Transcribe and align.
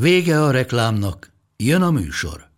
Vége 0.00 0.42
a 0.42 0.50
reklámnak, 0.50 1.32
jön 1.56 1.82
a 1.82 1.90
műsor. 1.90 2.48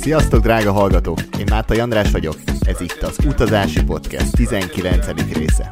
Sziasztok, 0.00 0.42
drága 0.42 0.72
hallgatók! 0.72 1.18
Én 1.38 1.46
Máta 1.50 1.82
András 1.82 2.10
vagyok, 2.10 2.36
ez 2.60 2.80
itt 2.80 3.02
az 3.02 3.18
Utazási 3.26 3.84
Podcast 3.84 4.32
19. 4.32 5.32
része. 5.32 5.70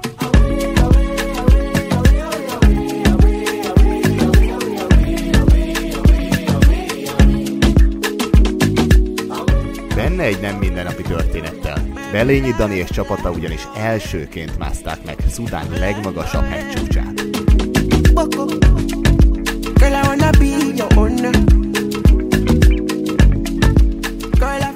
Benne 9.95 10.23
egy 10.23 10.41
nem 10.41 10.57
mindennapi 10.57 11.03
történettel. 11.03 11.90
Belényi 12.13 12.53
Dani 12.53 12.75
és 12.75 12.89
csapata 12.91 13.31
ugyanis 13.31 13.69
elsőként 13.77 14.59
mászták 14.59 15.05
meg 15.05 15.17
Szudán 15.29 15.67
legmagasabb 15.79 16.45
hegycsúcsán. 16.45 17.15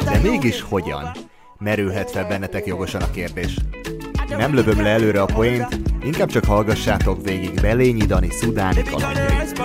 De 0.04 0.18
mégis 0.22 0.60
hogyan? 0.60 1.10
Merülhet 1.58 2.10
fel 2.10 2.26
bennetek 2.26 2.66
jogosan 2.66 3.02
a 3.02 3.10
kérdés. 3.10 3.56
Nem 4.28 4.54
lövöm 4.54 4.82
le 4.82 4.88
előre 4.88 5.20
a 5.20 5.24
poént, 5.24 5.78
inkább 6.02 6.28
csak 6.28 6.44
hallgassátok 6.44 7.24
végig 7.24 7.60
Belényi 7.60 8.06
Dani 8.06 8.30
szudáni 8.30 8.82
kalandjait. 8.82 9.62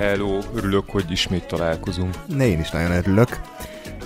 Hello, 0.00 0.38
örülök, 0.54 0.90
hogy 0.90 1.10
ismét 1.10 1.46
találkozunk. 1.46 2.14
Ne, 2.26 2.46
én 2.46 2.60
is 2.60 2.70
nagyon 2.70 2.90
örülök. 2.90 3.40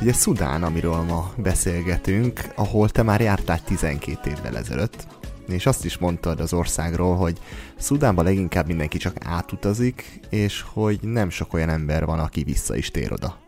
Ugye 0.00 0.12
Szudán, 0.12 0.62
amiről 0.62 1.02
ma 1.02 1.32
beszélgetünk, 1.36 2.40
ahol 2.54 2.88
te 2.88 3.02
már 3.02 3.20
jártál 3.20 3.62
12 3.64 4.30
évvel 4.30 4.56
ezelőtt, 4.56 5.06
és 5.48 5.66
azt 5.66 5.84
is 5.84 5.98
mondtad 5.98 6.40
az 6.40 6.52
országról, 6.52 7.16
hogy 7.16 7.38
Szudánban 7.76 8.24
leginkább 8.24 8.66
mindenki 8.66 8.98
csak 8.98 9.16
átutazik, 9.24 10.20
és 10.30 10.64
hogy 10.72 10.98
nem 11.02 11.30
sok 11.30 11.54
olyan 11.54 11.68
ember 11.68 12.04
van, 12.04 12.18
aki 12.18 12.42
vissza 12.42 12.76
is 12.76 12.90
tér 12.90 13.12
oda. 13.12 13.38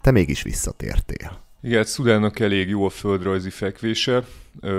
Te 0.00 0.10
mégis 0.10 0.42
visszatértél. 0.42 1.45
Igen, 1.66 1.78
hát 1.78 1.86
Szudánnak 1.86 2.38
elég 2.38 2.68
jó 2.68 2.84
a 2.84 2.90
földrajzi 2.90 3.50
fekvése, 3.50 4.24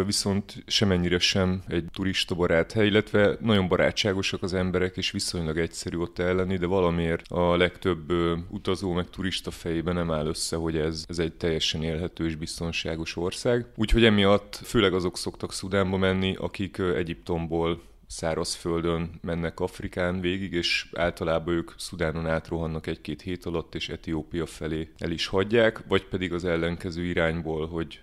viszont 0.05 0.63
semennyire 0.67 1.19
sem 1.19 1.61
egy 1.67 1.85
turista 1.93 2.35
barát 2.35 2.71
hely, 2.71 2.87
illetve 2.87 3.37
nagyon 3.41 3.67
barátságosak 3.67 4.43
az 4.43 4.53
emberek, 4.53 4.97
és 4.97 5.11
viszonylag 5.11 5.57
egyszerű 5.57 5.97
ott 5.97 6.19
elleni, 6.19 6.57
de 6.57 6.65
valamiért 6.65 7.25
a 7.27 7.57
legtöbb 7.57 8.11
utazó 8.49 8.91
meg 8.91 9.09
turista 9.09 9.51
fejében 9.51 9.95
nem 9.95 10.11
áll 10.11 10.25
össze, 10.25 10.55
hogy 10.55 10.77
ez, 10.77 11.05
ez 11.07 11.19
egy 11.19 11.33
teljesen 11.33 11.83
élhető 11.83 12.25
és 12.25 12.35
biztonságos 12.35 13.15
ország. 13.15 13.65
Úgyhogy 13.75 14.05
emiatt 14.05 14.59
főleg 14.63 14.93
azok 14.93 15.17
szoktak 15.17 15.53
Szudánba 15.53 15.97
menni, 15.97 16.35
akik 16.39 16.77
Egyiptomból 16.77 17.81
szárazföldön 18.07 19.09
mennek 19.21 19.59
Afrikán 19.59 20.19
végig, 20.19 20.53
és 20.53 20.89
általában 20.93 21.53
ők 21.53 21.71
Szudánon 21.77 22.27
átrohannak 22.27 22.87
egy-két 22.87 23.21
hét 23.21 23.45
alatt, 23.45 23.75
és 23.75 23.89
Etiópia 23.89 24.45
felé 24.45 24.89
el 24.97 25.11
is 25.11 25.27
hagyják, 25.27 25.83
vagy 25.87 26.05
pedig 26.05 26.33
az 26.33 26.45
ellenkező 26.45 27.03
irányból, 27.03 27.67
hogy 27.67 27.99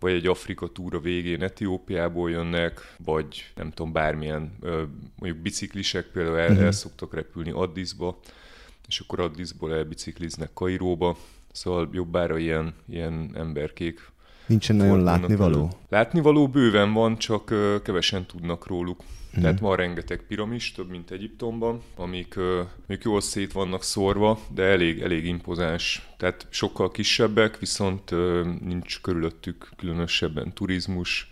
vagy 0.00 0.12
egy 0.12 0.26
Afrika 0.26 0.66
túra 0.66 1.00
végén 1.00 1.42
Etiópiából 1.42 2.30
jönnek, 2.30 2.94
vagy 3.04 3.52
nem 3.54 3.70
tudom, 3.70 3.92
bármilyen, 3.92 4.58
mondjuk 5.18 5.42
biciklisek 5.42 6.06
például 6.06 6.38
el, 6.38 6.50
uh-huh. 6.50 6.64
el 6.64 6.72
szoktak 6.72 7.14
repülni 7.14 7.50
Addisba, 7.50 8.18
és 8.88 9.00
akkor 9.00 9.20
Addisból 9.20 9.74
elbicikliznek 9.74 10.52
Kairóba, 10.52 11.16
szóval 11.52 11.88
jobbára 11.92 12.38
ilyen, 12.38 12.74
ilyen 12.88 13.30
emberkék 13.34 14.10
Nincsen 14.46 14.76
nagyon 14.76 15.02
látnivaló? 15.02 15.70
Látnivaló 15.88 16.48
bőven 16.48 16.92
van, 16.92 17.18
csak 17.18 17.44
kevesen 17.82 18.26
tudnak 18.26 18.66
róluk. 18.66 19.02
Mm. 19.38 19.40
Tehát 19.40 19.60
van 19.60 19.76
rengeteg 19.76 20.22
piramis, 20.28 20.72
több 20.72 20.90
mint 20.90 21.10
Egyiptomban, 21.10 21.82
amik 21.96 22.38
amik 22.88 23.04
jól 23.04 23.20
szét 23.20 23.52
vannak 23.52 23.82
szórva, 23.82 24.40
de 24.54 24.62
elég, 24.62 25.00
elég 25.00 25.24
impozáns. 25.24 26.08
Tehát 26.16 26.46
sokkal 26.48 26.90
kisebbek, 26.90 27.58
viszont 27.58 28.10
nincs 28.64 29.00
körülöttük 29.00 29.68
különösebben 29.76 30.52
turizmus. 30.52 31.30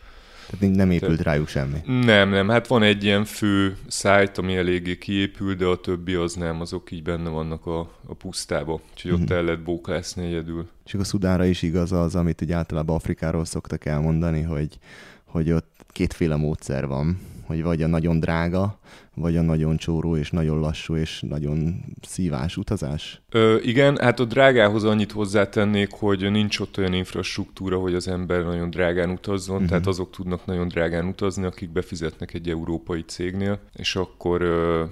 Tehát 0.51 0.77
nem 0.77 0.91
épült 0.91 1.11
Tehát, 1.11 1.27
rájuk 1.27 1.49
semmi? 1.49 1.79
Nem, 2.05 2.29
nem. 2.29 2.49
Hát 2.49 2.67
van 2.67 2.83
egy 2.83 3.05
ilyen 3.05 3.25
fő 3.25 3.77
szájt, 3.87 4.39
ami 4.39 4.57
eléggé 4.57 4.99
kiépül, 4.99 5.55
de 5.55 5.65
a 5.65 5.81
többi 5.81 6.15
az 6.15 6.35
nem, 6.35 6.61
azok 6.61 6.91
így 6.91 7.03
benne 7.03 7.29
vannak 7.29 7.67
a, 7.67 7.81
a 8.07 8.15
pusztába. 8.15 8.81
Úgyhogy 8.91 9.11
mm. 9.11 9.23
ott 9.23 9.31
el 9.31 9.43
lehet 9.43 9.63
bóklászni 9.63 10.27
egyedül. 10.27 10.69
És 10.87 10.95
a 10.95 11.05
Szudánra 11.05 11.45
is 11.45 11.63
igaz 11.63 11.93
az, 11.93 12.15
amit 12.15 12.41
ugye 12.41 12.55
általában 12.55 12.97
Afrikáról 12.97 13.45
szoktak 13.45 13.85
elmondani, 13.85 14.43
hogy, 14.43 14.79
hogy 15.25 15.51
ott 15.51 15.85
kétféle 15.89 16.37
módszer 16.37 16.87
van 16.87 17.19
hogy 17.49 17.63
vagy 17.63 17.83
a 17.83 17.87
nagyon 17.87 18.21
drága, 18.21 18.79
vagy 19.15 19.37
a 19.37 19.43
nagyon 19.43 19.77
csóró 19.77 20.17
és 20.17 20.31
nagyon 20.31 20.59
lassú 20.59 20.97
és 20.97 21.21
nagyon 21.29 21.85
szívás 22.03 22.57
utazás? 22.57 23.21
Ö, 23.31 23.57
igen, 23.63 23.99
hát 23.99 24.21
a 24.21 24.25
drágához 24.25 24.85
annyit 24.85 25.13
hozzátennék, 25.13 25.91
hogy 25.91 26.31
nincs 26.31 26.59
ott 26.59 26.79
olyan 26.79 26.93
infrastruktúra, 26.93 27.79
hogy 27.79 27.95
az 27.95 28.09
ember 28.09 28.45
nagyon 28.45 28.71
drágán 28.71 29.11
utazzon, 29.11 29.55
uh-huh. 29.55 29.69
tehát 29.71 29.87
azok 29.87 30.11
tudnak 30.11 30.47
nagyon 30.47 30.69
drágán 30.69 31.07
utazni, 31.07 31.45
akik 31.45 31.71
befizetnek 31.71 32.35
egy 32.35 32.49
európai 32.49 33.05
cégnél, 33.05 33.59
és 33.77 33.97
akkor 33.97 34.43
ö, 34.43 34.85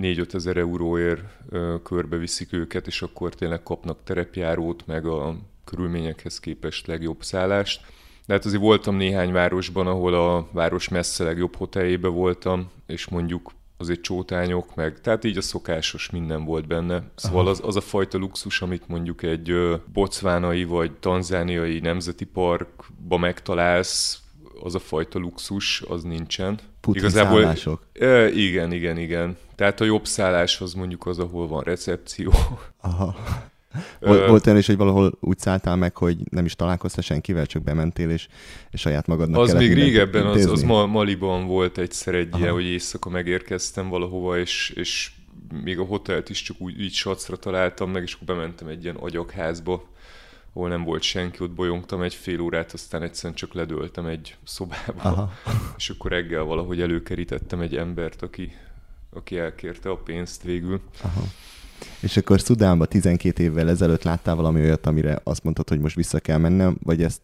4-5 0.00 0.34
ezer 0.34 0.56
euróért 0.56 1.22
ö, 1.48 1.74
körbeviszik 1.82 2.52
őket, 2.52 2.86
és 2.86 3.02
akkor 3.02 3.34
tényleg 3.34 3.62
kapnak 3.62 3.98
terepjárót, 4.04 4.86
meg 4.86 5.06
a 5.06 5.36
körülményekhez 5.64 6.40
képest 6.40 6.86
legjobb 6.86 7.22
szállást. 7.22 7.80
De 8.26 8.32
hát 8.32 8.44
azért 8.44 8.62
voltam 8.62 8.96
néhány 8.96 9.32
városban, 9.32 9.86
ahol 9.86 10.14
a 10.14 10.48
város 10.52 10.88
messze 10.88 11.24
legjobb 11.24 11.56
hoteljébe 11.56 12.08
voltam, 12.08 12.70
és 12.86 13.08
mondjuk 13.08 13.52
azért 13.76 14.00
csótányok, 14.00 14.74
meg 14.74 15.00
tehát 15.00 15.24
így 15.24 15.36
a 15.36 15.42
szokásos 15.42 16.10
minden 16.10 16.44
volt 16.44 16.66
benne. 16.66 17.02
Szóval 17.14 17.48
az, 17.48 17.60
az 17.64 17.76
a 17.76 17.80
fajta 17.80 18.18
luxus, 18.18 18.62
amit 18.62 18.88
mondjuk 18.88 19.22
egy 19.22 19.54
bocvánai 19.92 20.64
vagy 20.64 20.92
tanzániai 20.92 21.78
nemzeti 21.78 22.24
parkba 22.24 23.16
megtalálsz, 23.16 24.18
az 24.62 24.74
a 24.74 24.78
fajta 24.78 25.18
luxus, 25.18 25.82
az 25.88 26.02
nincsen. 26.02 26.58
Putin 26.80 27.02
Igazából, 27.02 27.40
szállások? 27.40 27.86
E, 27.92 28.28
igen, 28.28 28.72
igen, 28.72 28.98
igen. 28.98 29.36
Tehát 29.54 29.80
a 29.80 29.84
jobb 29.84 30.06
szállás 30.06 30.60
az 30.60 30.74
mondjuk 30.74 31.06
az, 31.06 31.18
ahol 31.18 31.48
van 31.48 31.62
recepció. 31.62 32.32
Aha. 32.80 33.16
Volt, 34.00 34.28
volt 34.28 34.46
olyan 34.46 34.58
is, 34.58 34.66
hogy 34.66 34.76
valahol 34.76 35.18
úgy 35.20 35.38
szálltál 35.38 35.76
meg, 35.76 35.96
hogy 35.96 36.16
nem 36.30 36.44
is 36.44 36.54
találkoztál 36.54 37.02
senkivel, 37.02 37.46
csak 37.46 37.62
bementél, 37.62 38.10
és, 38.10 38.28
és 38.70 38.80
saját 38.80 39.06
magadnak 39.06 39.40
Az 39.40 39.52
még 39.52 39.74
régebben, 39.74 40.26
az, 40.26 40.46
az 40.46 40.62
Maliban 40.62 41.46
volt 41.46 41.78
egyszer 41.78 42.14
egy 42.14 42.28
Aha. 42.30 42.42
ilyen, 42.42 42.52
hogy 42.52 42.64
éjszaka 42.64 43.08
megérkeztem 43.08 43.88
valahova, 43.88 44.38
és, 44.38 44.72
és 44.76 45.10
még 45.62 45.78
a 45.78 45.84
hotelt 45.84 46.28
is 46.28 46.42
csak 46.42 46.60
úgy 46.60 46.80
így 46.80 46.92
sacra 46.92 47.36
találtam 47.36 47.90
meg, 47.90 48.02
és 48.02 48.14
akkor 48.14 48.26
bementem 48.26 48.68
egy 48.68 48.82
ilyen 48.82 48.96
agyakházba, 48.96 49.92
ahol 50.52 50.68
nem 50.68 50.84
volt 50.84 51.02
senki, 51.02 51.42
ott 51.42 51.50
bolyongtam 51.50 52.02
egy 52.02 52.14
fél 52.14 52.40
órát, 52.40 52.72
aztán 52.72 53.02
egyszerűen 53.02 53.34
csak 53.34 53.54
ledöltem 53.54 54.06
egy 54.06 54.36
szobába, 54.44 55.02
Aha. 55.02 55.32
és 55.78 55.90
akkor 55.90 56.10
reggel 56.10 56.42
valahogy 56.42 56.80
előkerítettem 56.80 57.60
egy 57.60 57.76
embert, 57.76 58.22
aki, 58.22 58.56
aki 59.10 59.38
elkérte 59.38 59.90
a 59.90 59.96
pénzt 59.96 60.42
végül. 60.42 60.80
Aha. 61.02 61.22
És 62.00 62.16
akkor 62.16 62.40
Szudánban 62.40 62.88
12 62.88 63.42
évvel 63.42 63.68
ezelőtt 63.68 64.02
láttál 64.02 64.34
valami 64.34 64.60
olyat, 64.60 64.86
amire 64.86 65.20
azt 65.22 65.44
mondtad, 65.44 65.68
hogy 65.68 65.80
most 65.80 65.96
vissza 65.96 66.20
kell 66.20 66.38
mennem, 66.38 66.76
vagy 66.82 67.02
ez 67.02 67.20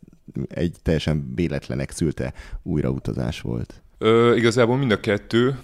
egy 0.49 0.77
teljesen 0.83 1.33
véletlenek 1.35 1.91
szülte 1.91 2.33
újrautazás 2.63 3.41
volt? 3.41 3.83
Ö, 3.99 4.35
igazából 4.37 4.77
mind 4.77 4.91
a 4.91 5.01
kettő. 5.01 5.59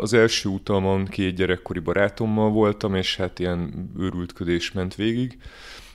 Az 0.00 0.12
első 0.12 0.48
utamon 0.48 1.04
két 1.04 1.34
gyerekkori 1.34 1.78
barátommal 1.78 2.50
voltam, 2.50 2.94
és 2.94 3.16
hát 3.16 3.38
ilyen 3.38 3.90
őrültködés 3.98 4.72
ment 4.72 4.94
végig. 4.94 5.38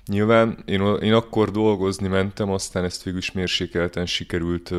Nyilván 0.06 0.58
én, 0.66 0.82
én 1.02 1.14
akkor 1.14 1.52
dolgozni 1.52 2.08
mentem, 2.08 2.52
aztán 2.52 2.84
ezt 2.84 3.04
végül 3.04 3.20
is 3.20 3.32
mérsékelten 3.32 4.06
sikerült 4.06 4.74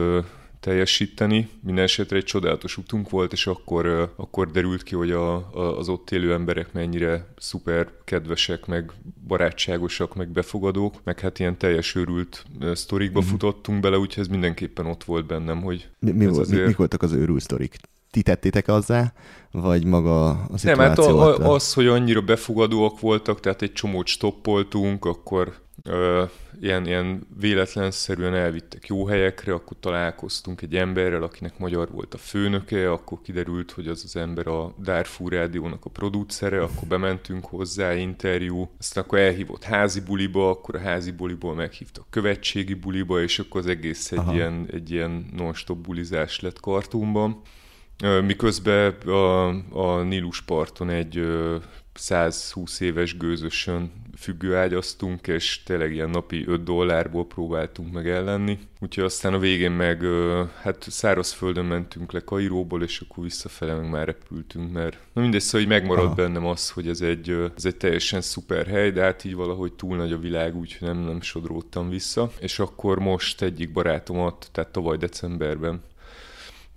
teljesíteni. 0.61 1.49
Minden 1.63 1.85
esetre 1.85 2.17
egy 2.17 2.25
csodálatos 2.25 2.77
utunk 2.77 3.11
volt, 3.11 3.33
és 3.33 3.47
akkor, 3.47 4.13
akkor 4.17 4.51
derült 4.51 4.83
ki, 4.83 4.95
hogy 4.95 5.11
a, 5.11 5.35
a, 5.35 5.79
az 5.79 5.89
ott 5.89 6.11
élő 6.11 6.33
emberek 6.33 6.73
mennyire 6.73 7.27
szuper 7.39 7.89
kedvesek, 8.05 8.67
meg 8.67 8.93
barátságosak, 9.27 10.15
meg 10.15 10.29
befogadók, 10.29 10.95
meg 11.05 11.21
hát 11.21 11.39
ilyen 11.39 11.59
teljes 11.59 11.95
őrült 11.95 12.45
sztorikba 12.73 13.21
mm-hmm. 13.21 13.29
futottunk 13.29 13.81
bele, 13.81 13.99
úgyhogy 13.99 14.23
ez 14.23 14.29
mindenképpen 14.29 14.87
ott 14.87 15.05
volt 15.05 15.27
bennem, 15.27 15.63
hogy 15.63 15.89
mi, 15.99 16.11
mi, 16.11 16.27
volt, 16.27 16.39
azért... 16.39 16.61
mi, 16.61 16.67
mi 16.67 16.75
voltak 16.77 17.03
az 17.03 17.13
őrült 17.13 17.41
sztorik? 17.41 17.77
ti 18.11 18.23
tettétek 18.23 18.69
azzá, 18.69 19.13
vagy 19.51 19.85
maga 19.85 20.29
a 20.31 20.59
szituáció? 20.59 20.71
Nem, 20.71 20.79
hát 20.79 20.99
a, 20.99 21.45
a, 21.45 21.55
az, 21.55 21.73
hogy 21.73 21.87
annyira 21.87 22.21
befogadóak 22.21 23.01
voltak, 23.01 23.41
tehát 23.41 23.63
egy 23.63 23.73
csomót 23.73 24.07
stoppoltunk, 24.07 25.05
akkor 25.05 25.55
ö, 25.83 26.25
ilyen, 26.61 26.87
ilyen 26.87 27.27
véletlenszerűen 27.41 28.35
elvittek 28.35 28.87
jó 28.87 29.07
helyekre, 29.07 29.53
akkor 29.53 29.77
találkoztunk 29.81 30.63
egy 30.63 30.77
emberrel, 30.77 31.23
akinek 31.23 31.59
magyar 31.59 31.91
volt 31.91 32.15
a 32.15 32.19
főnöke, 32.19 32.91
akkor 32.93 33.19
kiderült, 33.23 33.71
hogy 33.71 33.87
az 33.89 34.03
az 34.05 34.17
ember 34.17 34.47
a 34.47 34.75
Darfur 34.83 35.33
rádiónak 35.33 35.85
a 35.85 35.91
producere, 35.91 36.63
akkor 36.63 36.89
bementünk 36.89 37.45
hozzá, 37.45 37.95
interjú, 37.95 38.71
aztán 38.79 39.05
akkor 39.05 39.19
elhívott 39.19 39.65
házi 39.65 40.01
buliba, 40.01 40.51
akkor 40.51 40.75
a 40.75 40.81
házi 40.81 41.11
buliból 41.11 41.55
meghívtak 41.55 42.07
követségi 42.11 42.75
buliba, 42.75 43.23
és 43.23 43.39
akkor 43.39 43.61
az 43.61 43.67
egész 43.67 44.13
egy 44.13 44.19
Aha. 44.19 44.35
ilyen, 44.35 44.69
egy 44.73 44.91
ilyen 44.91 45.29
non-stop 45.37 45.79
bulizás 45.79 46.41
lett 46.41 46.61
kartumban. 46.61 47.41
Miközben 48.25 48.93
a, 48.93 49.49
a 49.71 50.03
Nílus 50.03 50.43
parton 50.43 50.91
egy 50.91 51.27
120 51.95 52.81
éves 52.81 53.17
gőzösön 53.17 53.91
függőágyaztunk, 54.19 55.27
és 55.27 55.63
tényleg 55.63 55.93
ilyen 55.93 56.11
napi 56.11 56.45
5 56.47 56.63
dollárból 56.63 57.27
próbáltunk 57.27 57.93
meg 57.93 58.09
ellenni. 58.09 58.59
Úgyhogy 58.81 59.05
aztán 59.05 59.35
a 59.35 59.39
végén 59.39 59.71
meg 59.71 60.03
hát 60.63 60.87
szárazföldön 60.89 61.65
mentünk 61.65 62.13
le 62.13 62.21
Kairóból, 62.21 62.83
és 62.83 63.01
akkor 63.01 63.25
visszafele 63.25 63.75
meg 63.75 63.91
már 63.91 64.07
repültünk, 64.07 64.73
mert 64.73 64.99
na 65.13 65.21
mindegy, 65.21 65.41
szóval 65.41 65.61
hogy 65.61 65.77
megmaradt 65.79 66.07
Aha. 66.07 66.15
bennem 66.15 66.47
az, 66.47 66.71
hogy 66.71 66.89
ez 66.89 67.01
egy, 67.01 67.31
ez 67.57 67.65
egy 67.65 67.77
teljesen 67.77 68.21
szuper 68.21 68.67
hely, 68.67 68.91
de 68.91 69.03
hát 69.03 69.25
így 69.25 69.35
valahogy 69.35 69.73
túl 69.73 69.97
nagy 69.97 70.13
a 70.13 70.19
világ, 70.19 70.57
úgyhogy 70.57 70.89
nem, 70.89 70.99
nem 70.99 71.21
sodródtam 71.21 71.89
vissza. 71.89 72.31
És 72.41 72.59
akkor 72.59 72.99
most 72.99 73.43
egyik 73.43 73.73
barátomat, 73.73 74.49
tehát 74.53 74.71
tavaly 74.71 74.97
decemberben 74.97 75.81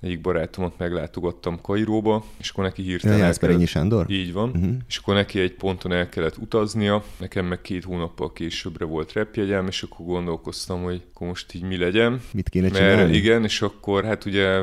egyik 0.02 0.22
barátomat 0.22 0.78
meglátogattam 0.78 1.62
Kairóba, 1.62 2.26
és 2.38 2.50
akkor 2.50 2.64
neki 2.64 2.82
hirtelen 2.82 3.18
ja, 3.18 3.26
el 3.26 3.34
kellett... 3.34 3.66
Sándor? 3.66 4.10
Így 4.10 4.34
van. 4.34 4.50
Uh-huh. 4.50 4.74
És 4.88 4.98
akkor 4.98 5.14
neki 5.14 5.40
egy 5.40 5.54
ponton 5.54 5.92
el 5.92 6.10
kellett 6.10 6.38
utaznia, 6.38 7.04
nekem 7.18 7.46
meg 7.46 7.62
két 7.62 7.84
hónappal 7.84 8.34
későbbre 8.34 8.86
volt 8.86 9.14
repjegyem, 9.14 9.68
és 9.68 9.84
akkor 9.84 10.06
gondolkoztam, 10.06 10.84
hogy 10.84 11.02
akkor 11.14 11.28
most 11.28 11.54
így 11.54 11.64
mi 11.64 11.78
legyen. 11.78 12.22
Mit 12.32 12.50
kéne 12.50 12.70
csinálni? 12.70 12.96
Mert 12.96 13.16
igen, 13.16 13.44
és 13.44 13.62
akkor 13.62 14.04
hát 14.04 14.26
ugye 14.26 14.62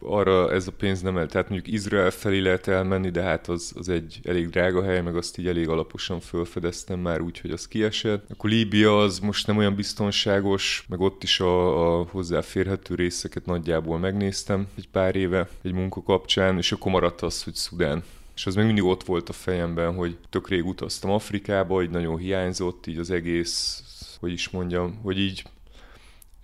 arra 0.00 0.52
ez 0.52 0.66
a 0.66 0.72
pénz 0.72 1.00
nem 1.00 1.16
el. 1.16 1.26
Tehát 1.26 1.48
mondjuk 1.48 1.74
Izrael 1.74 2.10
felé 2.10 2.38
lehet 2.38 2.68
elmenni, 2.68 3.10
de 3.10 3.22
hát 3.22 3.48
az, 3.48 3.72
az 3.76 3.88
egy 3.88 4.20
elég 4.24 4.48
drága 4.48 4.82
hely, 4.82 5.02
meg 5.02 5.16
azt 5.16 5.38
így 5.38 5.46
elég 5.46 5.68
alaposan 5.68 6.20
felfedeztem 6.20 7.00
már 7.00 7.20
úgy, 7.20 7.40
hogy 7.40 7.50
az 7.50 7.68
kiesett. 7.68 8.30
Akkor 8.30 8.50
Líbia 8.50 8.98
az 8.98 9.18
most 9.18 9.46
nem 9.46 9.56
olyan 9.56 9.74
biztonságos, 9.74 10.84
meg 10.88 11.00
ott 11.00 11.22
is 11.22 11.40
a, 11.40 11.98
a 12.00 12.06
hozzáférhető 12.10 12.94
részeket 12.94 13.46
nagyjából 13.46 13.98
megnéztem 13.98 14.66
egy 14.76 14.88
pár 14.88 15.16
éve 15.16 15.48
egy 15.62 15.72
munka 15.72 16.02
kapcsán, 16.02 16.56
és 16.56 16.72
akkor 16.72 16.92
maradt 16.92 17.22
az, 17.22 17.42
hogy 17.42 17.54
Szudán 17.54 18.02
és 18.38 18.46
az 18.46 18.54
még 18.54 18.64
mindig 18.64 18.84
ott 18.84 19.04
volt 19.04 19.28
a 19.28 19.32
fejemben, 19.32 19.94
hogy 19.94 20.16
tök 20.30 20.48
rég 20.48 20.66
utaztam 20.66 21.10
Afrikába, 21.10 21.74
hogy 21.74 21.90
nagyon 21.90 22.16
hiányzott 22.16 22.86
így 22.86 22.98
az 22.98 23.10
egész, 23.10 23.82
hogy 24.20 24.32
is 24.32 24.48
mondjam, 24.48 24.98
hogy 25.02 25.18
így 25.18 25.42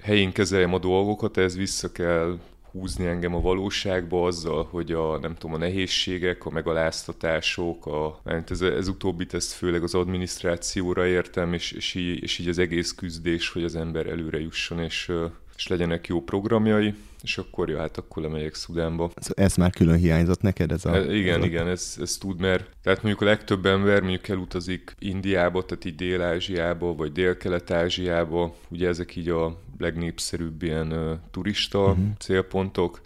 helyén 0.02 0.32
kezeljem 0.32 0.74
a 0.74 0.78
dolgokat, 0.78 1.36
ez 1.36 1.56
vissza 1.56 1.92
kell 1.92 2.38
húzni 2.78 3.06
engem 3.06 3.34
a 3.34 3.40
valóságba 3.40 4.26
azzal, 4.26 4.68
hogy 4.70 4.92
a, 4.92 5.18
nem 5.18 5.34
tudom, 5.34 5.54
a 5.54 5.58
nehézségek, 5.58 6.46
a 6.46 6.50
megaláztatások, 6.50 7.86
a, 7.86 8.20
ez, 8.48 8.60
ez 8.60 8.88
utóbbit 8.88 9.34
ezt 9.34 9.52
főleg 9.52 9.82
az 9.82 9.94
adminisztrációra 9.94 11.06
értem, 11.06 11.52
és, 11.52 11.72
és, 11.72 11.94
így, 11.94 12.22
és 12.22 12.38
így 12.38 12.48
az 12.48 12.58
egész 12.58 12.92
küzdés, 12.92 13.48
hogy 13.48 13.64
az 13.64 13.76
ember 13.76 14.06
előre 14.06 14.40
jusson, 14.40 14.80
és, 14.80 15.12
és 15.56 15.66
legyenek 15.68 16.06
jó 16.06 16.22
programjai, 16.22 16.94
és 17.22 17.38
akkor, 17.38 17.68
ja, 17.68 17.78
hát 17.78 17.96
akkor 17.96 18.22
lemegyek 18.22 18.54
Szudánba. 18.54 19.10
Ez, 19.14 19.26
ez 19.34 19.56
már 19.56 19.70
külön 19.70 19.96
hiányzott 19.96 20.40
neked? 20.40 20.72
Ez 20.72 20.84
a, 20.84 20.94
e, 20.94 21.14
igen, 21.14 21.36
ez 21.36 21.42
a... 21.42 21.46
igen, 21.46 21.68
ez, 21.68 21.96
ez 22.00 22.16
tud, 22.16 22.40
mert 22.40 22.70
tehát 22.82 23.02
mondjuk 23.02 23.22
a 23.22 23.30
legtöbb 23.30 23.66
ember 23.66 24.00
mondjuk 24.00 24.28
elutazik 24.28 24.94
Indiába, 24.98 25.64
tehát 25.64 25.84
így 25.84 25.94
Dél-Ázsiába, 25.94 26.94
vagy 26.94 27.12
Dél-Kelet-Ázsiába, 27.12 28.54
ugye 28.68 28.88
ezek 28.88 29.16
így 29.16 29.28
a 29.28 29.62
legnépszerűbb 29.78 30.62
ilyen 30.62 31.20
turista 31.30 31.84
uh-huh. 31.84 32.04
célpontok, 32.18 33.00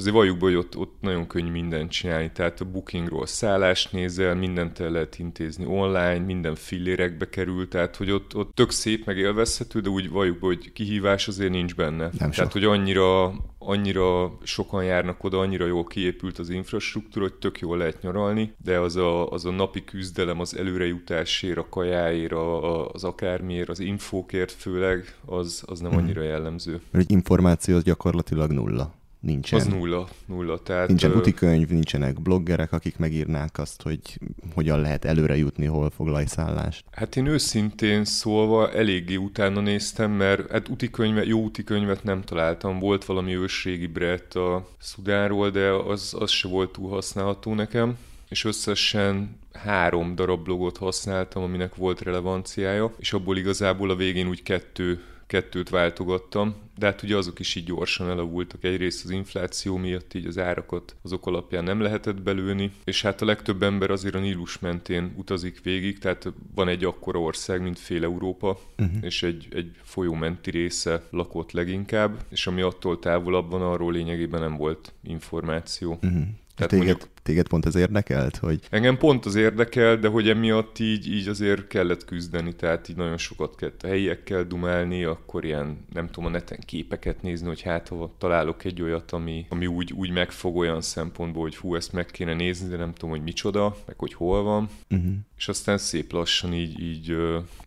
azért 0.00 0.14
valljuk 0.14 0.38
be, 0.38 0.44
hogy 0.44 0.54
ott, 0.54 0.76
ott 0.76 0.94
nagyon 1.00 1.26
könnyű 1.26 1.50
mindent 1.50 1.90
csinálni, 1.90 2.30
tehát 2.32 2.60
a 2.60 2.64
bookingról 2.64 3.26
szállást 3.26 3.92
nézel, 3.92 4.34
mindent 4.34 4.80
el 4.80 4.90
lehet 4.90 5.18
intézni 5.18 5.66
online, 5.66 6.18
minden 6.18 6.54
fillérekbe 6.54 7.28
kerül, 7.28 7.68
tehát 7.68 7.96
hogy 7.96 8.10
ott, 8.10 8.36
ott 8.36 8.54
tök 8.54 8.70
szép, 8.70 9.06
meg 9.06 9.18
élvezhető, 9.18 9.80
de 9.80 9.88
úgy 9.88 10.10
valljuk 10.10 10.38
be, 10.38 10.46
hogy 10.46 10.72
kihívás 10.72 11.28
azért 11.28 11.50
nincs 11.50 11.74
benne. 11.74 12.02
Nem 12.02 12.10
tehát, 12.30 12.34
sok. 12.34 12.52
hogy 12.52 12.64
annyira, 12.64 13.34
annyira 13.58 14.38
sokan 14.42 14.84
járnak 14.84 15.24
oda, 15.24 15.38
annyira 15.38 15.66
jól 15.66 15.84
kiépült 15.84 16.38
az 16.38 16.48
infrastruktúra, 16.48 17.24
hogy 17.24 17.34
tök 17.34 17.58
jól 17.58 17.76
lehet 17.76 18.02
nyaralni, 18.02 18.54
de 18.64 18.78
az 18.78 18.96
a, 18.96 19.30
az 19.30 19.44
a 19.44 19.50
napi 19.50 19.84
küzdelem 19.84 20.40
az 20.40 20.56
előrejutásért, 20.56 21.58
a 21.58 21.68
kajáért, 21.68 22.32
a, 22.32 22.88
az 22.90 23.04
akármiért, 23.04 23.68
az 23.68 23.80
infókért 23.80 24.52
főleg, 24.52 25.14
az, 25.24 25.62
az 25.66 25.80
nem 25.80 25.90
mhm. 25.90 26.00
annyira 26.00 26.22
jellemző. 26.22 26.80
Mert 26.90 27.04
egy 27.04 27.10
információ 27.10 27.76
az 27.76 27.82
gyakorlatilag 27.82 28.50
nulla 28.50 28.98
nincsen. 29.20 29.58
Az 29.58 29.66
nulla, 29.66 30.08
nulla. 30.26 30.58
Tehát, 30.58 30.88
nincsen 30.88 31.12
utikönyv, 31.12 31.68
nincsenek 31.68 32.20
bloggerek, 32.20 32.72
akik 32.72 32.98
megírnák 32.98 33.58
azt, 33.58 33.82
hogy 33.82 34.18
hogyan 34.54 34.80
lehet 34.80 35.04
előre 35.04 35.36
jutni, 35.36 35.66
hol 35.66 35.90
foglalj 35.90 36.26
szállást. 36.26 36.84
Hát 36.90 37.16
én 37.16 37.26
őszintén 37.26 38.04
szólva 38.04 38.72
eléggé 38.72 39.16
utána 39.16 39.60
néztem, 39.60 40.10
mert 40.10 40.50
hát 40.50 40.68
utikönyve, 40.68 41.24
jó 41.24 41.42
utikönyvet 41.42 42.04
nem 42.04 42.22
találtam. 42.22 42.78
Volt 42.78 43.04
valami 43.04 43.36
ősrégi 43.36 43.86
brett 43.86 44.34
a 44.34 44.68
Szudánról, 44.78 45.50
de 45.50 45.70
az, 45.70 46.14
az 46.18 46.30
se 46.30 46.48
volt 46.48 46.72
túl 46.72 46.90
használható 46.90 47.54
nekem 47.54 47.96
és 48.30 48.44
összesen 48.44 49.38
három 49.52 50.14
darab 50.14 50.44
blogot 50.44 50.76
használtam, 50.76 51.42
aminek 51.42 51.74
volt 51.74 52.00
relevanciája, 52.00 52.94
és 52.98 53.12
abból 53.12 53.36
igazából 53.36 53.90
a 53.90 53.96
végén 53.96 54.28
úgy 54.28 54.42
kettő 54.42 55.02
kettőt 55.26 55.68
váltogattam, 55.68 56.54
de 56.80 56.86
hát 56.86 57.02
ugye 57.02 57.16
azok 57.16 57.38
is 57.38 57.54
így 57.54 57.64
gyorsan 57.64 58.08
elavultak. 58.08 58.64
Egyrészt 58.64 59.04
az 59.04 59.10
infláció 59.10 59.76
miatt 59.76 60.14
így 60.14 60.26
az 60.26 60.38
árakat 60.38 60.96
azok 61.02 61.26
alapján 61.26 61.64
nem 61.64 61.80
lehetett 61.80 62.22
belőni, 62.22 62.72
és 62.84 63.02
hát 63.02 63.22
a 63.22 63.24
legtöbb 63.24 63.62
ember 63.62 63.90
azért 63.90 64.14
a 64.14 64.18
Nílus 64.18 64.58
mentén 64.58 65.14
utazik 65.16 65.62
végig, 65.62 65.98
tehát 65.98 66.32
van 66.54 66.68
egy 66.68 66.84
akkora 66.84 67.20
ország, 67.20 67.62
mint 67.62 67.78
fél 67.78 68.04
Európa, 68.04 68.60
uh-huh. 68.78 68.96
és 69.00 69.22
egy, 69.22 69.48
egy 69.50 69.70
folyó 69.82 70.14
menti 70.14 70.50
része 70.50 71.02
lakott 71.10 71.52
leginkább, 71.52 72.24
és 72.28 72.46
ami 72.46 72.60
attól 72.60 72.98
távolabb 72.98 73.50
van, 73.50 73.62
arról 73.62 73.92
lényegében 73.92 74.40
nem 74.40 74.56
volt 74.56 74.92
információ. 75.02 75.92
Uh-huh. 75.92 76.22
Tehát 76.54 76.70
téged, 76.70 76.86
mondjuk, 76.86 77.08
téged 77.30 77.48
pont 77.48 77.66
az 77.66 77.74
érdekelt? 77.74 78.36
Hogy... 78.36 78.60
Engem 78.70 78.96
pont 78.96 79.26
az 79.26 79.34
érdekel, 79.34 79.96
de 79.96 80.08
hogy 80.08 80.28
emiatt 80.28 80.78
így, 80.78 81.12
így 81.12 81.28
azért 81.28 81.66
kellett 81.66 82.04
küzdeni, 82.04 82.54
tehát 82.54 82.88
így 82.88 82.96
nagyon 82.96 83.16
sokat 83.16 83.56
kellett 83.56 83.82
helyiekkel 83.82 84.44
dumálni, 84.44 85.04
akkor 85.04 85.44
ilyen, 85.44 85.84
nem 85.92 86.06
tudom, 86.06 86.24
a 86.24 86.32
neten 86.32 86.58
képeket 86.66 87.22
nézni, 87.22 87.46
hogy 87.46 87.60
hát 87.60 87.88
ha 87.88 88.14
találok 88.18 88.64
egy 88.64 88.82
olyat, 88.82 89.12
ami, 89.12 89.46
ami 89.48 89.66
úgy, 89.66 89.92
úgy 89.92 90.10
megfog 90.10 90.56
olyan 90.56 90.80
szempontból, 90.80 91.42
hogy 91.42 91.56
hú, 91.56 91.74
ezt 91.74 91.92
meg 91.92 92.06
kéne 92.06 92.34
nézni, 92.34 92.68
de 92.68 92.76
nem 92.76 92.92
tudom, 92.92 93.10
hogy 93.10 93.22
micsoda, 93.22 93.76
meg 93.86 93.98
hogy 93.98 94.14
hol 94.14 94.42
van. 94.42 94.68
Uh-huh. 94.90 95.12
És 95.36 95.48
aztán 95.48 95.78
szép 95.78 96.12
lassan 96.12 96.52
így, 96.52 96.80
így, 96.80 97.16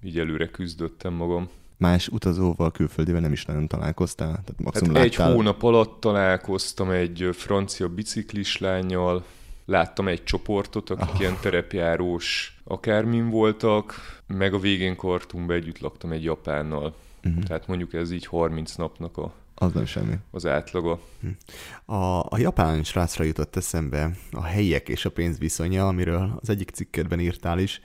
így 0.04 0.20
előre 0.20 0.48
küzdöttem 0.48 1.14
magam 1.14 1.50
más 1.78 2.08
utazóval, 2.08 2.72
külföldivel 2.72 3.22
nem 3.22 3.32
is 3.32 3.46
nagyon 3.46 3.68
találkoztál? 3.68 4.32
Tehát 4.32 4.62
maximum 4.64 4.96
hát 4.96 5.04
láttál... 5.04 5.28
egy 5.28 5.34
hónap 5.36 5.64
alatt 5.64 6.00
találkoztam 6.00 6.90
egy 6.90 7.30
francia 7.32 7.88
biciklis 7.88 8.58
lányjal, 8.58 9.24
láttam 9.66 10.08
egy 10.08 10.24
csoportot, 10.24 10.90
akik 10.90 11.14
oh. 11.14 11.20
ilyen 11.20 11.38
terepjárós 11.42 12.58
akármin 12.64 13.30
voltak, 13.30 13.96
meg 14.28 14.54
a 14.54 14.60
végén 14.60 14.96
Kartumba 14.96 15.54
együtt 15.54 15.80
laktam 15.80 16.12
egy 16.12 16.24
japánnal. 16.24 16.96
Uh-huh. 17.24 17.44
Tehát 17.44 17.68
mondjuk 17.68 17.94
ez 17.94 18.12
így 18.12 18.26
30 18.26 18.76
napnak 18.76 19.18
a 19.18 19.34
az 19.56 19.72
nem 19.74 19.86
semmi. 19.86 20.14
Az 20.32 20.46
átlaga. 20.46 21.00
Hm. 21.22 21.94
A, 21.96 22.20
a 22.20 22.38
japán 22.38 22.84
srácra 22.84 23.24
jutott 23.24 23.56
eszembe 23.56 24.12
a 24.32 24.44
helyiek 24.44 24.90
és 24.90 25.06
a 25.06 25.12
pénz 25.12 25.38
viszonya, 25.38 25.88
amiről 25.88 26.38
az 26.42 26.50
egyik 26.50 26.70
cikkedben 26.70 27.20
írtál 27.20 27.60
is 27.60 27.82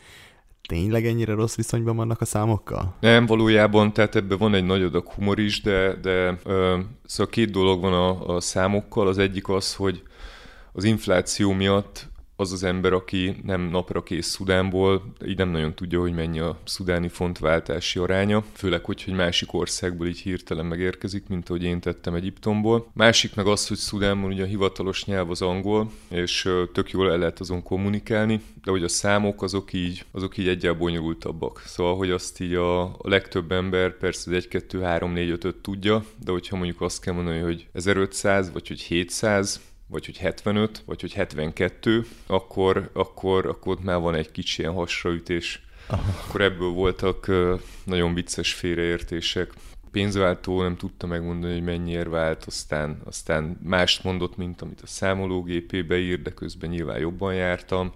tényleg 0.69 1.07
ennyire 1.07 1.35
rossz 1.35 1.55
viszonyban 1.55 1.97
vannak 1.97 2.21
a 2.21 2.25
számokkal? 2.25 2.95
Nem, 3.01 3.27
valójában, 3.27 3.93
tehát 3.93 4.15
ebben 4.15 4.39
van 4.39 4.55
egy 4.55 4.65
nagy 4.65 4.83
adag 4.83 5.09
humor 5.09 5.39
is, 5.39 5.63
de, 5.63 5.95
de 5.95 6.39
ö, 6.45 6.79
szóval 7.05 7.33
két 7.33 7.51
dolog 7.51 7.81
van 7.81 7.93
a, 7.93 8.35
a 8.35 8.41
számokkal. 8.41 9.09
Az 9.09 9.19
egyik 9.19 9.49
az, 9.49 9.75
hogy 9.75 10.03
az 10.79 10.85
infláció 10.85 11.53
miatt 11.53 12.07
az 12.41 12.53
az 12.53 12.63
ember, 12.63 12.93
aki 12.93 13.37
nem 13.45 13.61
napra 13.61 14.03
kész 14.03 14.27
Szudánból, 14.27 15.13
így 15.27 15.37
nem 15.37 15.49
nagyon 15.49 15.75
tudja, 15.75 16.01
hogy 16.01 16.15
mennyi 16.15 16.39
a 16.39 16.59
szudáni 16.65 17.09
fontváltási 17.09 17.99
aránya, 17.99 18.45
főleg, 18.53 18.85
hogy 18.85 19.05
egy 19.07 19.15
másik 19.15 19.53
országból 19.53 20.07
így 20.07 20.19
hirtelen 20.19 20.67
megérkezik, 20.67 21.29
mint 21.29 21.49
ahogy 21.49 21.63
én 21.63 21.81
tettem 21.81 22.15
Egyiptomból. 22.15 22.91
Másik 22.93 23.35
meg 23.35 23.47
az, 23.47 23.69
hogy 23.69 23.77
Szudánban 23.77 24.33
ugye 24.33 24.43
a 24.43 24.47
hivatalos 24.47 25.05
nyelv 25.05 25.31
az 25.31 25.43
angol, 25.43 25.91
és 26.09 26.49
tök 26.73 26.91
jól 26.91 27.11
el 27.11 27.19
lehet 27.19 27.41
azon 27.41 27.63
kommunikálni, 27.63 28.41
de 28.65 28.71
hogy 28.71 28.83
a 28.83 28.89
számok 28.89 29.43
azok 29.43 29.73
így, 29.73 30.05
azok 30.11 30.37
így 30.37 30.49
egyel 30.49 30.75
bonyolultabbak. 30.75 31.63
Szóval, 31.67 31.97
hogy 31.97 32.11
azt 32.11 32.41
így 32.41 32.55
a, 32.55 32.83
a 32.83 32.99
legtöbb 33.03 33.53
ember 33.53 33.97
persze 33.97 34.31
1, 34.31 34.49
2, 34.49 34.81
3, 34.81 35.13
4, 35.13 35.31
5, 35.31 35.45
5 35.45 35.57
tudja, 35.57 36.05
de 36.25 36.31
hogyha 36.31 36.57
mondjuk 36.57 36.81
azt 36.81 37.01
kell 37.01 37.15
mondani, 37.15 37.39
hogy 37.39 37.69
1500, 37.73 38.53
vagy 38.53 38.69
hogy 38.69 38.81
700, 38.81 39.61
vagy 39.89 40.05
hogy 40.05 40.19
75, 40.19 40.83
vagy 40.87 41.01
hogy 41.01 41.13
72, 41.13 42.07
akkor, 42.27 42.91
akkor, 42.93 43.47
akkor 43.47 43.79
már 43.81 44.01
van 44.01 44.15
egy 44.15 44.31
kicsi 44.31 44.61
ilyen 44.61 44.75
hasraütés. 44.75 45.63
Aha. 45.87 46.15
Akkor 46.27 46.41
ebből 46.41 46.71
voltak 46.71 47.31
nagyon 47.85 48.15
vicces 48.15 48.55
félreértések. 48.55 49.53
Pénzváltó 49.91 50.63
nem 50.63 50.77
tudta 50.77 51.07
megmondani, 51.07 51.53
hogy 51.53 51.63
mennyiért 51.63 52.09
vált, 52.09 52.45
aztán, 52.45 53.01
aztán 53.05 53.59
mást 53.63 54.05
mondott, 54.05 54.37
mint 54.37 54.63
amit 54.63 54.81
a 54.81 54.87
számológépébe 54.87 55.99
ír, 55.99 56.23
de 56.23 56.31
közben 56.31 56.71
nyilván 56.71 56.99
jobban 56.99 57.35
jártam. 57.35 57.93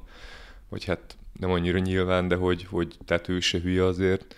Vagy 0.68 0.84
hát 0.84 1.16
nem 1.40 1.50
annyira 1.50 1.78
nyilván, 1.78 2.28
de 2.28 2.34
hogy, 2.34 2.64
hogy 2.64 2.96
tehát 3.04 3.28
ő 3.28 3.40
se 3.40 3.58
hülye 3.58 3.84
azért 3.84 4.34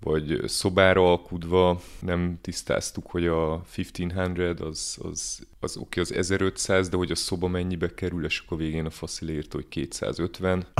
vagy 0.00 0.40
szobára 0.46 1.10
alkudva 1.10 1.80
nem 2.00 2.38
tisztáztuk, 2.40 3.06
hogy 3.06 3.26
a 3.26 3.62
1500 3.76 4.60
az, 4.60 4.98
az, 5.02 5.46
az 5.60 5.76
oké, 5.76 6.00
okay, 6.00 6.02
az 6.02 6.12
1500, 6.12 6.88
de 6.88 6.96
hogy 6.96 7.10
a 7.10 7.14
szoba 7.14 7.48
mennyibe 7.48 7.94
kerül, 7.94 8.24
és 8.24 8.42
akkor 8.44 8.58
végén 8.58 8.86
a 8.86 8.90
faszil 8.90 9.28
írt, 9.28 9.52
hogy 9.52 9.68
250. 9.68 10.66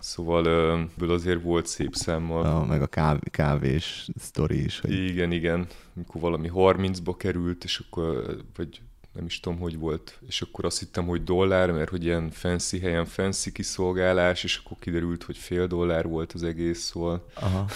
Szóval 0.00 0.48
ebből 0.94 1.10
azért 1.10 1.42
volt 1.42 1.66
szép 1.66 1.94
számmal. 1.94 2.44
Ja, 2.44 2.64
meg 2.68 2.82
a 2.82 2.86
káv, 2.86 3.18
kávés 3.30 4.08
sztori 4.18 4.64
is. 4.64 4.80
Hogy... 4.80 4.92
Igen, 4.92 5.32
igen. 5.32 5.66
Mikor 5.92 6.20
valami 6.20 6.50
30-ba 6.54 7.14
került, 7.16 7.64
és 7.64 7.78
akkor, 7.78 8.36
vagy 8.56 8.80
nem 9.14 9.24
is 9.24 9.40
tudom, 9.40 9.58
hogy 9.58 9.78
volt, 9.78 10.18
és 10.26 10.42
akkor 10.42 10.64
azt 10.64 10.78
hittem, 10.78 11.06
hogy 11.06 11.24
dollár, 11.24 11.70
mert 11.70 11.90
hogy 11.90 12.04
ilyen 12.04 12.30
fancy 12.30 12.78
helyen 12.78 13.04
fancy 13.04 13.52
kiszolgálás, 13.52 14.44
és 14.44 14.60
akkor 14.64 14.76
kiderült, 14.80 15.22
hogy 15.22 15.36
fél 15.36 15.66
dollár 15.66 16.06
volt 16.06 16.32
az 16.32 16.42
egész, 16.42 16.80
szóval... 16.80 17.26
Aha. 17.34 17.66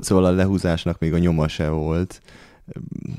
Szóval 0.00 0.24
a 0.24 0.30
lehúzásnak 0.30 0.98
még 0.98 1.12
a 1.12 1.18
nyoma 1.18 1.48
se 1.48 1.68
volt. 1.68 2.22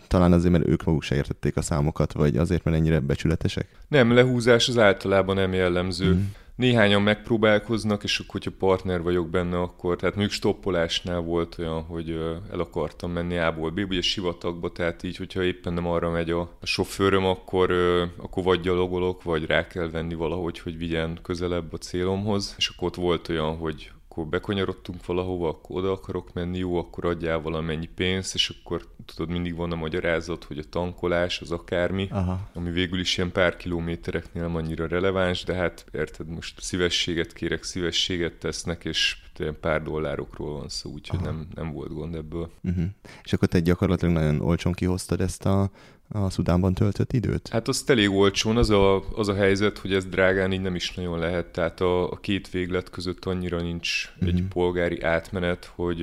Talán 0.07 0.33
azért, 0.33 0.51
mert 0.51 0.67
ők 0.67 0.83
maguk 0.83 1.03
se 1.03 1.15
értették 1.15 1.57
a 1.57 1.61
számokat, 1.61 2.13
vagy 2.13 2.37
azért, 2.37 2.63
mert 2.63 2.77
ennyire 2.77 2.99
becsületesek? 2.99 3.67
Nem, 3.87 4.13
lehúzás 4.13 4.67
az 4.67 4.77
általában 4.77 5.35
nem 5.35 5.53
jellemző. 5.53 6.13
Mm 6.13 6.23
néhányan 6.57 7.01
megpróbálkoznak, 7.01 8.03
és 8.03 8.19
akkor, 8.19 8.31
hogyha 8.31 8.57
partner 8.59 9.01
vagyok 9.01 9.29
benne, 9.29 9.59
akkor, 9.59 9.95
tehát 9.95 10.15
mondjuk 10.15 10.35
stoppolásnál 10.35 11.19
volt 11.19 11.55
olyan, 11.59 11.81
hogy 11.83 12.09
el 12.51 12.59
akartam 12.59 13.11
menni 13.11 13.37
A-ból 13.37 13.69
B, 13.69 13.77
ugye 13.77 14.01
sivatagba, 14.01 14.71
tehát 14.71 15.03
így, 15.03 15.17
hogyha 15.17 15.43
éppen 15.43 15.73
nem 15.73 15.87
arra 15.87 16.09
megy 16.09 16.29
a, 16.29 16.39
a 16.39 16.65
sofőröm, 16.65 17.25
akkor, 17.25 17.71
akkor 18.17 18.43
vagy 18.43 18.59
gyalogolok, 18.59 19.23
vagy 19.23 19.45
rá 19.45 19.67
kell 19.67 19.89
venni 19.89 20.13
valahogy, 20.13 20.59
hogy 20.59 20.77
vigyen 20.77 21.19
közelebb 21.21 21.73
a 21.73 21.77
célomhoz, 21.77 22.55
és 22.57 22.67
akkor 22.67 22.87
ott 22.87 22.95
volt 22.95 23.29
olyan, 23.29 23.57
hogy 23.57 23.91
akkor 24.17 24.29
bekonyarodtunk 24.29 25.05
valahova, 25.05 25.49
akkor 25.49 25.77
oda 25.77 25.91
akarok 25.91 26.33
menni, 26.33 26.57
jó, 26.57 26.77
akkor 26.77 27.05
adjál 27.05 27.41
valamennyi 27.41 27.89
pénzt, 27.95 28.33
és 28.33 28.49
akkor 28.49 28.87
tudod, 29.05 29.31
mindig 29.31 29.55
van 29.55 29.71
a 29.71 29.75
magyarázat, 29.75 30.43
hogy 30.43 30.57
a 30.57 30.69
tankolás 30.69 31.41
az 31.41 31.51
akármi, 31.51 32.07
Aha. 32.11 32.49
ami 32.53 32.71
végül 32.71 32.99
is 32.99 33.17
ilyen 33.17 33.31
pár 33.31 33.55
kilométereknél 33.55 34.43
nem 34.43 34.55
annyira 34.55 34.87
releváns, 34.87 35.43
de 35.43 35.53
hát 35.53 35.85
érted, 35.91 36.27
most 36.27 36.61
szívességet 36.61 37.33
kérek, 37.33 37.63
szívességet 37.63 38.33
tesznek, 38.33 38.85
és 38.85 39.17
pár 39.61 39.83
dollárokról 39.83 40.53
van 40.53 40.69
szó, 40.69 40.91
úgyhogy 40.91 41.19
nem, 41.19 41.47
nem 41.55 41.71
volt 41.71 41.93
gond 41.93 42.15
ebből. 42.15 42.51
Uh-huh. 42.63 42.85
És 43.23 43.33
akkor 43.33 43.47
te 43.47 43.59
gyakorlatilag 43.59 44.13
nagyon 44.13 44.41
olcsón 44.41 44.73
kihoztad 44.73 45.21
ezt 45.21 45.45
a 45.45 45.71
a 46.09 46.29
Szudánban 46.29 46.73
töltött 46.73 47.13
időt? 47.13 47.47
Hát 47.47 47.67
az 47.67 47.83
elég 47.85 48.11
olcsón, 48.11 48.57
az 48.57 48.69
a, 48.69 49.03
az 49.15 49.27
a 49.27 49.33
helyzet, 49.33 49.77
hogy 49.77 49.93
ez 49.93 50.05
drágán 50.05 50.51
így 50.51 50.61
nem 50.61 50.75
is 50.75 50.93
nagyon 50.93 51.19
lehet, 51.19 51.45
tehát 51.45 51.81
a, 51.81 52.11
a 52.11 52.15
két 52.15 52.49
véglet 52.49 52.89
között 52.89 53.25
annyira 53.25 53.61
nincs 53.61 54.13
mm-hmm. 54.15 54.35
egy 54.35 54.43
polgári 54.49 55.01
átmenet, 55.01 55.71
hogy 55.75 55.97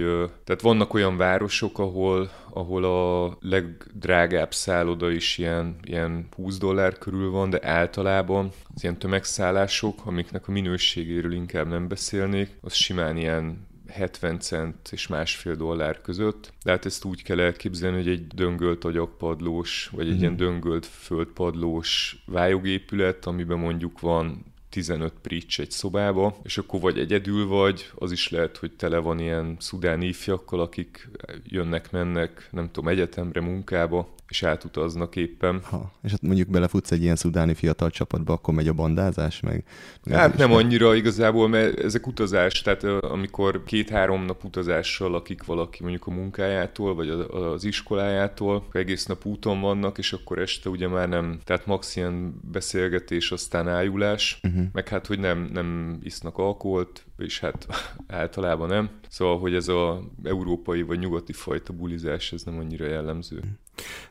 tehát 0.45 0.61
vannak 0.61 0.95
olyan 0.95 1.17
városok, 1.17 1.79
ahol, 1.79 2.31
ahol 2.51 2.85
a 2.85 3.37
legdrágább 3.41 4.55
szálloda 4.55 5.11
is 5.11 5.39
ilyen, 5.39 5.77
ilyen 5.83 6.29
20 6.37 6.59
dollár 6.59 6.99
körül 6.99 7.31
van, 7.31 7.51
de 7.51 7.67
általában 7.67 8.51
az 8.75 8.83
ilyen 8.83 8.99
tömegszállások, 8.99 10.01
amiknek 10.05 10.49
a 10.49 10.53
minőségéről 10.53 11.33
inkább 11.33 11.69
nem 11.69 11.89
beszélnék, 11.89 12.59
az 12.61 12.73
simán 12.73 13.17
ilyen 13.17 13.67
70 13.95 14.39
cent 14.41 14.89
és 14.93 15.07
másfél 15.07 15.55
dollár 15.55 16.01
között. 16.01 16.53
De 16.65 16.71
hát 16.71 16.85
ezt 16.85 17.05
úgy 17.05 17.23
kell 17.23 17.41
elképzelni, 17.41 17.97
hogy 17.97 18.09
egy 18.09 18.27
döngölt 18.27 18.85
agyagpadlós, 18.85 19.91
vagy 19.93 20.09
egy 20.09 20.17
mm. 20.17 20.19
ilyen 20.19 20.37
döngölt 20.37 20.87
földpadlós 20.87 22.23
vályogépület, 22.27 23.27
amiben 23.27 23.59
mondjuk 23.59 24.01
van 24.01 24.54
15 24.75 25.13
prics 25.23 25.61
egy 25.61 25.71
szobába, 25.71 26.37
és 26.43 26.59
akkor 26.59 26.81
vagy 26.81 26.99
egyedül 26.99 27.47
vagy, 27.47 27.91
az 27.95 28.13
is 28.13 28.31
lehet, 28.31 28.57
hogy 28.57 28.73
tele 28.73 28.99
van 28.99 29.19
ilyen 29.19 29.57
szudáni 29.59 30.07
ifjakkal, 30.07 30.61
akik 30.61 31.11
jönnek-mennek, 31.45 32.49
nem 32.51 32.71
tudom, 32.71 32.89
egyetemre, 32.89 33.41
munkába, 33.41 34.15
és 34.29 34.43
átutaznak 34.43 35.17
éppen. 35.17 35.61
Ha, 35.63 35.93
és 36.03 36.11
hát 36.11 36.23
mondjuk 36.23 36.49
belefutsz 36.49 36.91
egy 36.91 37.03
ilyen 37.03 37.17
szudáni 37.17 37.55
fiatal 37.55 37.91
csapatba, 37.91 38.33
akkor 38.33 38.55
megy 38.55 38.69
a 38.69 38.73
bandázás, 38.73 39.41
meg... 39.41 39.65
meg 40.05 40.19
hát 40.19 40.37
nem 40.37 40.53
annyira 40.53 40.95
igazából, 40.95 41.49
mert 41.49 41.79
ezek 41.79 42.07
utazás, 42.07 42.63
tehát 42.63 42.85
amikor 42.85 43.65
két-három 43.65 44.25
nap 44.25 44.45
utazással 44.45 45.11
lakik 45.11 45.45
valaki 45.45 45.83
mondjuk 45.83 46.07
a 46.07 46.11
munkájától, 46.11 46.95
vagy 46.95 47.09
az 47.31 47.65
iskolájától, 47.65 48.67
egész 48.73 49.07
nap 49.07 49.27
úton 49.27 49.61
vannak, 49.61 49.99
és 49.99 50.13
akkor 50.13 50.39
este 50.39 50.69
ugye 50.69 50.89
már 50.89 51.09
nem, 51.09 51.39
tehát 51.45 51.67
max 51.67 51.97
ilyen 51.97 52.41
beszélgetés, 52.51 53.31
aztán 53.31 53.69
ájulás, 53.69 54.41
uh-huh. 54.43 54.64
Meg 54.73 54.89
hát, 54.89 55.07
hogy 55.07 55.19
nem, 55.19 55.49
nem 55.53 55.99
isznak 56.03 56.39
alkoholt, 56.39 57.07
és 57.19 57.41
hát 57.41 57.67
általában 58.07 58.69
nem. 58.69 58.91
Szóval, 59.09 59.39
hogy 59.39 59.55
ez 59.55 59.69
a 59.69 60.03
európai 60.25 60.83
vagy 60.83 60.99
nyugati 60.99 61.33
fajta 61.33 61.73
bulizás, 61.73 62.33
ez 62.33 62.43
nem 62.43 62.59
annyira 62.59 62.87
jellemző. 62.87 63.41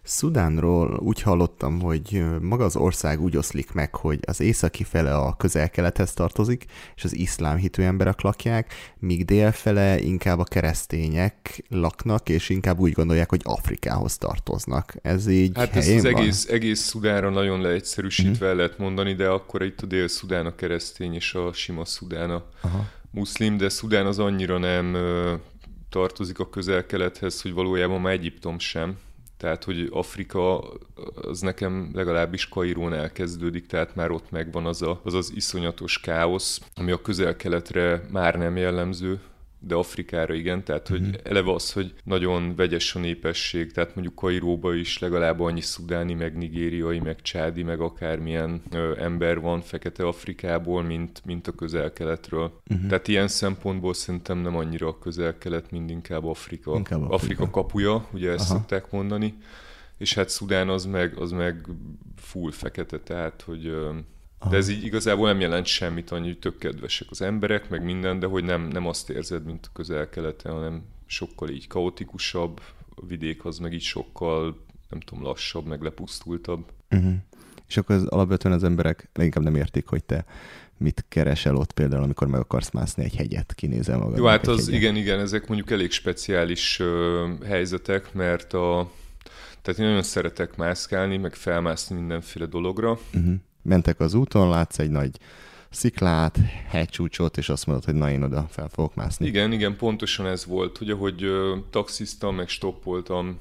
Szudánról 0.01 1.00
úgy 1.00 1.22
hallottam, 1.22 1.81
hogy 1.81 2.24
maga 2.41 2.63
az 2.63 2.75
ország 2.75 3.22
úgy 3.22 3.38
oszlik 3.38 3.72
meg, 3.72 3.95
hogy 3.95 4.19
az 4.25 4.39
északi 4.39 4.83
fele 4.83 5.15
a 5.15 5.36
közel-kelethez 5.36 6.13
tartozik, 6.13 6.65
és 6.95 7.03
az 7.03 7.15
iszlám 7.15 7.57
hitű 7.57 7.83
emberek 7.83 8.22
lakják, 8.22 8.74
míg 9.00 9.25
délfele 9.25 10.00
inkább 10.00 10.39
a 10.39 10.43
keresztények 10.43 11.63
laknak, 11.69 12.29
és 12.29 12.50
inkább 12.50 12.79
úgy 12.79 12.91
gondolják, 12.91 13.29
hogy 13.29 13.41
Afrikához 13.43 14.17
tartoznak. 14.17 14.95
Ez 15.01 15.27
így 15.27 15.51
Hát 15.55 15.75
ez 15.75 15.88
az 15.88 16.05
egész, 16.05 16.48
egész 16.50 16.79
Szudánra 16.79 17.29
nagyon 17.29 17.62
leegyszerűsítve 17.62 18.48
mm-hmm. 18.48 18.57
lehet 18.57 18.77
mondani, 18.77 19.13
de 19.13 19.27
akkor 19.27 19.63
itt 19.63 19.81
a 19.81 19.86
dél-Szudán 19.86 20.45
a 20.45 20.55
keresztény, 20.55 21.13
és 21.13 21.33
a 21.33 21.53
sima 21.53 21.86
Szudán 21.86 22.29
a 22.29 22.45
Aha. 22.62 22.86
Muszlim, 23.13 23.58
de 23.58 23.70
Szudán 23.70 24.05
az 24.05 24.20
annyira 24.20 24.58
nem 24.58 24.98
tartozik 25.89 26.39
a 26.39 26.50
közel-kelethez, 26.50 27.41
hogy 27.41 27.53
valójában 27.53 28.01
már 28.01 28.13
Egyiptom 28.13 28.60
sem. 28.60 28.98
Tehát, 29.38 29.63
hogy 29.63 29.88
Afrika 29.91 30.63
az 31.15 31.39
nekem 31.39 31.89
legalábbis 31.93 32.50
Kairón 32.50 32.93
elkezdődik, 32.93 33.65
tehát 33.65 33.96
már 33.96 34.12
ott 34.12 34.32
megvan 34.32 34.65
az 34.65 34.82
a, 34.82 35.00
az, 35.03 35.13
az 35.13 35.32
iszonyatos 35.36 36.00
káosz, 36.00 36.62
ami 36.75 36.91
a 36.91 37.01
közel-keletre 37.01 38.05
már 38.12 38.36
nem 38.36 38.58
jellemző, 38.58 39.20
de 39.67 39.75
Afrikára 39.75 40.34
igen, 40.34 40.63
tehát 40.63 40.88
hogy 40.88 41.01
uh-huh. 41.01 41.15
eleve 41.24 41.51
az, 41.53 41.72
hogy 41.72 41.93
nagyon 42.03 42.55
vegyes 42.55 42.96
a 42.96 43.00
népesség, 43.00 43.72
tehát 43.72 43.96
mondjuk 43.96 44.15
Kairóba 44.15 44.74
is 44.74 45.00
legalább 45.00 45.39
annyi 45.39 45.62
szudáni, 45.62 46.13
meg 46.13 46.38
nigériai, 46.38 47.00
meg 47.00 47.22
csádi, 47.22 47.63
meg 47.63 47.79
akármilyen 47.79 48.62
ö, 48.72 48.93
ember 49.00 49.39
van 49.39 49.62
Fekete 49.62 50.08
Afrikából, 50.08 50.84
mint, 50.84 51.22
mint 51.25 51.48
a 51.48 51.51
közel-keletről. 51.51 52.62
Uh-huh. 52.70 52.88
Tehát 52.88 53.08
ilyen 53.08 53.27
szempontból 53.27 53.93
szerintem 53.93 54.38
nem 54.38 54.55
annyira 54.55 54.88
a 54.88 55.00
közel-kelet, 55.00 55.72
mint 55.72 55.89
inkább 55.89 56.25
Afrika. 56.25 56.75
Inkább 56.75 57.01
Afrika. 57.01 57.13
Afrika 57.15 57.50
kapuja, 57.50 58.08
ugye 58.13 58.32
ezt 58.32 58.50
Aha. 58.50 58.60
szokták 58.60 58.91
mondani 58.91 59.34
és 59.98 60.13
hát 60.13 60.29
Szudán 60.29 60.70
az 60.70 60.86
meg, 60.86 61.17
az 61.17 61.32
meg 61.32 61.67
full 62.15 62.51
fekete, 62.51 63.00
tehát 63.00 63.41
hogy 63.41 63.77
de 64.50 64.57
ez 64.57 64.69
így 64.69 64.85
igazából 64.85 65.27
nem 65.27 65.39
jelent 65.39 65.65
semmit, 65.65 66.12
annyi, 66.12 66.27
hogy 66.27 66.39
tök 66.39 66.57
kedvesek 66.57 67.07
az 67.09 67.21
emberek, 67.21 67.69
meg 67.69 67.83
minden, 67.83 68.19
de 68.19 68.27
hogy 68.27 68.43
nem, 68.43 68.62
nem 68.62 68.88
azt 68.88 69.09
érzed, 69.09 69.45
mint 69.45 69.65
a 69.65 69.69
közel-keleten, 69.73 70.51
hanem 70.53 70.83
sokkal 71.05 71.50
így 71.50 71.67
kaotikusabb, 71.67 72.62
a 72.95 73.05
vidék 73.05 73.45
az 73.45 73.57
meg 73.57 73.73
így 73.73 73.81
sokkal, 73.81 74.65
nem 74.89 75.00
tudom, 75.00 75.23
lassabb, 75.23 75.65
meg 75.65 75.81
lepusztultabb. 75.81 76.71
Uh-huh. 76.91 77.13
És 77.67 77.77
akkor 77.77 77.95
az, 77.95 78.05
alapvetően 78.05 78.55
az 78.55 78.63
emberek 78.63 79.09
leginkább 79.13 79.43
nem 79.43 79.55
értik, 79.55 79.88
hogy 79.88 80.03
te 80.03 80.25
mit 80.77 81.05
keresel 81.09 81.55
ott 81.55 81.71
például, 81.71 82.03
amikor 82.03 82.27
meg 82.27 82.39
akarsz 82.39 82.71
mászni 82.71 83.03
egy 83.03 83.15
hegyet, 83.15 83.53
kinézel 83.53 83.97
magad. 83.97 84.17
Jó, 84.17 84.25
hát 84.25 84.47
az 84.47 84.65
hegyet. 84.65 84.81
igen, 84.81 84.95
igen, 84.95 85.19
ezek 85.19 85.47
mondjuk 85.47 85.71
elég 85.71 85.91
speciális 85.91 86.79
uh, 86.79 87.43
helyzetek, 87.45 88.13
mert 88.13 88.53
a, 88.53 88.91
tehát 89.62 89.79
én 89.79 89.85
nagyon 89.85 90.03
szeretek 90.03 90.55
mászkálni, 90.55 91.17
meg 91.17 91.33
felmászni 91.33 91.95
mindenféle 91.95 92.45
dologra, 92.45 92.91
uh-huh 93.13 93.33
mentek 93.63 94.00
az 94.00 94.13
úton, 94.13 94.50
látsz 94.50 94.79
egy 94.79 94.89
nagy 94.89 95.12
sziklát, 95.70 96.38
hegycsúcsot, 96.67 97.38
és 97.38 97.50
azt 97.50 97.65
mondod, 97.65 97.86
hogy 97.86 97.96
na 97.96 98.12
én 98.12 98.24
oda 98.24 98.48
fel 98.50 98.70
fogok 98.70 98.96
mászni. 98.96 99.25
Igen, 99.25 99.51
igen, 99.51 99.77
pontosan 99.77 100.25
ez 100.25 100.46
volt, 100.46 100.77
hogy 100.77 100.89
ahogy 100.89 101.24
ö, 101.24 101.55
meg 102.36 102.48
stoppoltam 102.48 103.39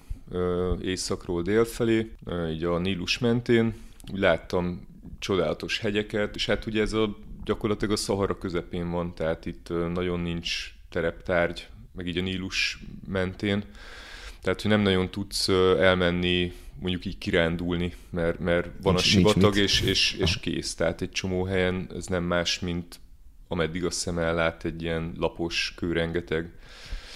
északról 0.83 1.43
délfelé, 1.43 2.11
ö, 2.25 2.49
így 2.49 2.65
a 2.65 2.79
Nílus 2.79 3.19
mentén, 3.19 3.75
láttam 4.13 4.87
csodálatos 5.19 5.79
hegyeket, 5.79 6.35
és 6.35 6.47
hát 6.47 6.67
ugye 6.67 6.81
ez 6.81 6.93
a 6.93 7.17
gyakorlatilag 7.45 7.95
a 7.95 7.97
Szahara 7.97 8.39
közepén 8.39 8.91
van, 8.91 9.15
tehát 9.15 9.47
itt 9.47 9.69
nagyon 9.93 10.21
nincs 10.21 10.75
tereptárgy, 10.91 11.67
meg 11.95 12.07
így 12.07 12.19
a 12.19 12.23
Nílus 12.23 12.79
mentén, 13.09 13.65
tehát 14.41 14.63
hogy 14.63 14.71
nem 14.71 14.81
nagyon 14.81 15.11
tudsz 15.11 15.49
elmenni 15.79 16.53
mondjuk 16.83 17.05
így 17.05 17.19
kirándulni, 17.19 17.93
mert, 18.11 18.39
mert 18.39 18.67
van 18.83 18.95
nincs, 18.95 19.07
a 19.07 19.09
sivatag 19.09 19.57
és, 19.57 19.81
és, 19.81 20.13
és 20.13 20.39
kész. 20.41 20.75
Tehát 20.75 21.01
egy 21.01 21.11
csomó 21.11 21.45
helyen 21.45 21.91
ez 21.97 22.07
nem 22.07 22.25
más, 22.25 22.59
mint 22.59 23.01
ameddig 23.49 23.85
a 23.85 23.91
szem 23.91 24.19
ellát 24.19 24.65
egy 24.65 24.83
ilyen 24.83 25.13
lapos 25.19 25.75
kőrengeteg. 25.77 26.51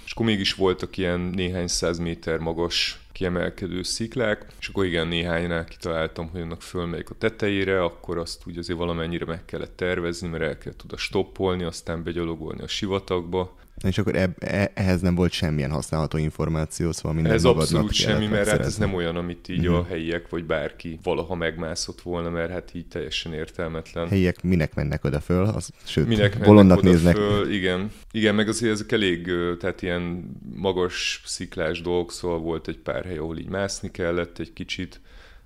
És 0.04 0.12
akkor 0.12 0.26
mégis 0.26 0.54
voltak 0.54 0.96
ilyen 0.96 1.20
néhány 1.20 1.66
száz 1.66 1.98
méter 1.98 2.38
magas 2.38 3.00
kiemelkedő 3.12 3.82
sziklák, 3.82 4.46
és 4.60 4.68
akkor 4.68 4.84
igen, 4.84 5.06
néhánynál 5.06 5.64
kitaláltam, 5.64 6.28
hogy 6.28 6.40
annak 6.40 6.62
fölmegyek 6.62 7.10
a 7.10 7.14
tetejére, 7.14 7.82
akkor 7.82 8.18
azt 8.18 8.42
úgy 8.46 8.58
azért 8.58 8.78
valamennyire 8.78 9.24
meg 9.24 9.44
kellett 9.44 9.76
tervezni, 9.76 10.28
mert 10.28 10.42
el 10.42 10.58
kellett 10.58 10.84
oda 10.84 10.96
stoppolni, 10.96 11.62
aztán 11.62 12.02
begyalogolni 12.02 12.62
a 12.62 12.68
sivatagba, 12.68 13.56
és 13.84 13.98
akkor 13.98 14.16
eb, 14.16 14.32
e, 14.38 14.70
ehhez 14.74 15.00
nem 15.00 15.14
volt 15.14 15.32
semmilyen 15.32 15.70
használható 15.70 16.18
információ, 16.18 16.92
szóval 16.92 17.12
minden 17.12 17.32
Ez 17.32 17.44
abszolút 17.44 17.92
semmi, 17.92 18.26
mert 18.26 18.48
hát 18.48 18.60
ez 18.60 18.76
nem 18.76 18.94
olyan, 18.94 19.16
amit 19.16 19.48
így 19.48 19.68
uh-huh. 19.68 19.84
a 19.84 19.86
helyiek 19.88 20.28
vagy 20.28 20.44
bárki 20.44 20.98
valaha 21.02 21.34
megmászott 21.34 22.00
volna, 22.00 22.30
mert 22.30 22.50
hát 22.50 22.70
így 22.74 22.86
teljesen 22.86 23.32
értelmetlen. 23.32 24.08
Helyiek 24.08 24.42
minek 24.42 24.74
mennek 24.74 25.04
oda 25.04 25.20
föl, 25.20 25.44
az, 25.44 25.70
sőt, 25.84 26.06
minek 26.06 26.38
bolondnak 26.44 26.82
néznek. 26.82 27.16
Föl, 27.16 27.52
igen. 27.52 27.90
igen, 28.10 28.34
meg 28.34 28.48
azért 28.48 28.72
ezek 28.72 28.92
elég, 28.92 29.30
tehát 29.60 29.82
ilyen 29.82 30.30
magas 30.54 31.22
sziklás 31.24 31.80
dolgok, 31.80 32.12
szóval 32.12 32.38
volt 32.38 32.68
egy 32.68 32.78
pár 32.78 33.04
hely, 33.04 33.18
ahol 33.18 33.38
így 33.38 33.48
mászni 33.48 33.90
kellett 33.90 34.38
egy 34.38 34.52
kicsit, 34.52 35.00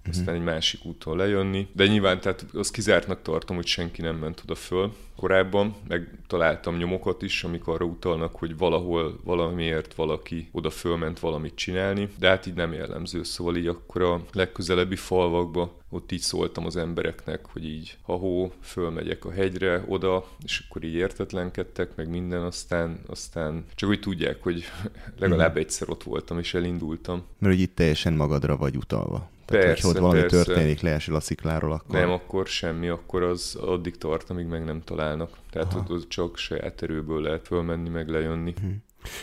aztán 0.09 0.35
egy 0.35 0.43
másik 0.43 0.85
úton 0.85 1.17
lejönni. 1.17 1.69
De 1.73 1.87
nyilván 1.87 2.21
tehát 2.21 2.47
azt 2.53 2.73
kizártnak 2.73 3.23
tartom, 3.23 3.57
hogy 3.57 3.67
senki 3.67 4.03
nem 4.03 4.17
ment 4.17 4.41
oda 4.45 4.55
föl 4.55 4.93
korábban, 5.17 5.75
meg 5.89 6.19
találtam 6.27 6.77
nyomokat 6.77 7.23
is, 7.23 7.45
amik 7.45 7.67
arra 7.67 7.85
utalnak, 7.85 8.37
hogy 8.37 8.57
valahol 8.57 9.21
valamiért 9.25 9.95
valaki 9.95 10.49
oda 10.53 10.71
fölment 10.71 11.19
valamit 11.19 11.55
csinálni, 11.55 12.09
de 12.19 12.29
hát 12.29 12.47
így 12.47 12.55
nem 12.55 12.73
jellemző, 12.73 13.23
szóval 13.23 13.57
így 13.57 13.67
akkor 13.67 14.03
a 14.03 14.25
legközelebbi 14.33 14.97
falvakba 14.97 15.79
ott 15.91 16.13
így 16.13 16.21
szóltam 16.21 16.67
az 16.67 16.77
embereknek, 16.77 17.47
hogy 17.53 17.65
így, 17.65 17.97
ha 18.03 18.13
hó, 18.13 18.53
fölmegyek 18.63 19.25
a 19.25 19.31
hegyre, 19.31 19.85
oda, 19.89 20.29
és 20.45 20.65
akkor 20.69 20.85
így 20.85 20.95
értetlenkedtek, 20.95 21.97
meg 21.97 22.09
minden, 22.09 22.43
aztán, 22.43 23.01
aztán 23.07 23.65
csak 23.75 23.89
hogy 23.89 24.01
tudják, 24.01 24.43
hogy 24.43 24.65
legalább 25.19 25.51
mhm. 25.51 25.59
egyszer 25.59 25.89
ott 25.91 26.03
voltam, 26.03 26.39
és 26.39 26.55
elindultam. 26.55 27.23
Mert 27.39 27.55
hogy 27.55 27.63
itt 27.63 27.75
teljesen 27.75 28.13
magadra 28.13 28.57
vagy 28.57 28.77
utalva. 28.77 29.31
Tehát, 29.51 29.67
persze, 29.67 29.87
hogyha 29.87 29.89
ott 29.89 30.05
valami 30.05 30.21
persze. 30.21 30.45
történik, 30.45 30.81
leesel 30.81 31.15
a 31.15 31.21
szikláról, 31.21 31.73
akkor... 31.73 32.01
Nem, 32.01 32.11
akkor 32.11 32.47
semmi, 32.47 32.89
akkor 32.89 33.23
az 33.23 33.55
addig 33.61 33.99
tart, 33.99 34.31
amíg 34.31 34.47
meg 34.47 34.65
nem 34.65 34.83
találnak. 34.85 35.31
Tehát 35.51 35.75
Aha. 35.75 35.85
ott 35.89 36.09
csak 36.09 36.37
saját 36.37 36.83
erőből 36.83 37.23
lehet 37.23 37.47
fölmenni, 37.47 37.89
meg 37.89 38.09
lejönni. 38.09 38.55
Hm. 38.61 38.69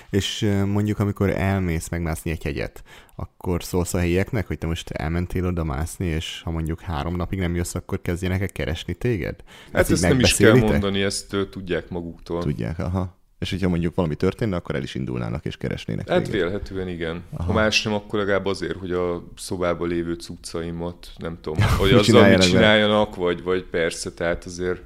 És 0.10 0.54
mondjuk, 0.66 1.00
amikor 1.00 1.30
elmész 1.30 1.90
megmászni 1.90 2.32
egy 2.32 2.44
hegyet, 2.44 2.84
akkor 3.16 3.64
szólsz 3.64 3.94
a 3.94 3.98
helyieknek, 3.98 4.48
hogy 4.48 4.58
te 4.58 4.68
most 4.68 4.90
elmentél 4.90 5.46
oda 5.46 5.64
mászni, 5.64 6.06
és 6.06 6.42
ha 6.44 6.52
mondjuk 6.52 6.82
három 6.82 7.16
napig 7.16 7.40
nem 7.40 7.56
jössz, 7.56 7.76
akkor 7.76 8.02
kezdjenek 8.02 8.42
el 8.42 8.48
keresni 8.48 8.94
téged? 8.94 9.36
Hát 9.72 9.82
ezt, 9.82 9.92
ezt 9.92 10.02
nem 10.02 10.20
is 10.20 10.36
kell 10.36 10.60
mondani, 10.60 11.02
ezt 11.02 11.36
tudják 11.52 11.90
maguktól. 11.90 12.42
Tudják, 12.42 12.80
aha. 12.80 13.17
És 13.40 13.50
hogyha 13.50 13.70
mondjuk 13.70 13.96
valami 13.96 14.16
történne, 14.16 14.56
akkor 14.56 14.76
el 14.76 14.84
is 14.84 14.96
indulnának 14.96 15.46
és 15.46 15.58
keresnének. 15.58 16.10
Hát 16.10 16.24
téged. 16.24 16.32
vélhetően 16.32 16.88
igen. 16.88 17.24
Aha. 17.32 17.44
Ha 17.44 17.54
más 17.54 17.84
nem, 17.84 17.94
akkor 17.94 18.20
legalább 18.20 18.46
azért, 18.46 18.78
hogy 18.78 18.92
a 18.92 19.24
szobában 19.36 19.88
lévő 19.88 20.14
cuccaimat, 20.14 21.12
nem 21.18 21.38
tudom, 21.42 21.64
hogy 21.80 21.92
azzal 21.92 22.30
mit 22.30 22.42
csináljanak, 22.42 23.16
vagy, 23.16 23.44
vagy 23.44 23.64
persze, 23.64 24.14
tehát 24.14 24.46
azért, 24.46 24.82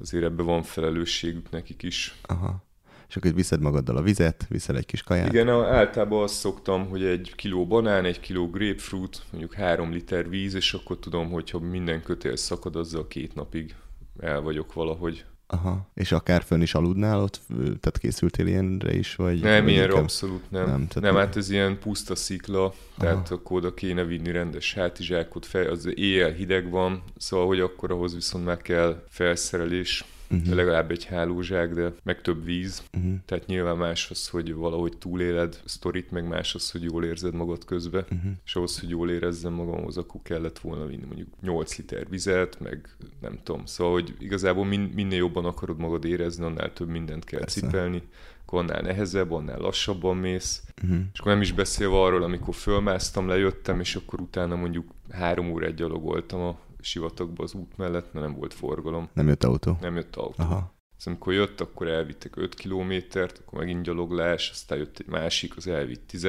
azért 0.00 0.24
ebben 0.24 0.46
van 0.46 0.62
felelősségük 0.62 1.50
nekik 1.50 1.82
is. 1.82 2.14
Aha. 2.22 2.66
És 3.08 3.16
akkor 3.16 3.34
viszed 3.34 3.60
magaddal 3.60 3.96
a 3.96 4.02
vizet, 4.02 4.46
viszel 4.48 4.76
egy 4.76 4.86
kis 4.86 5.02
kaját. 5.02 5.28
Igen, 5.28 5.48
általában 5.48 6.22
azt 6.22 6.34
szoktam, 6.34 6.88
hogy 6.88 7.04
egy 7.04 7.32
kiló 7.36 7.66
banán, 7.66 8.04
egy 8.04 8.20
kiló 8.20 8.50
grapefruit, 8.50 9.22
mondjuk 9.30 9.54
három 9.54 9.92
liter 9.92 10.28
víz, 10.28 10.54
és 10.54 10.72
akkor 10.72 10.98
tudom, 10.98 11.30
hogyha 11.30 11.58
minden 11.58 12.02
kötél 12.02 12.36
szakad, 12.36 12.76
azzal 12.76 13.06
két 13.08 13.34
napig 13.34 13.74
el 14.20 14.40
vagyok 14.40 14.72
valahogy. 14.72 15.24
Aha. 15.50 15.86
És 15.94 16.12
akár 16.12 16.42
fönn 16.42 16.60
is 16.60 16.74
aludnál 16.74 17.20
ott? 17.20 17.40
Tehát 17.56 17.98
készültél 17.98 18.46
ilyenre 18.46 18.94
is? 18.94 19.14
Vagy, 19.14 19.40
nem, 19.40 19.68
ilyenre 19.68 19.98
abszolút 19.98 20.50
nem. 20.50 20.66
Nem, 20.66 20.86
nem 21.00 21.14
hát 21.14 21.36
ez 21.36 21.50
ilyen 21.50 21.78
puszta 21.78 22.14
szikla, 22.14 22.74
tehát 22.98 23.30
akkor 23.30 23.56
oda 23.56 23.74
kéne 23.74 24.04
vinni 24.04 24.30
rendes 24.30 24.74
hátizsákot, 24.74 25.46
fel, 25.46 25.70
az 25.70 25.92
éjjel 25.94 26.30
hideg 26.30 26.70
van, 26.70 27.02
szóval 27.16 27.46
hogy 27.46 27.60
akkor 27.60 27.90
ahhoz 27.90 28.14
viszont 28.14 28.44
meg 28.44 28.58
kell 28.58 29.02
felszerelés, 29.08 30.04
uh-huh. 30.30 30.54
legalább 30.54 30.90
egy 30.90 31.04
hálózsák, 31.04 31.74
de 31.74 31.92
meg 32.02 32.20
több 32.20 32.44
víz. 32.44 32.82
Uh-huh. 32.96 33.14
Tehát 33.24 33.46
nyilván 33.46 33.76
más 33.76 34.10
az, 34.10 34.28
hogy 34.28 34.54
valahogy 34.54 34.96
túléled 34.98 35.60
sztorit, 35.64 36.10
meg 36.10 36.28
más 36.28 36.54
az, 36.54 36.70
hogy 36.70 36.82
jól 36.82 37.04
érzed 37.04 37.34
magad 37.34 37.64
közbe. 37.64 37.98
Uh-huh. 37.98 38.30
És 38.44 38.56
ahhoz, 38.56 38.80
hogy 38.80 38.88
jól 38.88 39.10
érezzem 39.10 39.52
magamhoz, 39.52 39.96
akkor 39.96 40.20
kellett 40.22 40.58
volna 40.58 40.86
vinni 40.86 41.04
mondjuk 41.04 41.28
8 41.40 41.76
liter 41.76 42.08
vizet, 42.08 42.60
meg 42.60 42.96
nem 43.20 43.38
tudom. 43.42 43.66
Szóval, 43.66 43.92
hogy 43.92 44.14
igazából 44.18 44.64
min- 44.64 44.94
minél 44.94 45.18
jobban 45.18 45.44
akarod 45.44 45.78
magad 45.78 46.04
érezni, 46.04 46.44
annál 46.44 46.72
több 46.72 46.88
mindent 46.88 47.24
kell 47.24 47.40
Persze. 47.40 47.60
cipelni 47.60 48.02
akkor 48.48 48.60
annál 48.60 48.80
nehezebb, 48.80 49.32
annál 49.32 49.58
lassabban 49.58 50.16
mész, 50.16 50.62
uh-huh. 50.82 50.98
és 51.12 51.18
akkor 51.18 51.32
nem 51.32 51.40
is 51.40 51.52
beszélve 51.52 51.96
arról, 51.96 52.22
amikor 52.22 52.54
fölmásztam, 52.54 53.28
lejöttem, 53.28 53.80
és 53.80 53.96
akkor 53.96 54.20
utána 54.20 54.56
mondjuk 54.56 54.86
három 55.10 55.50
órát 55.50 55.74
gyalogoltam 55.74 56.40
a 56.40 56.58
sivatagba 56.80 57.42
az 57.42 57.54
út 57.54 57.76
mellett, 57.76 58.12
mert 58.12 58.26
nem 58.26 58.34
volt 58.34 58.54
forgalom. 58.54 59.08
Nem 59.12 59.28
jött 59.28 59.44
autó? 59.44 59.78
Nem 59.80 59.94
jött 59.94 60.16
autó. 60.16 60.42
Aha. 60.42 60.76
Szóval 60.96 61.12
amikor 61.14 61.32
jött, 61.32 61.60
akkor 61.60 61.88
elvittek 61.88 62.36
5 62.36 62.54
kilométert, 62.54 63.38
akkor 63.38 63.58
megint 63.58 63.82
gyaloglás, 63.82 64.50
aztán 64.50 64.78
jött 64.78 64.98
egy 64.98 65.06
másik, 65.06 65.56
az 65.56 65.66
elvitt 65.66 66.06
10 66.06 66.24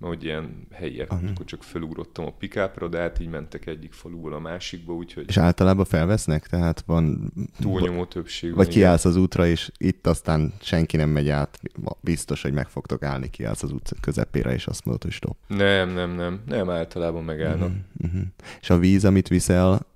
hogy 0.00 0.24
ilyen 0.24 0.66
helyiek, 0.72 1.12
uh-huh. 1.12 1.30
akkor 1.30 1.44
csak 1.44 1.62
felugrottam 1.62 2.26
a 2.26 2.30
pikápra, 2.30 2.88
de 2.88 2.98
hát 2.98 3.20
így 3.20 3.28
mentek 3.28 3.66
egyik 3.66 3.92
faluból 3.92 4.32
a 4.32 4.38
másikba, 4.38 4.92
úgyhogy... 4.92 5.24
És 5.28 5.36
általában 5.36 5.84
felvesznek? 5.84 6.46
Tehát 6.46 6.82
van... 6.86 7.32
Túlnyomó 7.60 8.04
többség 8.04 8.54
Vagy 8.54 8.68
kiállsz 8.68 9.04
az 9.04 9.16
útra, 9.16 9.46
és 9.46 9.70
itt 9.76 10.06
aztán 10.06 10.52
senki 10.60 10.96
nem 10.96 11.08
megy 11.08 11.28
át, 11.28 11.60
biztos, 12.00 12.42
hogy 12.42 12.52
meg 12.52 12.68
fogtok 12.68 13.02
állni, 13.02 13.30
kiállsz 13.30 13.62
az 13.62 13.72
út 13.72 13.92
közepére, 14.00 14.52
és 14.52 14.66
azt 14.66 14.84
mondod, 14.84 15.02
hogy 15.02 15.12
stop. 15.12 15.36
Nem, 15.46 15.88
nem, 15.88 16.10
nem. 16.10 16.42
Nem, 16.46 16.70
általában 16.70 17.24
megállnak. 17.24 17.68
Uh-huh. 17.68 18.12
Uh-huh. 18.12 18.22
És 18.60 18.70
a 18.70 18.78
víz, 18.78 19.04
amit 19.04 19.28
viszel, 19.28 19.86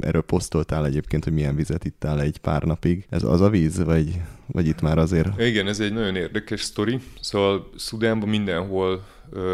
erről 0.00 0.22
posztoltál 0.22 0.86
egyébként, 0.86 1.24
hogy 1.24 1.32
milyen 1.32 1.56
vizet 1.56 1.84
ittál 1.84 2.20
egy 2.20 2.38
pár 2.38 2.62
napig. 2.62 3.06
Ez 3.08 3.22
az 3.22 3.40
a 3.40 3.48
víz, 3.48 3.84
vagy, 3.84 4.20
vagy 4.46 4.66
itt 4.66 4.80
már 4.80 4.98
azért? 4.98 5.40
Igen, 5.40 5.66
ez 5.66 5.80
egy 5.80 5.92
nagyon 5.92 6.16
érdekes 6.16 6.60
sztori. 6.62 7.00
Szóval 7.20 7.70
Szudánban 7.76 8.28
mindenhol 8.28 9.04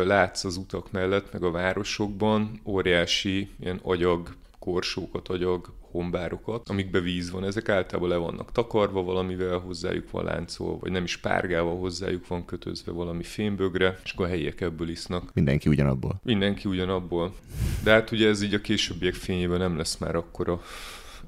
látsz 0.04 0.44
az 0.44 0.56
utak 0.56 0.92
mellett, 0.92 1.32
meg 1.32 1.42
a 1.42 1.50
városokban 1.50 2.60
óriási 2.64 3.50
ilyen 3.60 3.80
agyag 3.82 4.36
korsókat, 4.58 5.28
agyag 5.28 5.72
hombárokat, 5.90 6.68
amikbe 6.68 7.00
víz 7.00 7.30
van. 7.30 7.44
Ezek 7.44 7.68
általában 7.68 8.08
le 8.08 8.16
vannak 8.16 8.52
takarva 8.52 9.02
valamivel, 9.02 9.58
hozzájuk 9.58 10.10
van 10.10 10.24
láncol, 10.24 10.78
vagy 10.78 10.90
nem 10.90 11.04
is 11.04 11.16
párgával 11.16 11.76
hozzájuk 11.78 12.26
van 12.26 12.44
kötözve 12.44 12.92
valami 12.92 13.22
fémbögre, 13.22 14.00
és 14.04 14.12
akkor 14.12 14.26
a 14.26 14.28
helyiek 14.28 14.60
ebből 14.60 14.88
isznak. 14.88 15.34
Mindenki 15.34 15.68
ugyanabból. 15.68 16.20
Mindenki 16.22 16.68
ugyanabból. 16.68 17.34
De 17.82 17.90
hát 17.90 18.10
ugye 18.10 18.28
ez 18.28 18.42
így 18.42 18.54
a 18.54 18.60
későbbiek 18.60 19.14
fényében 19.14 19.58
nem 19.58 19.76
lesz 19.76 19.96
már 19.96 20.14
akkora 20.14 20.62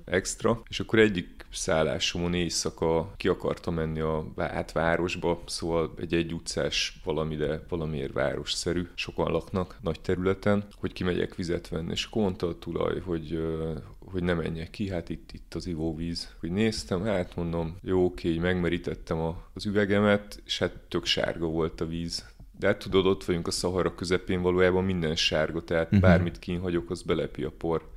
extra, 0.04 0.62
és 0.68 0.80
akkor 0.80 0.98
egyik 0.98 1.46
szállásomon 1.52 2.34
éjszaka 2.34 3.12
ki 3.16 3.28
akartam 3.28 3.74
menni 3.74 4.00
a 4.00 4.24
hát 4.36 4.72
városba, 4.72 5.42
szóval 5.46 5.94
egy 5.98 6.14
egy 6.14 6.32
utcás 6.32 7.00
valami, 7.04 7.36
de 7.36 7.64
valamiért 7.68 8.12
városszerű, 8.12 8.86
sokan 8.94 9.32
laknak 9.32 9.78
nagy 9.80 10.00
területen, 10.00 10.64
hogy 10.78 10.92
kimegyek 10.92 11.34
vizet 11.34 11.68
venni, 11.68 11.90
és 11.90 12.08
mondta 12.08 12.46
a 12.46 12.58
tulaj, 12.58 13.00
hogy, 13.00 13.42
hogy 14.10 14.22
ne 14.22 14.34
menjek 14.34 14.70
ki, 14.70 14.88
hát 14.88 15.08
itt, 15.08 15.32
itt 15.32 15.54
az 15.54 15.66
ivóvíz. 15.66 16.34
Hogy 16.40 16.50
néztem, 16.50 17.04
hát 17.04 17.36
mondom, 17.36 17.76
jó, 17.82 18.04
oké, 18.04 18.38
megmerítettem 18.38 19.18
a, 19.18 19.42
az 19.54 19.66
üvegemet, 19.66 20.42
és 20.44 20.58
hát 20.58 20.72
tök 20.88 21.04
sárga 21.04 21.46
volt 21.46 21.80
a 21.80 21.86
víz. 21.86 22.28
De 22.58 22.66
hát 22.66 22.78
tudod, 22.78 23.06
ott 23.06 23.24
vagyunk 23.24 23.46
a 23.46 23.50
Szahara 23.50 23.94
közepén, 23.94 24.42
valójában 24.42 24.84
minden 24.84 25.16
sárga, 25.16 25.64
tehát 25.64 25.84
uh-huh. 25.84 26.00
bármit 26.00 26.38
kínhagyok, 26.38 26.90
az 26.90 27.02
belepi 27.02 27.42
a 27.42 27.50
por 27.50 27.90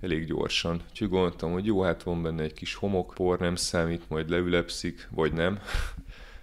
elég 0.00 0.26
gyorsan. 0.26 0.82
Úgyhogy 0.90 1.08
gondoltam, 1.08 1.52
hogy 1.52 1.66
jó, 1.66 1.80
hát 1.82 2.02
van 2.02 2.22
benne 2.22 2.42
egy 2.42 2.52
kis 2.52 2.74
homok, 2.74 3.12
por 3.14 3.38
nem 3.38 3.56
számít, 3.56 4.08
majd 4.08 4.30
leülepszik, 4.30 5.08
vagy 5.10 5.32
nem. 5.32 5.58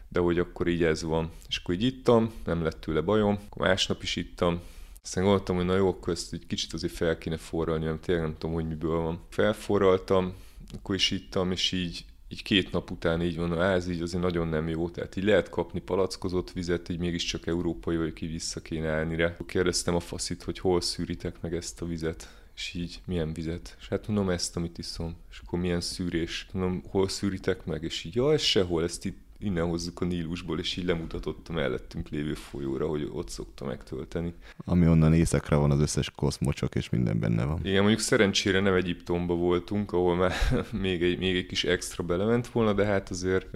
De 0.09 0.19
hogy 0.19 0.39
akkor 0.39 0.67
így 0.67 0.83
ez 0.83 1.03
van. 1.03 1.31
És 1.47 1.57
akkor 1.57 1.75
így 1.75 1.83
ittam, 1.83 2.31
nem 2.45 2.63
lett 2.63 2.81
tőle 2.81 3.01
bajom, 3.01 3.39
akkor 3.49 3.67
másnap 3.67 4.03
is 4.03 4.15
ittam, 4.15 4.61
aztán 5.07 5.23
gondoltam, 5.23 5.55
hogy 5.55 5.65
na 5.65 5.75
jó, 5.75 5.87
akkor 5.87 6.13
ezt 6.13 6.33
egy 6.33 6.47
kicsit 6.47 6.73
azért 6.73 6.93
fel 6.93 7.17
kéne 7.17 7.37
forralni, 7.37 7.85
mert 7.85 7.99
tényleg 8.01 8.23
nem 8.23 8.33
tudom, 8.37 8.55
hogy 8.55 8.67
miből 8.67 9.01
van. 9.01 9.21
Felforraltam, 9.29 10.33
akkor 10.77 10.95
is 10.95 11.11
ittam, 11.11 11.51
és 11.51 11.71
így 11.71 12.05
így 12.29 12.43
két 12.43 12.71
nap 12.71 12.91
után 12.91 13.21
így 13.21 13.37
van, 13.37 13.61
ez 13.61 13.87
így 13.87 14.01
azért 14.01 14.23
nagyon 14.23 14.47
nem 14.47 14.67
jó, 14.67 14.89
tehát 14.89 15.15
így 15.15 15.23
lehet 15.23 15.49
kapni 15.49 15.79
palackozott 15.79 16.51
vizet, 16.51 16.89
így 16.89 16.99
mégiscsak 16.99 17.47
európai 17.47 17.97
vagyok, 17.97 18.21
így 18.21 18.31
vissza 18.31 18.61
kéne 18.61 18.89
állni 18.89 19.15
rá. 19.15 19.37
Kérdeztem 19.45 19.95
a 19.95 19.99
faszit, 19.99 20.43
hogy 20.43 20.59
hol 20.59 20.81
szűritek 20.81 21.41
meg 21.41 21.55
ezt 21.55 21.81
a 21.81 21.85
vizet, 21.85 22.29
és 22.55 22.73
így 22.73 23.01
milyen 23.05 23.33
vizet? 23.33 23.75
És 23.79 23.87
hát 23.87 24.07
mondom 24.07 24.29
ezt, 24.29 24.55
amit 24.55 24.77
iszom. 24.77 25.15
És 25.31 25.41
akkor 25.45 25.59
milyen 25.59 25.81
szűrés? 25.81 26.47
Mondom, 26.51 26.83
hol 26.89 27.07
szűritek 27.07 27.65
meg? 27.65 27.83
És 27.83 28.03
így, 28.03 28.15
ja, 28.15 28.33
ez 28.33 28.41
sehol, 28.41 28.83
ezt 28.83 29.05
itt 29.05 29.19
innen 29.39 29.65
hozzuk 29.65 30.01
a 30.01 30.05
Nílusból, 30.05 30.59
és 30.59 30.77
így 30.77 30.85
lemutatott 30.85 31.47
a 31.47 31.53
mellettünk 31.53 32.09
lévő 32.09 32.33
folyóra, 32.33 32.87
hogy 32.87 33.09
ott 33.13 33.29
szokta 33.29 33.65
megtölteni. 33.65 34.33
Ami 34.65 34.87
onnan 34.87 35.13
északra 35.13 35.59
van 35.59 35.71
az 35.71 35.79
összes 35.79 36.11
koszmocsok, 36.15 36.75
és 36.75 36.89
minden 36.89 37.19
benne 37.19 37.43
van. 37.43 37.59
Igen, 37.63 37.79
mondjuk 37.79 37.99
szerencsére 38.01 38.59
nem 38.59 38.73
Egyiptomba 38.73 39.33
voltunk, 39.33 39.91
ahol 39.91 40.15
már 40.15 40.33
még 40.71 41.03
egy, 41.03 41.17
még 41.17 41.35
egy 41.35 41.45
kis 41.45 41.63
extra 41.63 42.03
belement 42.03 42.47
volna, 42.47 42.73
de 42.73 42.85
hát 42.85 43.09
azért, 43.09 43.51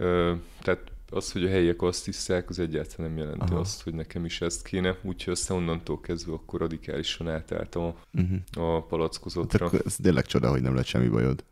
tehát 0.61 0.91
az, 1.11 1.31
hogy 1.31 1.43
a 1.43 1.49
helyiek 1.49 1.81
azt 1.81 2.05
hiszák, 2.05 2.49
az 2.49 2.59
egyáltalán 2.59 3.11
nem 3.11 3.19
jelenti 3.19 3.51
Aha. 3.51 3.59
azt, 3.59 3.83
hogy 3.83 3.93
nekem 3.93 4.25
is 4.25 4.41
ezt 4.41 4.63
kéne. 4.63 4.97
Úgyhogy 5.01 5.33
aztán 5.33 5.57
onnantól 5.57 5.99
kezdve 5.99 6.33
akkor 6.33 6.59
radikálisan 6.59 7.29
átálltam 7.29 7.83
a, 7.83 7.95
uh-huh. 8.13 8.75
a 8.75 8.81
palackozottra. 8.81 9.69
Hát 9.69 9.85
ez 9.85 9.95
tényleg 10.01 10.25
csoda, 10.25 10.49
hogy 10.49 10.61
nem 10.61 10.75
lett 10.75 10.85
semmi 10.85 11.07
bajod. 11.07 11.43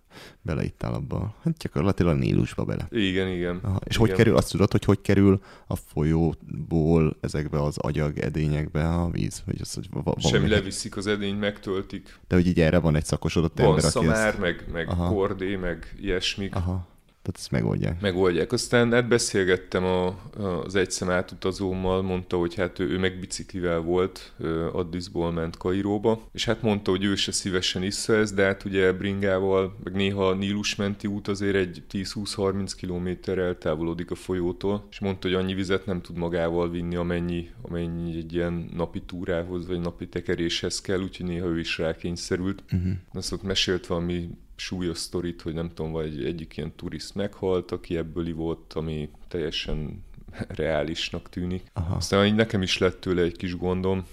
Beleittál 0.42 0.94
abba. 0.94 1.34
Hát 1.44 1.58
gyakorlatilag 1.58 2.18
Nílusba 2.18 2.64
bele. 2.66 2.88
Igen, 2.90 3.28
igen. 3.28 3.60
Aha. 3.64 3.80
És 3.86 3.96
igen. 3.96 4.08
hogy 4.08 4.18
kerül, 4.18 4.36
azt 4.36 4.52
tudod, 4.52 4.72
hogy 4.72 4.84
hogy 4.84 5.02
kerül 5.02 5.42
a 5.68 5.76
folyóból 5.76 7.18
ezekbe 7.22 7.64
az 7.64 7.78
agyag 7.78 8.18
edényekbe 8.18 8.90
a 8.90 9.10
víz? 9.10 9.42
Hogy 9.46 9.58
az, 9.62 9.74
hogy 9.74 9.88
va- 9.92 10.22
Semmi 10.22 10.48
leviszik 10.48 10.98
az 10.98 11.08
edényt, 11.08 11.40
megtöltik. 11.40 12.20
De 12.28 12.36
hogy 12.36 12.48
így 12.48 12.60
erre 12.60 12.80
van 12.80 12.96
egy 12.96 13.06
szakosodott 13.06 13.58
van 13.58 13.68
ember, 13.68 13.84
aki 13.84 13.92
szamár, 13.92 14.28
ezt... 14.28 14.40
meg, 14.40 14.66
meg 14.72 14.86
kordé, 14.86 15.56
meg 15.56 15.96
ilyesmik. 16.02 16.56
Aha. 16.56 16.88
Tehát 17.22 17.38
ezt 17.40 17.52
megoldják. 17.52 18.02
Megoldják. 18.02 18.52
Aztán 18.52 18.92
hát 18.92 19.08
beszélgettem 19.08 19.84
a, 19.84 20.20
az 20.64 20.76
egyszem 20.76 21.10
átutazómmal, 21.10 22.02
mondta, 22.02 22.38
hogy 22.38 22.56
hát 22.56 22.80
ő, 22.80 22.90
ő 22.90 22.98
meg 22.98 23.20
biciklivel 23.20 23.80
volt, 23.80 24.34
Addisból 24.72 25.32
ment 25.32 25.58
Kairóba, 25.58 26.28
és 26.32 26.46
hát 26.46 26.62
mondta, 26.62 26.92
hogy 26.92 27.04
ő 27.04 27.16
se 27.16 27.32
szívesen 27.32 27.84
issza 27.84 28.16
ezt, 28.16 28.36
de 28.36 28.44
hát 28.44 28.66
ugye 28.66 28.94
bringával, 28.94 29.76
meg 29.84 29.94
néha 29.94 30.34
Nílus 30.34 30.76
menti 30.76 31.08
út 31.08 31.28
azért 31.28 31.56
egy 31.56 31.84
10-20-30 31.92 32.72
kilométer 32.78 33.38
eltávolodik 33.38 34.12
a 34.12 34.16
folyótól, 34.16 34.88
és 34.92 35.00
mondta, 35.00 35.28
hogy 35.28 35.38
annyi 35.38 35.54
vizet 35.54 35.86
nem 35.86 36.02
tud 36.02 36.18
magával 36.18 36.70
vinni, 36.70 36.96
amennyi, 36.96 37.50
amennyi 37.62 38.18
egy 38.18 38.34
ilyen 38.34 38.70
napi 38.76 39.02
túrához, 39.02 39.68
vagy 39.68 39.80
napi 39.80 40.08
tekeréshez 40.08 40.82
kell, 40.82 41.00
úgyhogy 41.00 41.26
néha 41.26 41.48
ő 41.48 41.60
is 41.60 41.78
rákényszerült. 41.78 42.64
Uh-huh. 42.72 42.92
Azt 43.14 43.32
ott 43.32 43.44
mesélt 43.44 43.88
valami 43.88 44.30
súlyos 44.60 44.98
sztorit, 44.98 45.42
hogy 45.42 45.54
nem 45.54 45.70
tudom, 45.74 45.92
vagy 45.92 46.26
egyik 46.26 46.58
ilyen 46.58 46.76
turiszt 46.76 47.16
meghalt, 47.16 47.72
aki 47.72 47.98
ebből 47.98 48.28
ivott, 48.28 48.74
ami 48.74 49.10
teljesen 49.28 50.04
reálisnak 50.48 51.30
tűnik. 51.30 51.72
Aha. 51.74 51.96
Aztán 51.96 52.26
így 52.26 52.36
nekem 52.36 52.62
is 52.62 52.78
lett 52.78 53.02
tőle 53.02 53.22
egy 53.22 53.38
kis 53.38 53.58
gondom, 53.58 54.06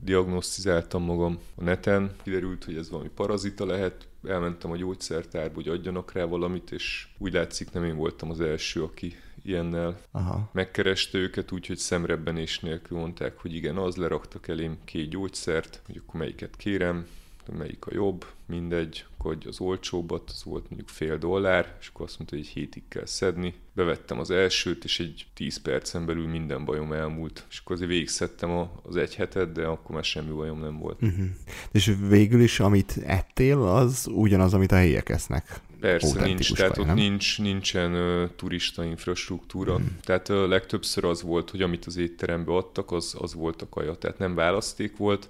diagnosztizáltam 0.00 1.02
magam 1.02 1.38
a 1.54 1.62
neten, 1.62 2.10
kiderült, 2.22 2.64
hogy 2.64 2.76
ez 2.76 2.90
valami 2.90 3.08
parazita 3.14 3.66
lehet, 3.66 4.08
elmentem 4.28 4.70
a 4.70 4.76
gyógyszertárba, 4.76 5.54
hogy 5.54 5.68
adjanak 5.68 6.12
rá 6.12 6.24
valamit, 6.24 6.70
és 6.70 7.08
úgy 7.18 7.32
látszik 7.32 7.72
nem 7.72 7.84
én 7.84 7.96
voltam 7.96 8.30
az 8.30 8.40
első, 8.40 8.82
aki 8.82 9.14
ilyennel 9.42 10.00
Aha. 10.10 10.50
megkereste 10.52 11.18
őket, 11.18 11.52
úgyhogy 11.52 11.76
szemrebbenés 11.76 12.60
nélkül 12.60 12.98
mondták, 12.98 13.38
hogy 13.38 13.54
igen, 13.54 13.76
az 13.76 13.96
leraktak 13.96 14.48
elém 14.48 14.78
két 14.84 15.08
gyógyszert, 15.08 15.82
hogy 15.86 16.02
akkor 16.04 16.20
melyiket 16.20 16.56
kérem, 16.56 17.06
melyik 17.56 17.86
a 17.86 17.94
jobb, 17.94 18.26
mindegy, 18.46 19.04
akkor 19.18 19.36
az 19.46 19.60
olcsóbbat, 19.60 20.30
az 20.30 20.44
volt 20.44 20.64
mondjuk 20.68 20.88
fél 20.88 21.18
dollár, 21.18 21.76
és 21.80 21.88
akkor 21.88 22.06
azt 22.06 22.18
mondta, 22.18 22.36
hogy 22.36 22.44
egy 22.44 22.52
hétig 22.52 22.82
kell 22.88 23.06
szedni. 23.06 23.54
Bevettem 23.72 24.18
az 24.18 24.30
elsőt, 24.30 24.84
és 24.84 25.00
egy 25.00 25.26
10 25.34 25.56
percen 25.56 26.06
belül 26.06 26.28
minden 26.28 26.64
bajom 26.64 26.92
elmúlt. 26.92 27.46
És 27.50 27.58
akkor 27.58 27.76
azért 27.76 27.90
végigszettem 27.90 28.68
az 28.82 28.96
egy 28.96 29.14
hetet, 29.14 29.52
de 29.52 29.66
akkor 29.66 29.94
már 29.94 30.04
semmi 30.04 30.30
bajom 30.30 30.60
nem 30.60 30.78
volt. 30.78 31.02
Uh-huh. 31.02 31.26
És 31.72 31.92
végül 32.08 32.40
is, 32.40 32.60
amit 32.60 32.98
ettél, 33.06 33.62
az 33.62 34.06
ugyanaz, 34.12 34.54
amit 34.54 34.72
a 34.72 34.76
helyiek 34.76 35.08
esznek. 35.08 35.60
Persze, 35.80 36.24
nincs, 36.24 36.52
tehát 36.52 36.78
ott 36.78 36.94
nincs, 36.94 37.38
nincsen 37.38 37.94
uh, 37.94 38.30
turista 38.36 38.84
infrastruktúra. 38.84 39.76
Hmm. 39.76 39.96
Tehát 40.04 40.28
uh, 40.28 40.48
legtöbbször 40.48 41.04
az 41.04 41.22
volt, 41.22 41.50
hogy 41.50 41.62
amit 41.62 41.84
az 41.84 41.96
étterembe 41.96 42.52
adtak, 42.52 42.92
az, 42.92 43.16
az 43.18 43.34
volt 43.34 43.62
a 43.62 43.68
kaja. 43.68 43.94
Tehát 43.94 44.18
nem 44.18 44.34
választék 44.34 44.96
volt, 44.96 45.28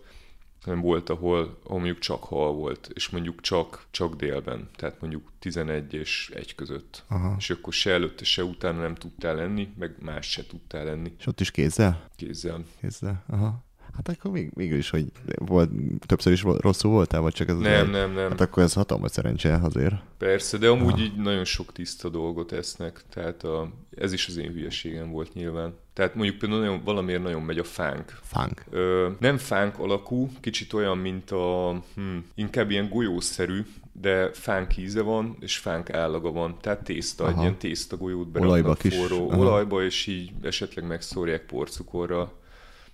hanem 0.60 0.80
volt, 0.80 1.08
ahol, 1.08 1.58
ahol 1.64 1.78
mondjuk 1.78 1.98
csak 1.98 2.24
hal 2.24 2.52
volt, 2.52 2.90
és 2.94 3.08
mondjuk 3.08 3.40
csak, 3.40 3.86
csak 3.90 4.14
délben, 4.14 4.68
tehát 4.76 5.00
mondjuk 5.00 5.32
11 5.38 5.94
és 5.94 6.30
1 6.34 6.54
között. 6.54 7.04
Aha. 7.08 7.34
És 7.38 7.50
akkor 7.50 7.72
se 7.72 7.90
előtte, 7.90 8.24
se 8.24 8.44
utána 8.44 8.80
nem 8.80 8.94
tudtál 8.94 9.34
lenni, 9.34 9.68
meg 9.78 9.94
más 10.00 10.30
se 10.30 10.46
tudtál 10.46 10.84
lenni. 10.84 11.12
És 11.18 11.26
ott 11.26 11.40
is 11.40 11.50
kézzel? 11.50 12.08
Kézzel. 12.16 12.64
Kézzel, 12.80 13.24
aha. 13.26 13.64
Hát 14.06 14.16
akkor 14.18 14.30
még, 14.30 14.50
végül 14.54 14.78
is, 14.78 14.90
hogy 14.90 15.04
volt, 15.34 15.70
többször 16.06 16.32
is 16.32 16.42
rosszul 16.42 16.90
voltál, 16.90 17.20
vagy 17.20 17.32
csak 17.32 17.48
ez 17.48 17.56
Nem, 17.56 17.86
az 17.86 17.90
nem, 17.90 18.12
nem. 18.12 18.28
Hát 18.30 18.40
akkor 18.40 18.62
ez 18.62 18.72
hatalmas 18.72 19.10
szerencse 19.10 19.58
azért. 19.62 19.94
Persze, 20.18 20.58
de 20.58 20.68
amúgy 20.68 20.92
Aha. 20.92 21.02
így 21.02 21.16
nagyon 21.16 21.44
sok 21.44 21.72
tiszta 21.72 22.08
dolgot 22.08 22.52
esznek, 22.52 23.02
tehát 23.14 23.44
a, 23.44 23.70
ez 23.96 24.12
is 24.12 24.26
az 24.28 24.36
én 24.36 24.52
hülyeségem 24.52 25.10
volt 25.10 25.34
nyilván. 25.34 25.74
Tehát 25.92 26.14
mondjuk 26.14 26.38
például 26.38 26.60
nagyon, 26.60 26.80
valamiért 26.84 27.22
nagyon 27.22 27.42
megy 27.42 27.58
a 27.58 27.64
fánk. 27.64 28.18
Fánk. 28.22 28.64
Ö, 28.70 29.08
nem 29.18 29.36
fánk 29.36 29.78
alakú, 29.78 30.30
kicsit 30.40 30.72
olyan, 30.72 30.98
mint 30.98 31.30
a, 31.30 31.70
hm, 31.94 32.16
inkább 32.34 32.70
ilyen 32.70 32.88
golyószerű, 32.88 33.64
de 33.92 34.30
fánk 34.32 34.76
íze 34.76 35.02
van, 35.02 35.36
és 35.40 35.58
fánk 35.58 35.90
állaga 35.90 36.32
van. 36.32 36.56
Tehát 36.60 36.84
tészta, 36.84 37.24
Aha. 37.24 37.32
egy 37.32 37.40
ilyen 37.40 37.56
tészta 37.56 37.96
golyót 37.96 38.28
beraknak 38.28 38.50
olajba 38.50 38.74
forró 38.74 39.28
kis. 39.28 39.38
olajba, 39.38 39.84
és 39.84 40.06
így 40.06 40.30
esetleg 40.42 40.86
megszórják 40.86 41.46
porcukorra 41.46 42.32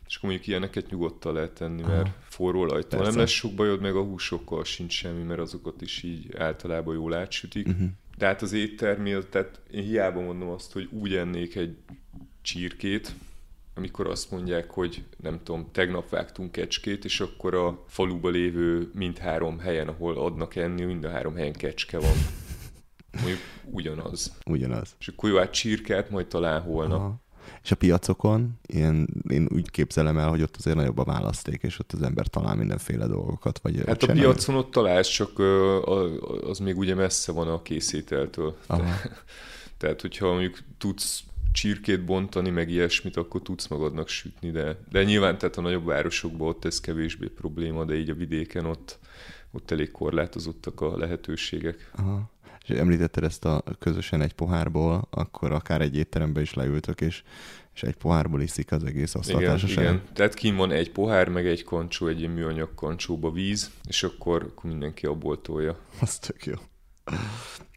és 0.08 0.16
akkor 0.16 0.28
mondjuk 0.28 0.48
ilyeneket 0.48 0.90
nyugodtan 0.90 1.32
lehet 1.34 1.52
tenni, 1.52 1.82
mert 1.82 2.06
Aha. 2.06 2.14
forró 2.22 2.60
olajtól 2.60 3.02
nem 3.02 3.16
lesz 3.16 3.30
sok 3.30 3.54
bajod, 3.54 3.80
meg 3.80 3.96
a 3.96 4.02
húsokkal 4.02 4.64
sincs 4.64 4.92
semmi, 4.92 5.22
mert 5.22 5.40
azokat 5.40 5.82
is 5.82 6.02
így 6.02 6.36
általában 6.36 6.94
jól 6.94 7.14
átsütik. 7.14 7.66
Uh-huh. 7.66 7.88
De 8.18 8.26
hát 8.26 8.42
az 8.42 8.52
éttermél, 8.52 9.28
tehát 9.28 9.60
én 9.70 9.82
hiába 9.82 10.20
mondom 10.20 10.48
azt, 10.48 10.72
hogy 10.72 10.88
úgy 10.90 11.14
ennék 11.14 11.56
egy 11.56 11.76
csirkét, 12.42 13.14
amikor 13.74 14.06
azt 14.06 14.30
mondják, 14.30 14.70
hogy 14.70 15.04
nem 15.16 15.40
tudom, 15.42 15.68
tegnap 15.72 16.08
vágtunk 16.08 16.52
kecskét, 16.52 17.04
és 17.04 17.20
akkor 17.20 17.54
a 17.54 17.84
faluba 17.86 18.28
lévő 18.28 18.90
mindhárom 18.94 19.58
helyen, 19.58 19.88
ahol 19.88 20.18
adnak 20.18 20.56
enni, 20.56 20.84
mind 20.84 21.04
a 21.04 21.10
három 21.10 21.34
helyen 21.34 21.52
kecske 21.52 21.98
van. 21.98 22.14
Mondjuk 23.20 23.38
ugyanaz. 23.70 24.38
Ugyanaz. 24.46 24.96
És 24.98 25.08
akkor 25.08 25.30
jó, 25.30 25.36
hát 25.36 25.50
csirkát 25.50 26.10
majd 26.10 26.26
talán 26.26 26.60
holnap. 26.60 27.00
Aha. 27.00 27.24
És 27.62 27.70
a 27.70 27.76
piacokon, 27.76 28.58
én, 28.66 29.06
én 29.28 29.48
úgy 29.54 29.70
képzelem 29.70 30.18
el, 30.18 30.28
hogy 30.28 30.42
ott 30.42 30.56
azért 30.56 30.76
nagyobb 30.76 30.98
a 30.98 31.04
választék, 31.04 31.62
és 31.62 31.78
ott 31.78 31.92
az 31.92 32.02
ember 32.02 32.26
talál 32.26 32.54
mindenféle 32.54 33.06
dolgokat. 33.06 33.58
Vagy 33.58 33.82
hát 33.86 34.02
a 34.02 34.12
piacon 34.12 34.54
ott 34.54 34.70
találsz, 34.70 35.08
csak 35.08 35.38
az 36.42 36.58
még 36.58 36.78
ugye 36.78 36.94
messze 36.94 37.32
van 37.32 37.48
a 37.48 37.62
készételtől. 37.62 38.56
Tehát, 39.78 40.00
hogyha 40.00 40.32
mondjuk 40.32 40.58
tudsz 40.78 41.22
csirkét 41.52 42.04
bontani, 42.04 42.50
meg 42.50 42.70
ilyesmit, 42.70 43.16
akkor 43.16 43.42
tudsz 43.42 43.66
magadnak 43.66 44.08
sütni, 44.08 44.50
de, 44.50 44.78
de 44.90 45.04
nyilván 45.04 45.38
tehát 45.38 45.56
a 45.56 45.60
nagyobb 45.60 45.84
városokban 45.84 46.48
ott 46.48 46.64
ez 46.64 46.80
kevésbé 46.80 47.26
probléma, 47.26 47.84
de 47.84 47.94
így 47.94 48.10
a 48.10 48.14
vidéken 48.14 48.64
ott, 48.64 48.98
ott 49.50 49.70
elég 49.70 49.90
korlátozottak 49.90 50.80
a 50.80 50.98
lehetőségek. 50.98 51.90
Aha 51.96 52.34
és 52.66 52.76
említetted 52.76 53.24
ezt 53.24 53.44
a 53.44 53.62
közösen 53.78 54.20
egy 54.20 54.32
pohárból, 54.32 55.08
akkor 55.10 55.52
akár 55.52 55.80
egy 55.80 55.96
étterembe 55.96 56.40
is 56.40 56.54
leültök, 56.54 57.00
és, 57.00 57.22
és 57.74 57.82
egy 57.82 57.96
pohárból 57.96 58.42
iszik 58.42 58.72
az 58.72 58.84
egész 58.84 59.14
asztaltársaság. 59.14 59.84
Igen, 59.84 59.94
igen, 59.94 60.14
tehát 60.14 60.34
kín 60.34 60.56
van 60.56 60.70
egy 60.70 60.92
pohár, 60.92 61.28
meg 61.28 61.46
egy 61.46 61.64
kancsó, 61.64 62.06
egy 62.06 62.34
műanyag 62.34 62.74
kancsóba 62.74 63.30
víz, 63.30 63.70
és 63.88 64.02
akkor, 64.02 64.42
akkor 64.42 64.70
mindenki 64.70 65.06
abból 65.06 65.40
tolja. 65.40 65.78
Az 66.00 66.18
tök 66.18 66.44
jó. 66.44 66.54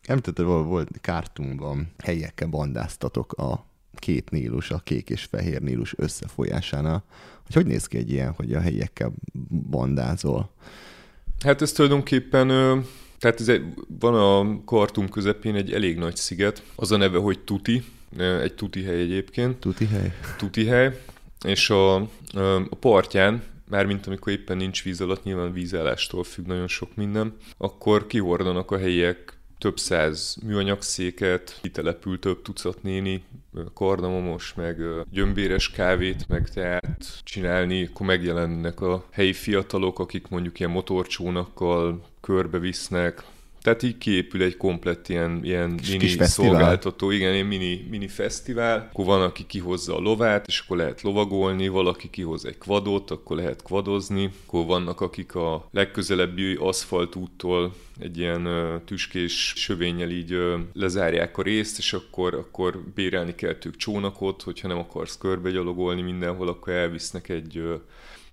Említetted, 0.03 0.45
volt, 0.45 0.89
kártumban 1.01 1.91
helyekkel 2.03 2.47
bandáztatok 2.47 3.33
a 3.33 3.65
két 3.93 4.29
nílus, 4.29 4.71
a 4.71 4.79
kék 4.79 5.09
és 5.09 5.23
fehér 5.23 5.61
nílus 5.61 5.93
összefolyásánál. 5.97 7.03
Hogy 7.45 7.53
hogy 7.55 7.65
néz 7.65 7.87
ki 7.87 7.97
egy 7.97 8.11
ilyen, 8.11 8.31
hogy 8.31 8.53
a 8.53 8.59
helyiekkel 8.59 9.13
bandázol? 9.69 10.49
Hát 11.43 11.61
ez 11.61 11.71
tulajdonképpen 11.71 12.49
tehát 13.19 13.39
ez 13.39 13.47
egy, 13.47 13.63
van 13.99 14.13
a 14.15 14.63
kartum 14.65 15.09
közepén 15.09 15.55
egy 15.55 15.73
elég 15.73 15.97
nagy 15.97 16.15
sziget, 16.15 16.63
az 16.75 16.91
a 16.91 16.97
neve, 16.97 17.17
hogy 17.17 17.39
Tuti, 17.39 17.83
egy 18.17 18.53
tuti 18.53 18.83
hely 18.83 19.01
egyébként. 19.01 19.57
Tuti 19.57 19.85
hely. 19.85 20.13
Tuti 20.37 20.65
hely, 20.65 21.01
és 21.45 21.69
a, 21.69 21.95
a 22.69 22.75
partján, 22.79 23.43
mármint 23.69 24.07
amikor 24.07 24.31
éppen 24.31 24.57
nincs 24.57 24.83
víz 24.83 25.01
alatt, 25.01 25.23
nyilván 25.23 25.53
vízállástól 25.53 26.23
függ 26.23 26.45
nagyon 26.45 26.67
sok 26.67 26.95
minden, 26.95 27.35
akkor 27.57 28.07
kihordanak 28.07 28.71
a 28.71 28.77
helyiek 28.77 29.38
több 29.59 29.79
száz 29.79 30.37
műanyagszéket, 30.45 31.59
kitelepül 31.61 32.19
több 32.19 32.41
tucat 32.41 32.83
néni, 32.83 33.23
kardamomos, 33.73 34.53
meg 34.53 34.77
gyömbéres 35.11 35.71
kávét, 35.71 36.27
meg 36.27 36.49
teát 36.49 37.21
csinálni, 37.23 37.85
akkor 37.85 38.05
megjelennek 38.05 38.81
a 38.81 39.05
helyi 39.11 39.33
fiatalok, 39.33 39.99
akik 39.99 40.27
mondjuk 40.27 40.59
ilyen 40.59 40.71
motorcsónakkal 40.71 42.03
körbevisznek, 42.21 43.23
Tehát 43.61 43.83
így 43.83 43.97
kiépül 43.97 44.43
egy 44.43 44.57
komplett 44.57 45.09
ilyen, 45.09 45.39
ilyen 45.43 45.77
Kis 45.77 45.89
mini 45.89 46.07
fesztivál. 46.07 46.49
szolgáltató, 46.49 47.11
igen, 47.11 47.33
ilyen 47.33 47.45
mini, 47.45 47.87
mini 47.89 48.07
fesztivál. 48.07 48.89
Akkor 48.91 49.05
van, 49.05 49.21
aki 49.21 49.45
kihozza 49.47 49.95
a 49.95 49.99
lovát, 49.99 50.47
és 50.47 50.59
akkor 50.59 50.77
lehet 50.77 51.01
lovagolni, 51.01 51.67
valaki 51.67 52.09
kihoz 52.09 52.45
egy 52.45 52.57
kvadot, 52.57 53.11
akkor 53.11 53.37
lehet 53.37 53.63
kvadozni. 53.63 54.29
Akkor 54.45 54.65
vannak, 54.65 55.01
akik 55.01 55.35
a 55.35 55.67
legközelebbi 55.71 56.55
aszfaltúttól 56.55 57.73
egy 57.99 58.17
ilyen 58.17 58.45
ö, 58.45 58.75
tüskés 58.85 59.53
sövénnyel 59.55 60.09
így 60.09 60.31
ö, 60.31 60.57
lezárják 60.73 61.37
a 61.37 61.41
részt, 61.41 61.77
és 61.77 61.93
akkor, 61.93 62.33
akkor 62.33 62.79
bérelni 62.95 63.35
kell 63.35 63.53
tők 63.53 63.75
csónakot, 63.75 64.41
hogyha 64.41 64.67
nem 64.67 64.77
akarsz 64.77 65.17
körbe 65.17 65.49
mindenhol, 65.93 66.47
akkor 66.47 66.73
elvisznek 66.73 67.29
egy 67.29 67.57
ö, 67.57 67.75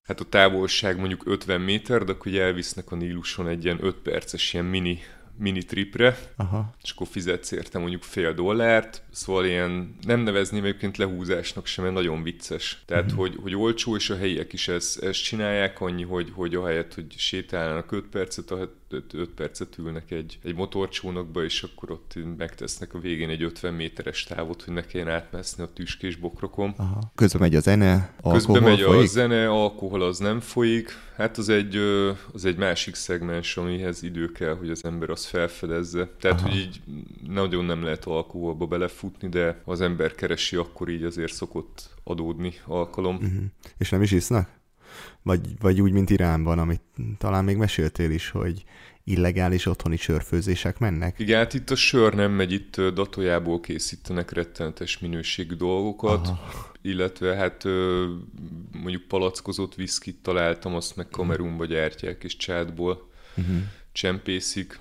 Hát 0.06 0.20
a 0.20 0.24
távolság 0.24 0.98
mondjuk 0.98 1.22
50 1.26 1.60
méter, 1.60 2.04
de 2.04 2.12
akkor 2.12 2.26
ugye 2.26 2.42
elvisznek 2.42 2.90
a 2.90 2.96
Níluson 2.96 3.48
egy 3.48 3.64
ilyen 3.64 3.78
5 3.84 3.94
perces 3.94 4.52
ilyen 4.52 4.64
mini, 4.64 4.98
mini 5.38 5.62
tripre, 5.64 6.18
Aha. 6.36 6.74
és 6.82 6.90
akkor 6.90 7.06
fizetsz 7.06 7.50
érte 7.50 7.78
mondjuk 7.78 8.02
fél 8.02 8.32
dollárt, 8.34 9.02
szóval 9.10 9.46
ilyen 9.46 9.96
nem 10.06 10.20
nevezném 10.20 10.64
egyébként 10.64 10.96
lehúzásnak 10.96 11.66
sem, 11.66 11.84
mert 11.84 11.96
nagyon 11.96 12.22
vicces. 12.22 12.82
Tehát, 12.86 13.04
Mhm. 13.04 13.12
uh-huh. 13.18 13.28
hogy, 13.28 13.42
hogy 13.42 13.56
olcsó, 13.56 13.96
és 13.96 14.10
a 14.10 14.16
helyiek 14.16 14.52
is 14.52 14.68
ezt, 14.68 15.02
ezt 15.02 15.22
csinálják, 15.22 15.80
annyi, 15.80 16.02
hogy, 16.02 16.30
hogy 16.34 16.54
ahelyett, 16.54 16.94
hogy 16.94 17.06
sétálnának 17.16 17.92
5 17.92 18.04
percet, 18.04 18.50
ahelyett 18.50 18.74
5 19.12 19.28
percet 19.30 19.78
ülnek 19.78 20.10
egy, 20.10 20.38
egy 20.44 20.54
motorcsónakba, 20.54 21.44
és 21.44 21.62
akkor 21.62 21.90
ott 21.90 22.14
megtesznek 22.36 22.94
a 22.94 22.98
végén 22.98 23.28
egy 23.28 23.42
50 23.42 23.74
méteres 23.74 24.24
távot, 24.24 24.62
hogy 24.62 24.74
ne 24.74 24.82
kelljen 24.86 25.10
átmászni 25.10 25.62
a 25.62 25.72
tüskés 25.74 26.16
bokrokon. 26.16 26.74
Aha. 26.76 27.12
Közben 27.14 27.40
megy 27.40 27.54
a 27.54 27.60
zene, 27.60 28.14
Közben 28.22 28.32
alkohol 28.32 28.60
megy 28.60 28.80
a 28.82 28.86
folyik? 28.92 29.08
zene, 29.08 29.48
alkohol 29.50 30.02
az 30.02 30.18
nem 30.18 30.40
folyik. 30.40 31.04
Hát 31.16 31.38
az 31.38 31.48
egy, 31.48 31.76
az 32.32 32.44
egy 32.44 32.56
másik 32.56 32.94
szegmens, 32.94 33.56
amihez 33.56 34.02
idő 34.02 34.32
kell, 34.32 34.56
hogy 34.56 34.70
az 34.70 34.84
ember 34.84 35.10
azt 35.10 35.24
felfedezze. 35.24 36.08
Tehát, 36.20 36.40
Aha. 36.40 36.48
hogy 36.48 36.58
így 36.58 36.80
nagyon 37.26 37.64
nem 37.64 37.82
lehet 37.82 38.04
alkoholba 38.04 38.66
belefutni, 38.66 39.28
de 39.28 39.60
ha 39.64 39.70
az 39.70 39.80
ember 39.80 40.14
keresi, 40.14 40.56
akkor 40.56 40.88
így 40.88 41.02
azért 41.02 41.32
szokott 41.32 41.90
adódni 42.04 42.52
alkalom. 42.64 43.14
Mhm. 43.16 43.44
És 43.78 43.90
nem 43.90 44.02
is 44.02 44.10
isznak? 44.10 44.48
Vagy, 45.22 45.40
vagy 45.60 45.80
úgy, 45.80 45.92
mint 45.92 46.10
Iránban, 46.10 46.58
amit 46.58 46.82
talán 47.18 47.44
még 47.44 47.56
meséltél 47.56 48.10
is, 48.10 48.30
hogy 48.30 48.64
illegális 49.04 49.66
otthoni 49.66 49.96
sörfőzések 49.96 50.78
mennek? 50.78 51.18
Igen, 51.18 51.38
hát 51.38 51.54
itt 51.54 51.70
a 51.70 51.74
sör 51.74 52.14
nem 52.14 52.32
megy, 52.32 52.52
itt 52.52 52.80
datojából 52.80 53.60
készítenek 53.60 54.32
rettenetes 54.32 54.98
minőségű 54.98 55.54
dolgokat, 55.54 56.26
Aha. 56.26 56.74
Illetve 56.86 57.34
hát 57.34 57.64
mondjuk 58.72 59.02
palackozott 59.02 59.74
viszkit 59.74 60.16
találtam, 60.22 60.74
azt 60.74 60.96
meg 60.96 61.08
Kamerunba 61.08 61.64
gyártják, 61.64 62.24
és 62.24 62.36
csátból 62.36 63.14
Uh-huh. 63.38 63.56
csempészik. 63.92 64.78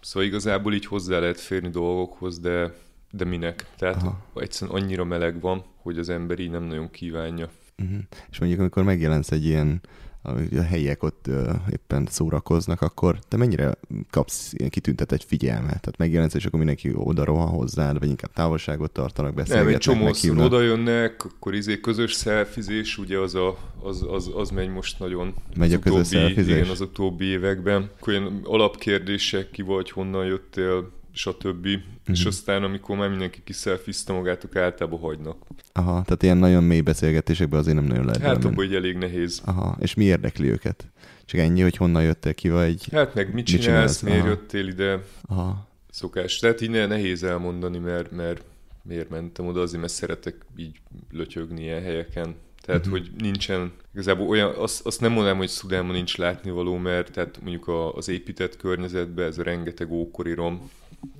Szóval 0.00 0.28
igazából 0.28 0.74
így 0.74 0.86
hozzá 0.86 1.18
lehet 1.18 1.40
férni 1.40 1.68
dolgokhoz, 1.70 2.38
de, 2.38 2.74
de 3.10 3.24
minek? 3.24 3.66
Tehát 3.76 4.02
Aha. 4.02 4.26
egyszerűen 4.34 4.76
annyira 4.80 5.04
meleg 5.04 5.40
van, 5.40 5.64
hogy 5.76 5.98
az 5.98 6.08
ember 6.08 6.38
így 6.38 6.50
nem 6.50 6.62
nagyon 6.62 6.90
kívánja. 6.90 7.50
Uh-huh. 7.78 7.98
És 8.30 8.38
mondjuk, 8.38 8.60
amikor 8.60 8.82
megjelensz 8.82 9.30
egy 9.30 9.44
ilyen, 9.44 9.80
a 10.24 10.62
helyiek 10.62 11.02
ott 11.02 11.26
éppen 11.72 12.06
szórakoznak, 12.10 12.80
akkor 12.80 13.18
te 13.28 13.36
mennyire 13.36 13.74
kapsz 14.10 14.52
ilyen 14.52 14.70
kitüntetett 14.70 15.22
figyelmet? 15.22 15.66
Tehát 15.66 15.98
megjelensz, 15.98 16.34
és 16.34 16.44
akkor 16.44 16.58
mindenki 16.58 16.92
oda 16.94 17.24
rohan 17.24 17.48
hozzád, 17.48 17.98
vagy 17.98 18.08
inkább 18.08 18.32
távolságot 18.32 18.90
tartanak, 18.90 19.34
Nem, 19.34 19.44
egy 19.44 19.48
beszélgetnek, 19.48 19.80
csomószor 19.80 20.38
oda 20.38 20.60
jönnek, 20.60 21.24
akkor 21.24 21.54
izé 21.54 21.80
közös 21.80 22.12
szelfizés, 22.12 22.98
ugye 22.98 23.18
az, 23.18 23.34
a, 23.34 23.56
az, 23.82 24.04
az, 24.08 24.30
az 24.34 24.50
megy 24.50 24.68
most 24.68 24.98
nagyon 24.98 25.34
Megy 25.56 25.72
a 25.72 25.76
az 25.76 25.82
közös 25.82 26.12
utóbbi, 26.12 26.40
igen, 26.40 26.68
az 26.68 26.80
utóbbi 26.80 27.24
években. 27.24 27.90
Akkor 28.00 28.12
ilyen 28.12 28.40
alapkérdések, 28.44 29.50
ki 29.50 29.62
vagy, 29.62 29.90
honnan 29.90 30.24
jöttél, 30.24 30.90
stb. 31.14 31.66
Uh-huh. 31.66 31.80
És 32.06 32.18
Mhm. 32.18 32.28
aztán, 32.28 32.62
amikor 32.62 32.96
már 32.96 33.08
mindenki 33.08 33.40
kiszelfizte 33.44 34.12
magát, 34.12 34.44
akkor 34.44 34.60
általában 34.60 35.00
hagynak. 35.00 35.36
Aha, 35.72 36.02
tehát 36.02 36.22
ilyen 36.22 36.36
nagyon 36.36 36.62
mély 36.64 36.80
beszélgetésekben 36.80 37.58
azért 37.60 37.76
nem 37.76 37.84
nagyon 37.84 38.04
lehet 38.04 38.22
Hát 38.22 38.44
abban 38.44 38.64
így 38.64 38.74
elég 38.74 38.96
nehéz. 38.96 39.40
Aha, 39.44 39.76
és 39.80 39.94
mi 39.94 40.04
érdekli 40.04 40.48
őket? 40.50 40.86
Csak 41.24 41.40
ennyi, 41.40 41.60
hogy 41.60 41.76
honnan 41.76 42.02
jöttél 42.02 42.34
ki, 42.34 42.48
vagy... 42.48 42.88
Hát 42.92 43.14
meg 43.14 43.26
mit 43.26 43.34
Mit 43.34 43.44
csinálsz, 43.46 43.62
csinálsz? 43.64 44.00
miért 44.00 44.18
Aha. 44.20 44.28
jöttél 44.28 44.68
ide, 44.68 45.02
Aha, 45.28 45.68
szokás. 45.90 46.38
Tehát 46.38 46.60
így 46.60 46.70
ne- 46.70 46.86
nehéz 46.86 47.22
elmondani, 47.22 47.78
mert, 47.78 48.10
mert 48.10 48.44
miért 48.82 49.08
mentem 49.10 49.46
oda, 49.46 49.60
azért 49.60 49.80
mert 49.80 49.92
szeretek 49.92 50.34
így 50.56 50.80
lötyögni 51.10 51.62
ilyen 51.62 51.82
helyeken. 51.82 52.34
Tehát, 52.62 52.84
Mhm. 52.86 52.94
uh-huh. 52.94 53.08
hogy 53.08 53.20
nincsen, 53.22 53.72
igazából 53.92 54.26
olyan, 54.28 54.54
azt, 54.54 54.86
azt 54.86 55.00
nem 55.00 55.12
mondanám, 55.12 55.36
hogy 55.36 55.48
Szudánban 55.48 55.94
nincs 55.94 56.16
látnivaló, 56.16 56.76
mert 56.76 57.12
tehát 57.12 57.38
mondjuk 57.40 57.68
a, 57.68 57.94
az 57.94 58.08
épített 58.08 58.56
környezetben 58.56 59.26
ez 59.26 59.38
a 59.38 59.42
rengeteg 59.42 59.90
ókori 59.90 60.32
rom, 60.32 60.70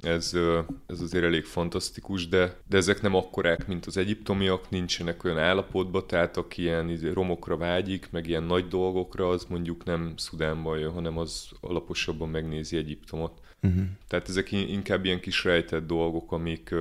ez, 0.03 0.33
ez 0.87 1.01
azért 1.01 1.25
elég 1.25 1.45
fantasztikus, 1.45 2.29
de, 2.29 2.61
de 2.69 2.77
ezek 2.77 3.03
nem 3.03 3.15
akkorák, 3.15 3.67
mint 3.67 3.87
az 3.87 3.97
egyiptomiak, 3.97 4.71
nincsenek 4.71 5.25
olyan 5.25 5.39
állapotban, 5.39 6.07
tehát 6.07 6.37
aki 6.37 6.63
ilyen 6.63 6.89
izé, 6.89 7.11
romokra 7.11 7.57
vágyik, 7.57 8.09
meg 8.11 8.29
ilyen 8.29 8.43
nagy 8.43 8.69
dolgokra, 8.69 9.29
az 9.29 9.45
mondjuk 9.49 9.85
nem 9.85 10.13
Szudánban 10.17 10.79
jön, 10.79 10.93
hanem 10.93 11.19
az 11.19 11.49
alaposabban 11.61 12.29
megnézi 12.29 12.77
Egyiptomot. 12.77 13.41
uh-huh. 13.63 13.83
Tehát 14.09 14.29
ezek 14.29 14.53
in- 14.53 14.69
inkább 14.69 15.05
ilyen 15.05 15.21
kis 15.21 15.45
rejtett 15.45 15.87
dolgok, 15.87 16.33
amik, 16.33 16.75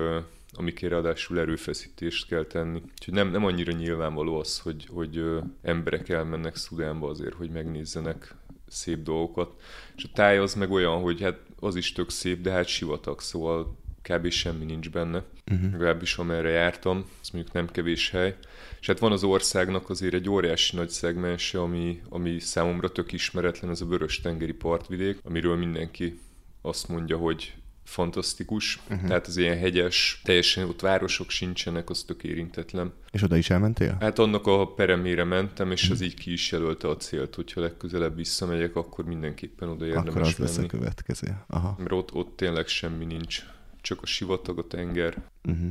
amikért 0.52 0.92
ráadásul 0.92 1.40
erőfeszítést 1.40 2.28
kell 2.28 2.46
tenni. 2.46 2.82
Úgyhogy 2.92 3.14
nem, 3.14 3.32
nem 3.32 3.46
annyira 3.46 3.72
nyilvánvaló 3.72 4.40
az, 4.40 4.60
hogy, 4.60 4.88
hogy 4.92 5.26
emberek 5.62 6.10
elmennek 6.10 6.56
Szudánba 6.56 7.10
azért, 7.10 7.34
hogy 7.34 7.50
megnézzenek 7.50 8.36
szép 8.74 9.04
dolgokat. 9.04 9.62
És 9.96 10.04
a 10.04 10.10
táj 10.14 10.38
az 10.38 10.54
meg 10.54 10.72
olyan, 10.72 11.02
hogy 11.02 11.22
hát 11.22 11.40
az 11.60 11.76
is 11.76 11.92
tök 11.92 12.10
szép, 12.10 12.42
de 12.42 12.52
hát 12.52 12.68
sivatag, 12.68 13.22
szóval 13.22 13.78
kb. 14.02 14.30
semmi 14.30 14.66
nincs 14.66 14.90
benne. 14.90 15.24
Uh-huh. 15.52 15.72
Legalábbis 15.72 16.18
amerre 16.18 16.50
jártam, 16.50 17.06
ez 17.22 17.30
mondjuk 17.30 17.54
nem 17.54 17.68
kevés 17.68 18.10
hely. 18.10 18.36
És 18.80 18.88
hát 18.88 19.00
van 19.00 19.12
az 19.12 19.24
országnak 19.24 19.90
azért 19.90 20.14
egy 20.14 20.30
óriási 20.30 20.76
nagy 20.76 20.90
szegmense, 20.90 21.62
ami, 21.62 22.02
ami 22.10 22.40
számomra 22.40 22.92
tök 22.92 23.12
ismeretlen, 23.12 23.72
ez 23.72 23.82
a 23.82 23.86
Vörös-tengeri 23.86 24.54
partvidék, 24.54 25.20
amiről 25.24 25.56
mindenki 25.56 26.20
azt 26.62 26.88
mondja, 26.88 27.18
hogy 27.18 27.54
fantasztikus. 27.84 28.80
Uh-huh. 28.90 29.08
Tehát 29.08 29.28
az 29.28 29.38
ilyen 29.38 29.58
hegyes, 29.58 30.22
teljesen 30.24 30.68
ott 30.68 30.82
városok 30.82 31.30
sincsenek, 31.30 31.90
az 31.90 32.04
tök 32.04 32.24
érintetlen. 32.24 32.94
És 33.12 33.24
oda 33.24 33.36
is 33.36 33.50
elmentél? 33.50 33.98
Hát 34.00 34.20
annak 34.20 34.48
a 34.48 34.74
peremére 34.74 35.24
mentem, 35.24 35.72
és 35.72 35.90
az 35.90 36.02
így 36.02 36.14
ki 36.14 36.32
is 36.32 36.52
jelölte 36.52 36.88
a 36.88 36.98
célt, 36.98 37.36
hogyha 37.36 37.62
legközelebb 37.62 38.16
visszamegyek, 38.16 38.76
akkor 38.76 39.06
mindenképpen 39.06 39.70
oda 39.70 39.86
Akkor 39.86 40.06
érdemes 40.06 40.28
az 40.28 40.38
lesz 40.38 40.54
a 40.54 40.58
menni. 40.58 40.68
következő. 40.68 41.38
Aha. 41.48 41.76
Mert 41.78 41.92
ott, 41.92 42.14
ott 42.14 42.36
tényleg 42.36 42.68
semmi 42.68 43.06
nincs. 43.06 43.44
Csak 43.82 44.02
a 44.02 44.06
sivatag, 44.06 44.60
a 44.60 44.68
tenger. 44.68 45.22
Uh-huh. 45.44 45.70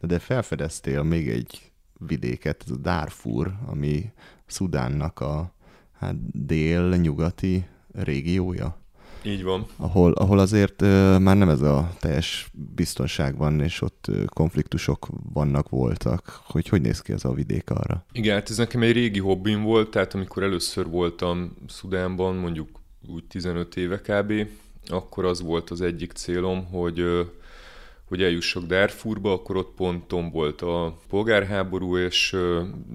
De, 0.00 0.06
de 0.06 0.18
felfedeztél 0.18 1.02
még 1.02 1.28
egy 1.28 1.70
vidéket, 2.06 2.62
ez 2.64 2.70
a 2.70 2.76
Darfur, 2.76 3.52
ami 3.66 4.12
Szudánnak 4.46 5.20
a 5.20 5.54
hát 5.98 6.46
dél-nyugati 6.46 7.66
régiója, 7.92 8.79
Így 9.22 9.42
van. 9.42 9.66
ahol, 9.76 10.12
ahol 10.12 10.38
azért 10.38 10.80
már 11.20 11.36
nem 11.36 11.48
ez 11.48 11.60
a 11.60 11.90
teljes 12.00 12.50
biztonság 12.74 13.36
van, 13.36 13.60
és 13.60 13.80
ott 13.82 14.10
konfliktusok 14.26 15.08
vannak, 15.32 15.68
voltak. 15.68 16.40
Hogy 16.44 16.68
hogy 16.68 16.80
néz 16.80 17.00
ki 17.00 17.12
ez 17.12 17.24
a 17.24 17.32
vidék 17.32 17.70
arra? 17.70 18.04
Igen, 18.12 18.34
hát 18.34 18.50
ez 18.50 18.56
nekem 18.56 18.82
egy 18.82 18.92
régi 18.92 19.18
hobbim 19.18 19.62
volt, 19.62 19.90
tehát 19.90 20.14
amikor 20.14 20.42
először 20.42 20.86
voltam 20.86 21.56
Szudánban, 21.68 22.34
mondjuk 22.34 22.68
úgy 23.08 23.24
15 23.24 23.76
éve 23.76 24.00
kb., 24.00 24.32
akkor 24.86 25.24
az 25.24 25.40
volt 25.40 25.70
az 25.70 25.80
egyik 25.80 26.12
célom, 26.12 26.64
hogy, 26.64 27.04
hogy 28.10 28.22
eljussak 28.22 28.62
Darfurba, 28.62 29.32
akkor 29.32 29.56
ott 29.56 29.74
pont 29.74 30.04
tombolt 30.04 30.62
a 30.62 30.96
polgárháború, 31.08 31.96
és 31.96 32.36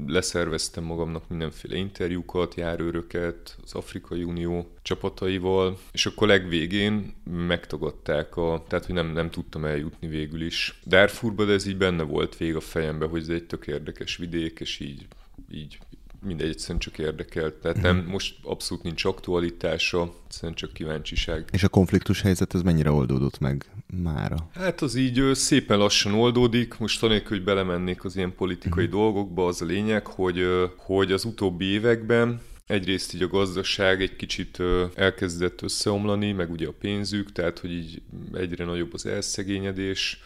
leszerveztem 0.08 0.84
magamnak 0.84 1.30
mindenféle 1.30 1.76
interjúkat, 1.76 2.56
járőröket, 2.56 3.58
az 3.64 3.74
Afrikai 3.74 4.24
Unió 4.24 4.72
csapataival, 4.82 5.78
és 5.92 6.06
akkor 6.06 6.28
legvégén 6.28 7.14
megtagadták, 7.48 8.38
a, 8.38 8.64
tehát 8.68 8.86
hogy 8.86 8.96
nem, 8.96 9.12
nem 9.12 9.30
tudtam 9.30 9.66
eljutni 9.66 10.08
végül 10.08 10.42
is 10.42 10.80
Darfurba, 10.86 11.46
de 11.46 11.54
ez 11.54 11.68
így 11.68 11.78
benne 11.78 12.04
volt 12.04 12.38
vég 12.38 12.56
a 12.56 12.62
fejembe, 12.62 13.06
hogy 13.06 13.22
ez 13.22 13.30
egy 13.30 13.46
tök 13.46 13.68
érdekes 13.68 14.18
vidék, 14.18 14.60
és 14.60 14.80
így, 14.80 15.08
így 15.52 15.78
mindegy, 16.26 16.50
egyszerűen 16.50 16.80
csak 16.80 16.98
érdekelt. 16.98 17.54
Tehát 17.54 17.82
nem, 17.82 18.06
most 18.08 18.36
abszolút 18.44 18.84
nincs 18.84 19.06
aktualitása, 19.06 20.14
egyszerűen 20.26 20.54
csak 20.54 20.74
kíváncsiság. 20.74 21.46
És 21.52 21.64
a 21.64 21.70
konfliktus 21.70 22.22
helyzet 22.22 22.54
ez 22.54 22.62
mennyire 22.62 22.92
oldódott 22.92 23.40
meg 23.40 23.66
mára? 24.04 24.50
Hát 24.54 24.82
az 24.82 24.96
így 24.96 25.22
szépen 25.34 25.78
lassan 25.78 26.14
oldódik, 26.14 26.78
most 26.78 27.04
anélkül, 27.04 27.38
hogy 27.38 27.46
belemennék 27.46 28.04
az 28.04 28.16
ilyen 28.16 28.36
politikai 28.36 28.86
dolgokba, 28.86 29.46
az 29.46 29.62
a 29.62 29.66
lényeg, 29.66 30.08
hogy, 30.08 30.48
hogy 30.76 31.12
az 31.12 31.26
utóbbi 31.26 31.66
években 31.66 32.42
egyrészt 32.66 33.14
így 33.14 33.22
a 33.22 33.28
gazdaság 33.28 34.02
egy 34.02 34.16
kicsit 34.16 34.58
elkezdett 34.96 35.62
összeomlani, 35.62 36.32
meg 36.32 36.52
ugye 36.52 36.68
a 36.68 36.74
pénzük, 36.80 37.32
tehát 37.32 37.60
hogy 37.60 37.72
így 37.72 38.02
egyre 38.34 38.66
nagyobb 38.66 38.94
az 38.94 39.06
elszegényedés, 39.06 40.22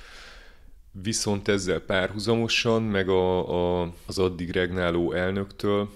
Viszont 1.02 1.48
ezzel 1.48 1.80
párhuzamosan, 1.80 2.84
meg 2.84 3.10
a, 3.10 3.82
a, 3.82 3.94
az 4.06 4.20
addig 4.20 4.52
regnáló 4.52 5.12
elnöktől, 5.12 5.90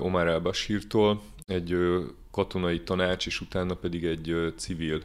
Omar 0.00 0.26
al-Bashirtól, 0.26 1.22
egy 1.46 1.76
katonai 2.30 2.80
tanács, 2.80 3.26
és 3.26 3.40
utána 3.40 3.74
pedig 3.74 4.04
egy 4.04 4.52
civil 4.56 5.02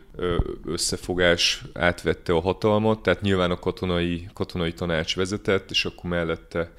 összefogás 0.65 1.63
átvette 1.73 2.33
a 2.33 2.41
hatalmat, 2.41 3.01
tehát 3.01 3.21
nyilván 3.21 3.51
a 3.51 3.59
katonai, 3.59 4.27
katonai 4.33 4.73
tanács 4.73 5.15
vezetett, 5.15 5.71
és 5.71 5.85
akkor 5.85 6.09
mellette 6.09 6.71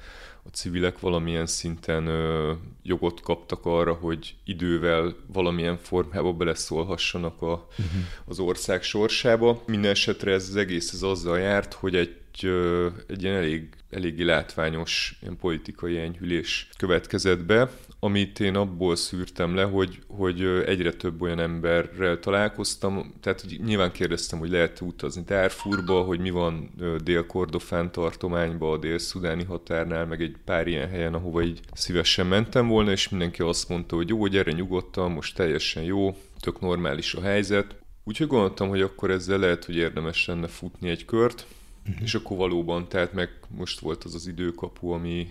a 0.47 0.49
civilek 0.49 0.99
valamilyen 0.99 1.45
szinten 1.45 2.07
ö, 2.07 2.53
jogot 2.83 3.21
kaptak 3.21 3.65
arra, 3.65 3.93
hogy 3.93 4.35
idővel 4.43 5.15
valamilyen 5.33 5.77
formában 5.77 6.37
beleszólhassanak 6.37 7.41
a, 7.41 7.67
uh-huh. 7.71 8.01
az 8.25 8.39
ország 8.39 8.83
sorsába. 8.83 9.63
Minden 9.65 9.91
esetre 9.91 10.31
ez 10.31 10.47
az 10.49 10.55
egész 10.55 10.93
ez 10.93 11.01
azzal 11.01 11.39
járt, 11.39 11.73
hogy 11.73 11.95
egy, 11.95 12.15
ö, 12.43 12.87
egy 13.07 13.23
ilyen 13.23 13.35
elég, 13.35 13.69
eléggé 13.89 14.23
látványos 14.23 15.17
ilyen 15.21 15.37
politikai 15.37 15.97
enyhülés 15.97 16.69
következett 16.77 17.45
be, 17.45 17.69
amit 17.99 18.39
én 18.39 18.55
abból 18.55 18.95
szűrtem 18.95 19.55
le, 19.55 19.63
hogy, 19.63 19.99
hogy 20.07 20.41
egyre 20.65 20.91
több 20.93 21.21
olyan 21.21 21.39
emberrel 21.39 22.19
találkoztam, 22.19 23.13
tehát 23.21 23.41
hogy 23.41 23.59
nyilván 23.65 23.91
kérdeztem, 23.91 24.39
hogy 24.39 24.49
lehet 24.49 24.81
utazni 24.81 25.23
Darfurba, 25.25 26.01
hogy 26.01 26.19
mi 26.19 26.29
van 26.29 26.69
Dél-Kordofán 27.03 27.91
tartományba, 27.91 28.71
a 28.71 28.77
dél-szudáni 28.77 29.43
határnál, 29.43 30.05
meg 30.05 30.21
egy 30.21 30.35
pár 30.45 30.67
ilyen 30.67 30.89
helyen, 30.89 31.13
ahova 31.13 31.41
így 31.41 31.59
szívesen 31.73 32.27
mentem 32.27 32.67
volna, 32.67 32.91
és 32.91 33.09
mindenki 33.09 33.41
azt 33.41 33.69
mondta, 33.69 33.95
hogy 33.95 34.09
jó, 34.09 34.27
gyere 34.27 34.51
nyugodtan, 34.51 35.11
most 35.11 35.35
teljesen 35.35 35.83
jó, 35.83 36.15
tök 36.39 36.59
normális 36.59 37.13
a 37.13 37.21
helyzet. 37.21 37.75
Úgyhogy 38.03 38.27
gondoltam, 38.27 38.69
hogy 38.69 38.81
akkor 38.81 39.11
ezzel 39.11 39.39
lehet, 39.39 39.65
hogy 39.65 39.75
érdemes 39.75 40.25
lenne 40.25 40.47
futni 40.47 40.89
egy 40.89 41.05
kört, 41.05 41.45
uh-huh. 41.87 42.03
és 42.03 42.15
akkor 42.15 42.37
valóban, 42.37 42.89
tehát 42.89 43.13
meg 43.13 43.29
most 43.47 43.79
volt 43.79 44.03
az 44.03 44.15
az 44.15 44.27
időkapu, 44.27 44.89
ami, 44.89 45.27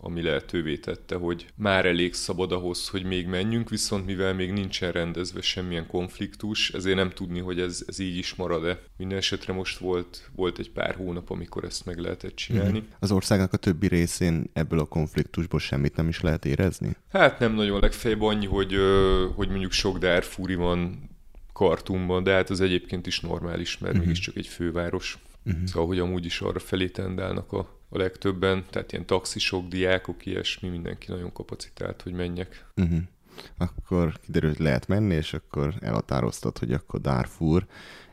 ami 0.00 0.22
lehetővé 0.22 0.76
tette, 0.76 1.14
hogy 1.14 1.46
már 1.54 1.86
elég 1.86 2.14
szabad 2.14 2.52
ahhoz, 2.52 2.88
hogy 2.88 3.04
még 3.04 3.26
menjünk, 3.26 3.68
viszont 3.68 4.06
mivel 4.06 4.34
még 4.34 4.52
nincsen 4.52 4.92
rendezve 4.92 5.40
semmilyen 5.40 5.86
konfliktus, 5.86 6.70
ezért 6.70 6.96
nem 6.96 7.10
tudni, 7.10 7.40
hogy 7.40 7.60
ez, 7.60 7.84
ez 7.86 7.98
így 7.98 8.16
is 8.16 8.34
marad-e. 8.34 8.82
Minden 8.96 9.18
esetre 9.18 9.52
most 9.52 9.78
volt, 9.78 10.30
volt 10.34 10.58
egy 10.58 10.70
pár 10.70 10.94
hónap, 10.94 11.30
amikor 11.30 11.64
ezt 11.64 11.84
meg 11.84 11.98
lehetett 11.98 12.34
csinálni. 12.36 12.78
Mm-hmm. 12.78 12.88
Az 12.98 13.10
országnak 13.10 13.52
a 13.52 13.56
többi 13.56 13.86
részén 13.86 14.50
ebből 14.52 14.78
a 14.78 14.84
konfliktusból 14.84 15.60
semmit 15.60 15.96
nem 15.96 16.08
is 16.08 16.20
lehet 16.20 16.44
érezni? 16.44 16.96
Hát 17.08 17.38
nem 17.38 17.54
nagyon, 17.54 17.80
legfeljebb 17.80 18.22
annyi, 18.22 18.46
hogy, 18.46 18.76
hogy 19.34 19.48
mondjuk 19.48 19.72
sok 19.72 19.98
Darfuri 19.98 20.54
van 20.54 21.10
Kartumban, 21.52 22.22
de 22.22 22.32
hát 22.32 22.50
az 22.50 22.60
egyébként 22.60 23.06
is 23.06 23.20
normális, 23.20 23.78
mert 23.78 23.94
mm-hmm. 23.94 24.02
mégiscsak 24.02 24.36
egy 24.36 24.46
főváros. 24.46 25.18
Uh-huh. 25.46 25.64
Szóval, 25.66 25.86
hogy 25.86 25.98
amúgy 25.98 26.24
is 26.24 26.40
arra 26.40 26.58
felé 26.58 26.88
tendálnak 26.88 27.52
a, 27.52 27.58
a 27.88 27.98
legtöbben, 27.98 28.64
tehát 28.70 28.92
ilyen 28.92 29.06
taxisok, 29.06 29.68
diákok, 29.68 30.26
ilyesmi, 30.26 30.68
mindenki 30.68 31.10
nagyon 31.10 31.32
kapacitált, 31.32 32.02
hogy 32.02 32.12
menjek. 32.12 32.66
Uh-huh. 32.76 32.98
Akkor 33.58 34.12
kiderült, 34.24 34.58
lehet 34.58 34.88
menni, 34.88 35.14
és 35.14 35.34
akkor 35.34 35.74
elhatároztad, 35.80 36.58
hogy 36.58 36.72
akkor 36.72 37.00
Darfur, 37.00 37.66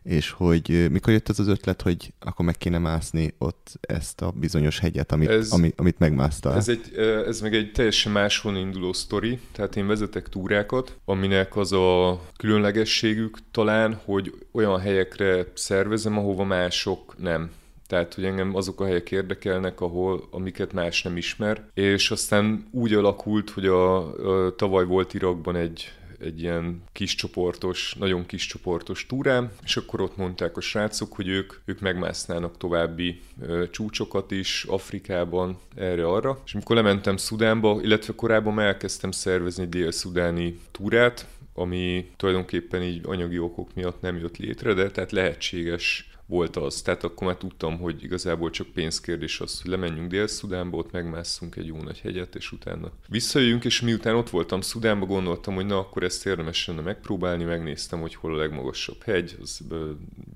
és 0.04 0.30
hogy 0.30 0.88
mikor 0.92 1.14
jött 1.14 1.30
az 1.30 1.40
az 1.40 1.48
ötlet, 1.48 1.82
hogy 1.82 2.14
akkor 2.20 2.46
meg 2.46 2.58
kéne 2.58 2.78
mászni 2.78 3.34
ott 3.38 3.80
ezt 3.82 4.22
a 4.22 4.32
bizonyos 4.32 4.80
hegyet, 4.80 5.12
amit, 5.12 5.30
ez, 5.30 5.52
amit, 5.52 5.80
amit 5.80 6.00
megmásztál? 6.00 6.56
Ez, 6.56 6.70
egy, 6.70 6.94
ez 7.28 7.42
meg 7.42 7.54
egy 7.54 7.72
teljesen 7.72 8.12
máshol 8.12 8.56
induló 8.56 8.94
sztori, 8.94 9.40
tehát 9.52 9.76
én 9.76 9.88
vezetek 9.88 10.30
túrákat, 10.30 10.98
aminek 11.06 11.56
az 11.56 11.72
a 11.72 12.22
különlegességük 12.38 13.38
talán, 13.52 14.02
hogy 14.06 14.34
olyan 14.52 14.80
helyekre 14.80 15.46
szervezem, 15.54 16.18
ahova 16.18 16.44
mások 16.44 17.16
nem. 17.18 17.52
Tehát, 17.88 18.14
hogy 18.14 18.26
engem 18.26 18.56
azok 18.56 18.82
a 18.82 18.86
helyek 18.86 19.12
érdekelnek, 19.12 19.82
ahol, 19.82 20.28
amiket 20.32 20.74
más 20.74 21.04
nem 21.04 21.18
ismer. 21.18 21.70
És 21.74 22.12
aztán 22.12 22.68
úgy 22.72 22.94
alakult, 22.94 23.50
hogy 23.50 23.66
a, 23.66 23.98
a 24.46 24.56
tavaly 24.56 24.86
volt 24.86 25.14
Irakban 25.14 25.56
egy 25.56 25.92
egy 26.24 26.42
ilyen 26.42 26.84
kis 26.92 27.16
csoportos, 27.16 27.96
nagyon 28.00 28.26
kis 28.26 28.46
csoportos 28.46 29.06
túrám, 29.06 29.52
és 29.64 29.78
akkor 29.78 30.02
ott 30.02 30.18
mondták 30.18 30.58
a 30.58 30.62
srácok, 30.62 31.14
hogy 31.14 31.28
ők, 31.28 31.54
ők 31.66 31.80
megmásznának 31.80 32.58
további 32.58 33.22
ö, 33.42 33.64
csúcsokat 33.72 34.32
is 34.32 34.64
Afrikában, 34.64 35.58
erre-arra. 35.76 36.42
És 36.46 36.54
amikor 36.54 36.76
lementem 36.76 37.18
Szudánba, 37.18 37.80
illetve 37.82 38.14
korábban 38.16 38.60
elkezdtem 38.60 39.12
szervezni 39.12 39.66
dél-szudáni 39.66 40.60
túrát, 40.72 41.28
ami 41.54 42.12
tulajdonképpen 42.18 42.82
így 42.82 43.02
anyagi 43.06 43.40
okok 43.40 43.70
miatt 43.76 44.02
nem 44.02 44.18
jött 44.18 44.38
létre, 44.38 44.74
de 44.74 44.92
tehát 44.92 45.12
lehetséges 45.12 46.13
volt 46.26 46.56
az. 46.56 46.82
Tehát 46.82 47.04
akkor 47.04 47.28
már 47.28 47.36
tudtam, 47.36 47.80
hogy 47.80 48.04
igazából 48.04 48.50
csak 48.50 48.68
pénzkérdés 48.68 49.40
az, 49.40 49.62
hogy 49.62 49.72
lemenjünk 49.72 50.10
Dél-Szudánba, 50.10 50.78
ott 50.78 50.92
megmásszunk 50.92 51.56
egy 51.56 51.66
jó 51.66 51.82
nagy 51.82 52.00
hegyet, 52.00 52.36
és 52.36 52.52
utána 52.52 52.92
visszajöjjünk, 53.08 53.66
és 53.66 53.82
miután 53.82 54.16
ott 54.16 54.30
voltam 54.30 54.62
Szudánba, 54.62 55.06
gondoltam, 55.06 55.56
hogy 55.56 55.66
na, 55.66 55.78
akkor 55.78 56.04
ezt 56.04 56.26
érdemes 56.26 56.68
lenne 56.68 56.82
megpróbálni, 56.82 57.44
megnéztem, 57.44 58.00
hogy 58.00 58.16
hol 58.16 58.34
a 58.34 58.38
legmagasabb 58.38 59.04
hegy, 59.04 59.38
az 59.42 59.62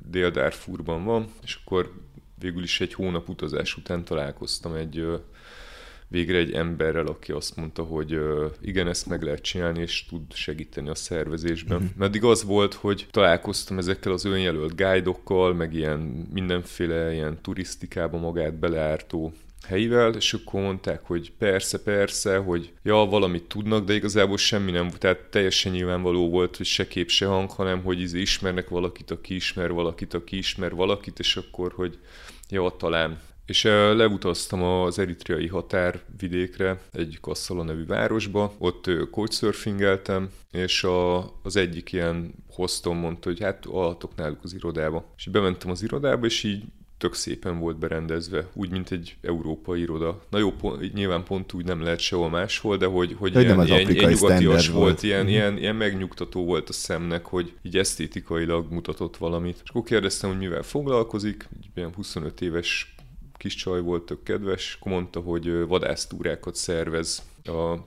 Dél-Darfurban 0.10 1.04
van, 1.04 1.28
és 1.44 1.60
akkor 1.64 1.94
végül 2.40 2.64
is 2.64 2.82
egy 2.82 2.94
hónap 2.94 3.30
utazás 3.30 3.78
után 3.78 4.04
találkoztam 4.04 4.74
egy 4.74 5.06
végre 6.08 6.38
egy 6.38 6.52
emberrel, 6.52 7.08
aki 7.08 7.32
azt 7.32 7.56
mondta, 7.56 7.84
hogy 7.84 8.20
igen, 8.62 8.88
ezt 8.88 9.08
meg 9.08 9.22
lehet 9.22 9.42
csinálni, 9.42 9.82
és 9.82 10.06
tud 10.06 10.34
segíteni 10.34 10.90
a 10.90 10.96
szervezésben. 10.96 11.78
Uh-huh. 11.78 11.98
Meddig 11.98 12.24
az 12.24 12.44
volt, 12.44 12.74
hogy 12.74 13.08
találkoztam 13.12 13.78
ezekkel 13.78 14.12
az 14.12 14.26
önjelölt 14.26 14.76
guidokkal, 14.76 15.54
meg 15.54 15.74
ilyen 15.74 16.00
mindenféle 16.34 17.14
ilyen 17.14 17.42
turisztikába 17.42 18.18
magát 18.18 18.54
beleártó 18.54 19.34
helyivel, 19.68 20.14
és 20.14 20.34
akkor 20.34 20.62
mondták, 20.62 21.02
hogy 21.04 21.32
persze, 21.38 21.84
persze, 21.84 22.38
hogy 22.38 22.74
ja, 22.84 22.96
valamit 22.96 23.44
tudnak, 23.44 23.86
de 23.86 23.94
igazából 23.94 24.38
semmi 24.38 24.72
nem, 24.72 24.90
tehát 24.90 25.20
teljesen 25.20 25.72
nyilvánvaló 25.72 26.30
volt, 26.30 26.58
hogy 26.58 26.66
se 26.66 26.88
kép, 26.88 27.10
se 27.10 27.26
hang, 27.26 27.52
hanem 27.52 27.84
hogy 27.84 28.00
izé 28.00 28.20
ismernek 28.20 28.70
valakit, 28.70 29.12
aki 29.12 29.36
ismer 29.36 29.72
valakit, 29.72 30.14
aki 30.14 30.38
ismer 30.38 30.76
valakit, 30.76 31.20
és 31.20 31.36
akkor, 31.36 31.72
hogy 31.76 32.00
ja, 32.50 32.76
talán 32.78 33.20
és 33.48 33.64
leutaztam 33.64 34.64
az 34.64 35.00
eritreai 35.00 35.48
határvidékre, 35.48 36.82
egy 36.94 37.18
Kasszala 37.22 37.64
nevű 37.64 37.86
városba, 37.86 38.54
ott 38.58 38.90
couchsurfingeltem, 39.12 40.30
és 40.52 40.84
a, 40.84 41.18
az 41.44 41.56
egyik 41.56 41.92
ilyen 41.92 42.34
hostom 42.50 42.98
mondta, 42.98 43.30
hogy 43.30 43.40
hát 43.40 43.66
alhatok 43.66 44.16
náluk 44.16 44.44
az 44.44 44.54
irodába. 44.54 45.14
És 45.18 45.26
bementem 45.26 45.70
az 45.70 45.84
irodába, 45.84 46.26
és 46.26 46.44
így 46.44 46.64
tök 46.98 47.14
szépen 47.14 47.60
volt 47.60 47.78
berendezve, 47.78 48.48
úgy, 48.54 48.70
mint 48.70 48.92
egy 48.92 49.16
európai 49.22 49.82
iroda. 49.82 50.22
Na 50.30 50.38
jó, 50.38 50.52
pont, 50.52 50.94
nyilván 50.94 51.24
pont 51.24 51.54
úgy 51.54 51.66
nem 51.66 51.82
lehet 51.82 52.00
sehol 52.00 52.30
máshol, 52.30 52.78
de 52.78 52.86
hogy, 52.86 53.16
hogy 53.18 53.32
de 53.32 53.42
ilyen, 53.42 53.66
ilyen, 53.66 53.90
ilyen 53.90 54.12
nyugatias 54.12 54.70
volt, 54.70 54.84
volt. 54.84 55.04
Ilyen, 55.04 55.26
mm. 55.26 55.28
ilyen, 55.28 55.58
ilyen 55.58 55.76
megnyugtató 55.76 56.46
volt 56.46 56.70
a 56.70 56.74
szemnek, 56.74 57.26
hogy 57.26 57.54
így 57.62 57.78
esztétikailag 57.78 58.72
mutatott 58.72 59.18
valamit. 59.18 59.60
És 59.64 59.70
akkor 59.70 59.84
kérdeztem, 59.84 60.30
hogy 60.30 60.40
mivel 60.40 60.64
foglalkozik, 60.64 61.48
egy 61.58 61.68
ilyen 61.76 61.94
25 61.94 62.42
éves 62.42 62.96
kis 63.38 63.56
csaj 63.56 63.82
volt, 63.82 64.06
tök 64.06 64.24
kedves, 64.24 64.78
akkor 64.80 64.92
mondta, 64.92 65.20
hogy 65.20 65.66
vadásztúrákat 65.68 66.56
szervez 66.56 67.24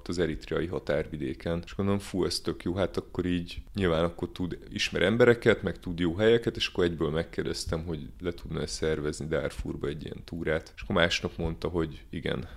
az 0.04 0.18
eritreai 0.18 0.66
határvidéken. 0.66 1.62
És 1.64 1.74
gondolom, 1.74 2.00
fú, 2.00 2.24
ez 2.24 2.40
tök 2.40 2.62
jó, 2.62 2.74
hát 2.74 2.96
akkor 2.96 3.26
így 3.26 3.62
nyilván 3.74 4.04
akkor 4.04 4.28
tud, 4.32 4.58
ismer 4.72 5.02
embereket, 5.02 5.62
meg 5.62 5.78
tud 5.78 5.98
jó 5.98 6.14
helyeket, 6.14 6.56
és 6.56 6.66
akkor 6.66 6.84
egyből 6.84 7.10
megkérdeztem, 7.10 7.84
hogy 7.84 8.08
le 8.20 8.32
tudna 8.32 8.66
szervezni 8.66 9.26
Darfurba 9.26 9.86
egy 9.86 10.04
ilyen 10.04 10.24
túrát. 10.24 10.72
És 10.76 10.82
akkor 10.82 10.96
másnap 10.96 11.36
mondta, 11.36 11.68
hogy 11.68 12.04
igen. 12.10 12.48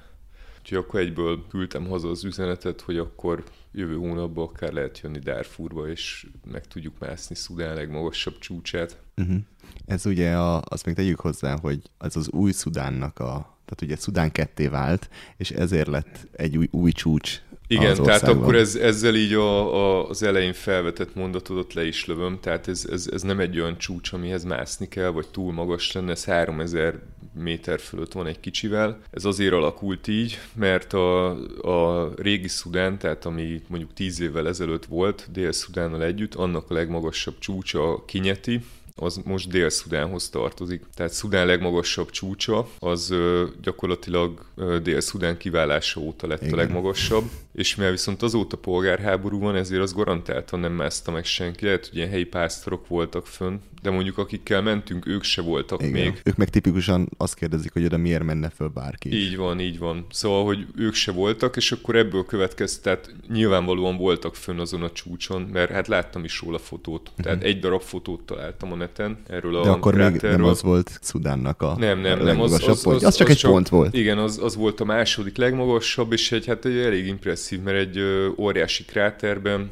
Úgyhogy 0.64 0.78
akkor 0.78 1.00
egyből 1.00 1.48
küldtem 1.50 1.86
haza 1.86 2.10
az 2.10 2.24
üzenetet, 2.24 2.82
hogy 2.82 2.98
akkor 2.98 3.44
jövő 3.72 3.96
hónapban 3.96 4.48
akár 4.48 4.74
lehet 4.74 5.00
jönni 5.00 5.20
Darfurba, 5.20 5.88
és 5.88 6.28
meg 6.52 6.68
tudjuk 6.68 7.00
mászni 7.00 7.36
Szudán 7.36 7.76
legmagasabb 7.76 8.38
csúcsát. 8.38 9.02
Uh-huh. 9.18 9.38
Ez 9.86 10.06
ugye, 10.06 10.36
a, 10.38 10.62
azt 10.66 10.86
még 10.86 10.96
tegyük 10.96 11.20
hozzá, 11.20 11.58
hogy 11.60 11.82
az 11.98 12.18
az 12.18 12.30
új 12.30 12.52
Szudánnak 12.52 13.20
a, 13.20 13.58
tehát 13.66 13.82
ugye 13.82 13.96
Szudán 13.96 14.32
ketté 14.32 14.68
vált, 14.68 15.10
és 15.38 15.52
ezért 15.52 15.88
lett 15.88 16.28
egy 16.32 16.58
új, 16.58 16.68
új 16.72 16.92
csúcs 16.92 17.42
igen, 17.74 18.04
tehát 18.04 18.28
akkor 18.28 18.56
ez, 18.56 18.76
ezzel 18.76 19.16
így 19.16 19.34
a, 19.34 19.76
a, 19.76 20.10
az 20.10 20.24
elején 20.24 20.54
felvetett 20.54 21.16
mondatodat 21.16 21.74
le 21.74 21.86
is 21.86 22.06
lövöm, 22.06 22.40
tehát 22.42 22.68
ez, 22.68 22.88
ez, 22.92 23.10
ez 23.12 23.22
nem 23.22 23.40
egy 23.40 23.60
olyan 23.60 23.78
csúcs, 23.78 24.14
amihez 24.14 24.44
mászni 24.44 24.88
kell, 24.88 25.10
vagy 25.10 25.28
túl 25.28 25.54
magas 25.54 25.92
lenne, 25.92 26.12
ez 26.12 26.26
3000 26.26 27.00
méter 27.34 27.80
fölött 27.80 28.12
van 28.12 28.28
egy 28.28 28.40
kicsivel. 28.40 29.00
Ez 29.12 29.26
azért 29.26 29.54
alakult 29.54 30.08
így, 30.08 30.40
mert 30.54 30.94
a, 30.94 31.30
a 31.62 32.12
régi 32.16 32.48
Szudán, 32.48 32.98
tehát 32.98 33.26
ami 33.26 33.62
mondjuk 33.68 33.94
10 33.94 34.20
évvel 34.20 34.48
ezelőtt 34.48 34.86
volt 34.86 35.28
Dél-Szudánnal 35.32 36.04
együtt, 36.04 36.36
annak 36.36 36.70
a 36.70 36.74
legmagasabb 36.74 37.36
csúcsa 37.40 38.04
Kinyeti, 38.06 38.62
az 38.96 39.22
most 39.24 39.50
Dél-Szudánhoz 39.50 40.30
tartozik. 40.30 40.84
Tehát 40.96 41.14
Szudán 41.14 41.46
legmagasabb 41.46 42.10
csúcsa, 42.10 42.68
az 42.80 43.10
ö, 43.10 43.46
gyakorlatilag 43.62 44.46
Dél-Szudán 44.84 45.38
kiválása 45.38 46.00
óta 46.00 46.28
lett 46.28 46.42
Igen. 46.42 46.54
a 46.54 46.58
legmagasabb. 46.58 47.24
És 47.54 47.76
mivel 47.76 47.92
viszont 47.92 48.22
azóta 48.22 48.58
polgárháború 48.58 49.40
van, 49.40 49.56
ezért 49.56 49.82
az 49.82 49.94
garantáltan 49.94 50.60
nem 50.60 50.72
mászta 50.72 51.12
meg 51.12 51.26
senki. 51.26 51.66
Lehet, 51.66 51.88
hogy 51.88 51.98
ilyen 51.98 52.10
helyi 52.10 52.24
pásztorok 52.24 52.88
voltak 52.88 53.28
fönn, 53.28 53.58
de 53.82 53.90
mondjuk 53.90 54.18
akikkel 54.18 54.62
mentünk, 54.62 55.08
ők 55.08 55.24
se 55.24 55.42
voltak 55.42 55.82
Igen. 55.82 55.92
még. 55.92 56.22
Ők 56.24 56.36
meg 56.36 56.50
tipikusan 56.50 57.10
azt 57.18 57.36
kérdezik, 57.36 57.74
hogy 57.74 57.86
oda 57.86 57.98
miért 57.98 58.24
menne 58.24 58.50
föl 58.50 58.68
bárki. 58.68 59.14
Így 59.14 59.38
van, 59.38 59.60
így 59.60 59.80
van. 59.80 60.06
Szóval, 60.10 60.46
hogy 60.46 60.66
ők 60.76 60.94
se 60.94 61.12
voltak, 61.12 61.56
és 61.56 61.72
akkor 61.72 61.96
ebből 61.96 62.26
következett, 62.26 62.84
tehát 62.84 63.16
nyilvánvalóan 63.30 63.98
voltak 63.98 64.36
fönn 64.36 64.60
azon 64.60 64.84
a 64.84 64.92
csúcson, 64.92 65.42
mert 65.42 65.72
hát 65.72 65.88
láttam 65.88 66.24
is 66.24 66.42
róla 66.42 66.58
fotót. 66.58 67.10
Uh-huh. 67.10 67.26
Tehát 67.26 67.44
egy 67.44 67.60
darab 67.60 67.82
fotót 67.82 68.22
találtam 68.22 68.72
a 68.72 68.76
neten 68.76 69.18
erről 69.28 69.52
de 69.52 69.70
a 69.70 69.72
akkor 69.72 69.96
még 69.96 70.22
nem 70.22 70.44
az 70.44 70.62
volt 70.62 71.00
Szudánnak 71.02 71.62
a 71.62 71.76
Nem, 71.78 72.00
nem, 72.00 72.20
nem. 72.20 72.42
Az, 72.42 72.52
az, 72.52 72.68
az, 72.68 72.86
az, 72.86 73.04
az, 73.04 73.16
csak 73.16 73.30
egy 73.30 73.38
csak, 73.38 73.52
pont 73.52 73.70
volt. 73.70 73.96
Igen, 73.96 74.18
az, 74.18 74.40
az 74.44 74.56
volt 74.56 74.80
a 74.80 74.86
második 74.86 75.38
legmagasabb, 75.38 76.12
és 76.12 76.32
egy, 76.32 76.46
hát 76.46 76.66
egy 76.66 76.78
elég 76.78 77.08
impresszív, 77.52 77.62
mert 77.62 77.78
egy 77.78 78.00
óriási 78.38 78.86
kráterben 78.86 79.72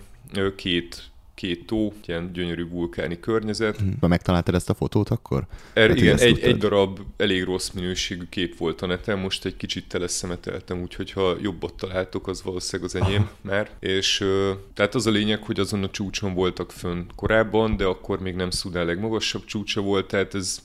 két 0.55 1.09
két 1.33 1.65
tó, 1.65 1.93
ilyen 2.05 2.33
gyönyörű 2.33 2.67
vulkáni 2.67 3.19
környezet. 3.19 3.79
Ha 3.99 4.07
megtaláltad 4.07 4.55
ezt 4.55 4.69
a 4.69 4.73
fotót 4.73 5.09
akkor? 5.09 5.47
Er, 5.73 5.87
hát 5.87 5.97
igen, 5.97 6.17
egy, 6.17 6.39
egy 6.39 6.57
darab 6.57 6.99
elég 7.17 7.43
rossz 7.43 7.69
minőségű 7.69 8.23
kép 8.29 8.57
volt 8.57 8.81
a 8.81 8.85
neten, 8.85 9.19
most 9.19 9.45
egy 9.45 9.57
kicsit 9.57 9.87
teleszemeteltem, 9.87 10.81
úgyhogy 10.81 11.11
ha 11.11 11.35
jobbat 11.41 11.73
találtok, 11.73 12.27
az 12.27 12.43
valószínűleg 12.43 12.91
az 12.93 13.01
enyém 13.01 13.29
már. 13.41 13.69
És 13.79 14.25
tehát 14.73 14.95
az 14.95 15.07
a 15.07 15.11
lényeg, 15.11 15.43
hogy 15.43 15.59
azon 15.59 15.83
a 15.83 15.89
csúcson 15.89 16.33
voltak 16.33 16.71
fönn 16.71 17.03
korábban, 17.15 17.77
de 17.77 17.85
akkor 17.85 18.19
még 18.19 18.35
nem 18.35 18.49
Szudán 18.49 18.85
legmagasabb 18.85 19.45
csúcsa 19.45 19.81
volt, 19.81 20.07
tehát 20.07 20.35
ez 20.35 20.59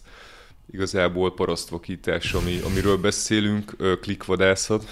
igazából 0.71 1.35
parasztvakítás, 1.35 2.33
ami, 2.33 2.61
amiről 2.65 2.97
beszélünk, 2.97 3.77
klikvadászat 4.01 4.85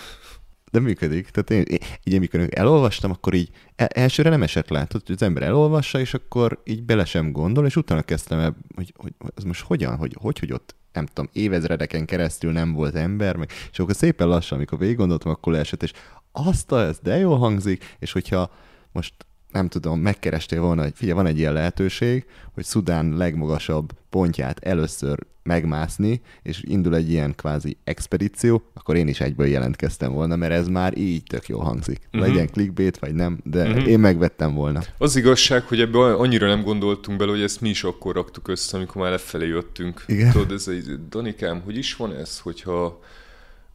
de 0.74 0.80
működik. 0.80 1.28
Tehát 1.28 1.50
én, 1.68 1.78
így 2.04 2.14
amikor 2.14 2.48
elolvastam, 2.50 3.10
akkor 3.10 3.34
így 3.34 3.50
e, 3.76 3.90
elsőre 3.94 4.30
nem 4.30 4.42
esett 4.42 4.68
le. 4.68 4.84
Tehát 4.84 5.08
az 5.08 5.22
ember 5.22 5.42
elolvassa, 5.42 6.00
és 6.00 6.14
akkor 6.14 6.60
így 6.64 6.82
bele 6.82 7.04
sem 7.04 7.32
gondol, 7.32 7.66
és 7.66 7.76
utána 7.76 8.02
kezdtem 8.02 8.38
el, 8.38 8.56
hogy, 8.74 8.92
hogy 8.96 9.12
ez 9.36 9.44
most 9.44 9.64
hogyan, 9.64 9.96
hogy, 9.96 10.16
hogy, 10.20 10.38
hogy 10.38 10.52
ott 10.52 10.74
nem 10.92 11.06
tudom, 11.06 11.30
évezredeken 11.32 12.04
keresztül 12.04 12.52
nem 12.52 12.72
volt 12.72 12.94
ember, 12.94 13.36
meg, 13.36 13.50
és 13.72 13.78
akkor 13.78 13.94
szépen 13.94 14.28
lassan, 14.28 14.56
amikor 14.56 14.78
végig 14.78 14.96
gondoltam, 14.96 15.30
akkor 15.30 15.52
leesett, 15.52 15.82
és 15.82 15.92
azt 16.32 16.72
a, 16.72 16.80
ez 16.80 16.98
de 17.02 17.16
jól 17.16 17.38
hangzik, 17.38 17.96
és 17.98 18.12
hogyha 18.12 18.50
most 18.92 19.14
nem 19.54 19.68
tudom, 19.68 20.00
megkerestél 20.00 20.60
volna, 20.60 20.82
hogy 20.82 20.92
figyelj, 20.94 21.16
van 21.16 21.26
egy 21.26 21.38
ilyen 21.38 21.52
lehetőség, 21.52 22.24
hogy 22.54 22.64
Szudán 22.64 23.16
legmagasabb 23.16 23.92
pontját 24.10 24.58
először 24.58 25.18
megmászni, 25.42 26.20
és 26.42 26.62
indul 26.62 26.96
egy 26.96 27.10
ilyen 27.10 27.34
kvázi 27.34 27.76
expedíció, 27.84 28.62
akkor 28.74 28.96
én 28.96 29.08
is 29.08 29.20
egyből 29.20 29.46
jelentkeztem 29.46 30.12
volna, 30.12 30.36
mert 30.36 30.52
ez 30.52 30.68
már 30.68 30.98
így 30.98 31.22
tök 31.22 31.48
jó 31.48 31.58
hangzik. 31.58 32.00
Uh-huh. 32.06 32.28
Legyen 32.28 32.50
clickbait, 32.50 32.98
vagy 32.98 33.14
nem, 33.14 33.38
de 33.44 33.68
uh-huh. 33.68 33.88
én 33.88 33.98
megvettem 33.98 34.54
volna. 34.54 34.82
Az 34.98 35.16
igazság, 35.16 35.62
hogy 35.62 35.80
ebbe 35.80 36.14
annyira 36.14 36.46
nem 36.46 36.62
gondoltunk 36.62 37.18
bele, 37.18 37.30
hogy 37.30 37.42
ezt 37.42 37.60
mi 37.60 37.68
is 37.68 37.84
akkor 37.84 38.14
raktuk 38.14 38.48
össze, 38.48 38.76
amikor 38.76 39.02
már 39.02 39.10
lefelé 39.10 39.46
jöttünk. 39.46 40.04
Igen. 40.06 40.30
Tudod, 40.32 40.52
ez 40.52 40.68
egy, 40.68 41.08
Danikám, 41.08 41.60
hogy 41.60 41.76
is 41.76 41.96
van 41.96 42.14
ez, 42.14 42.38
hogyha 42.38 43.00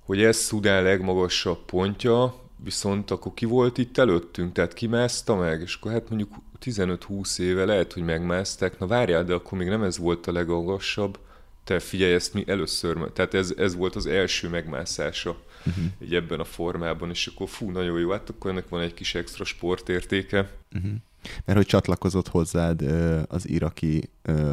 hogy 0.05 0.21
ez 0.21 0.37
Szudán 0.37 0.83
legmagasabb 0.83 1.65
pontja, 1.65 2.35
viszont 2.63 3.11
akkor 3.11 3.33
ki 3.33 3.45
volt 3.45 3.77
itt 3.77 3.97
előttünk, 3.97 4.53
tehát 4.53 4.73
kimászta 4.73 5.35
meg, 5.35 5.61
és 5.61 5.75
akkor 5.75 5.91
hát 5.91 6.09
mondjuk 6.09 6.35
15-20 6.65 7.39
éve 7.39 7.65
lehet, 7.65 7.93
hogy 7.93 8.03
megmászták, 8.03 8.79
na 8.79 8.87
várjál, 8.87 9.23
de 9.23 9.33
akkor 9.33 9.57
még 9.57 9.67
nem 9.67 9.83
ez 9.83 9.97
volt 9.97 10.27
a 10.27 10.31
legmagasabb, 10.31 11.19
te 11.63 11.79
figyelj, 11.79 12.13
ezt 12.13 12.33
mi 12.33 12.43
először, 12.47 13.11
tehát 13.13 13.33
ez, 13.33 13.53
ez 13.57 13.75
volt 13.75 13.95
az 13.95 14.05
első 14.05 14.49
megmászása 14.49 15.37
uh-huh. 15.65 15.83
így 16.03 16.15
ebben 16.15 16.39
a 16.39 16.43
formában, 16.43 17.09
és 17.09 17.27
akkor 17.27 17.49
fú, 17.49 17.71
nagyon 17.71 17.99
jó, 17.99 18.11
hát 18.11 18.29
akkor 18.29 18.51
ennek 18.51 18.69
van 18.69 18.81
egy 18.81 18.93
kis 18.93 19.15
extra 19.15 19.43
sportértéke. 19.43 20.51
Uh-huh. 20.75 20.91
Mert 21.45 21.57
hogy 21.57 21.67
csatlakozott 21.67 22.27
hozzád 22.27 22.81
az 23.27 23.49
iraki 23.49 24.09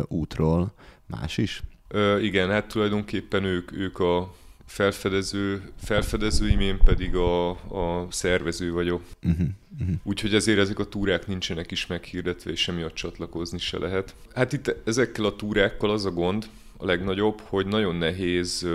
útról 0.07 0.73
más 1.07 1.39
is? 1.39 1.63
Ö, 1.89 2.19
igen, 2.19 2.51
hát 2.51 2.69
tulajdonképpen 2.69 3.45
ők, 3.45 3.73
ők 3.73 3.99
a 3.99 4.35
felfedező, 4.67 5.63
felfedezőim, 5.85 6.61
én 6.61 6.79
pedig 6.85 7.15
a, 7.15 7.51
a 7.51 8.07
szervező 8.11 8.73
vagyok. 8.73 9.03
Uh-huh, 9.23 9.47
uh-huh. 9.81 9.97
Úgyhogy 10.03 10.35
ezért 10.35 10.59
ezek 10.59 10.79
a 10.79 10.85
túrák 10.85 11.27
nincsenek 11.27 11.71
is 11.71 11.87
meghirdetve, 11.87 12.51
és 12.51 12.61
semmiatt 12.61 12.95
csatlakozni 12.95 13.59
se 13.59 13.79
lehet. 13.79 14.15
Hát 14.35 14.53
itt 14.53 14.77
ezekkel 14.85 15.25
a 15.25 15.37
túrákkal 15.37 15.91
az 15.91 16.05
a 16.05 16.11
gond, 16.11 16.47
a 16.77 16.85
legnagyobb, 16.85 17.41
hogy 17.41 17.67
nagyon 17.67 17.97
nehéz 17.97 18.67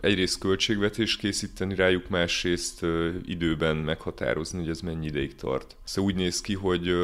egyrészt 0.00 0.38
költségvetés 0.38 1.16
készíteni 1.16 1.74
rájuk, 1.74 2.08
másrészt 2.08 2.86
időben 3.26 3.76
meghatározni, 3.76 4.58
hogy 4.58 4.68
ez 4.68 4.80
mennyi 4.80 5.06
ideig 5.06 5.34
tart. 5.34 5.76
Szóval 5.84 6.10
úgy 6.10 6.16
néz 6.16 6.40
ki, 6.40 6.54
hogy 6.54 6.94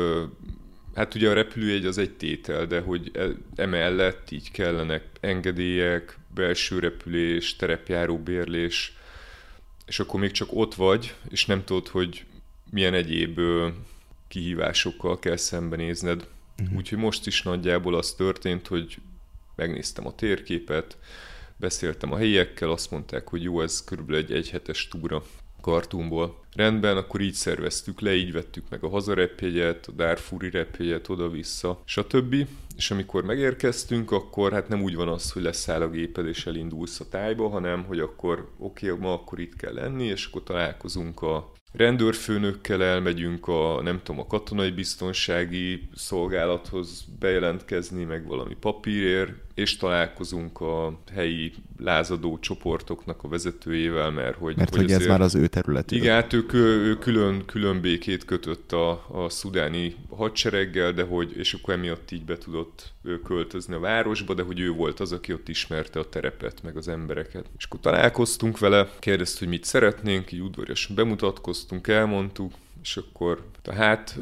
hát 0.95 1.15
ugye 1.15 1.31
a 1.31 1.33
repülőjegy 1.33 1.87
az 1.87 1.99
egy 1.99 2.11
tétel, 2.11 2.67
de 2.67 2.81
hogy 2.81 3.11
e, 3.15 3.27
emellett 3.55 4.31
így 4.31 4.51
kellenek 4.51 5.03
engedélyek, 5.21 6.19
belső 6.35 6.79
repülés, 6.79 7.57
terepjáró 7.57 8.19
bérlés, 8.19 8.97
és 9.87 10.01
akkor 10.01 10.21
még 10.21 10.31
csak 10.31 10.49
ott 10.51 10.75
vagy, 10.75 11.15
és 11.29 11.47
nem 11.47 11.65
tudod, 11.65 11.89
hogy 11.89 12.25
milyen 12.71 12.95
egyéb 12.95 13.41
kihívásokkal 14.29 15.19
kell 15.19 15.37
szembenézned. 15.37 16.29
Uh-huh. 16.63 16.77
Úgyhogy 16.77 16.99
most 16.99 17.27
is 17.27 17.43
nagyjából 17.43 17.95
az 17.95 18.13
történt, 18.13 18.67
hogy 18.67 18.97
megnéztem 19.57 20.07
a 20.07 20.15
térképet, 20.15 20.99
beszéltem 21.57 22.13
a 22.13 22.17
helyiekkel, 22.17 22.71
azt 22.71 22.91
mondták, 22.91 23.29
hogy 23.29 23.43
jó, 23.43 23.61
ez 23.61 23.85
körülbelül 23.85 24.23
egy 24.23 24.33
egyhetes 24.33 24.89
túra 24.89 25.23
Kartumból. 25.65 26.41
Rendben, 26.55 26.97
akkor 26.97 27.21
így 27.21 27.33
szerveztük 27.33 28.01
le, 28.01 28.15
így 28.15 28.33
vettük 28.33 28.65
meg 28.71 28.85
a 28.85 28.89
hazarepjegyet, 28.89 29.87
a 29.87 29.93
Darfuri 29.93 30.51
repjegyet 30.51 31.09
oda-vissza, 31.09 31.83
stb. 31.85 32.35
És 32.77 32.91
amikor 32.91 33.25
megérkeztünk, 33.25 34.11
akkor 34.11 34.53
hát 34.53 34.69
nem 34.69 34.83
úgy 34.83 34.95
van 34.95 35.09
az, 35.09 35.33
hogy 35.33 35.43
leszáll 35.43 35.83
a 35.83 35.91
géped 35.91 36.27
és 36.27 36.47
elindulsz 36.47 37.01
a 37.01 37.09
tájba, 37.09 37.49
hanem 37.49 37.85
hogy 37.85 38.01
akkor 38.01 38.49
oké, 38.59 38.91
okay, 38.91 39.01
ma 39.01 39.13
akkor 39.13 39.41
itt 39.41 39.57
kell 39.57 39.73
lenni, 39.73 40.05
és 40.05 40.27
akkor 40.27 40.43
találkozunk 40.43 41.23
a 41.23 41.53
rendőrfőnökkel 41.73 42.83
elmegyünk 42.83 43.49
a, 43.49 43.83
nem 43.83 44.01
tudom, 44.03 44.21
a 44.21 44.27
katonai 44.27 44.71
biztonsági 44.71 45.89
szolgálathoz 45.95 47.05
bejelentkezni, 47.19 48.05
meg 48.05 48.27
valami 48.27 48.55
papírért, 48.61 49.33
és 49.55 49.77
találkozunk 49.77 50.61
a 50.61 50.99
helyi 51.13 51.53
lázadó 51.79 52.39
csoportoknak 52.39 53.23
a 53.23 53.29
vezetőjével, 53.29 54.11
mert 54.11 54.37
hogy... 54.37 54.57
Mert 54.57 54.75
hogy, 54.75 54.83
hogy 54.83 54.93
ez 54.93 55.07
már 55.07 55.21
az 55.21 55.35
ő 55.35 55.47
területük. 55.47 55.99
Igen, 55.99 56.15
hát 56.15 56.33
ő, 56.33 56.45
ő 56.53 56.99
külön, 56.99 57.45
külön 57.47 57.81
békét 57.81 58.25
kötött 58.25 58.73
a, 58.73 58.91
a 59.09 59.29
szudáni 59.29 59.97
hadsereggel, 60.11 60.93
de 60.93 61.03
hogy, 61.03 61.37
és 61.37 61.55
akkor 61.55 61.75
emiatt 61.75 62.11
így 62.11 62.25
be 62.25 62.39
tudott 62.39 62.93
költözni 63.25 63.75
a 63.75 63.79
városba, 63.79 64.35
de 64.35 64.43
hogy 64.43 64.61
ő 64.61 64.71
volt 64.71 65.01
az, 65.01 65.13
aki 65.13 65.33
ott 65.33 65.49
ismerte 65.49 65.99
a 65.99 66.09
terepet, 66.09 66.63
meg 66.63 66.77
az 66.77 66.89
embereket. 66.89 67.47
És 67.57 67.65
akkor 67.65 67.81
találkoztunk 67.81 68.59
vele, 68.59 68.91
kérdezte, 68.99 69.39
hogy 69.39 69.49
mit 69.49 69.65
szeretnénk, 69.65 70.33
így 70.33 70.41
udvariasan 70.41 70.97
bemutatkoztunk, 70.97 71.89
elmondtuk, 71.89 72.53
és 72.83 72.97
akkor, 72.97 73.45
hát 73.75 74.19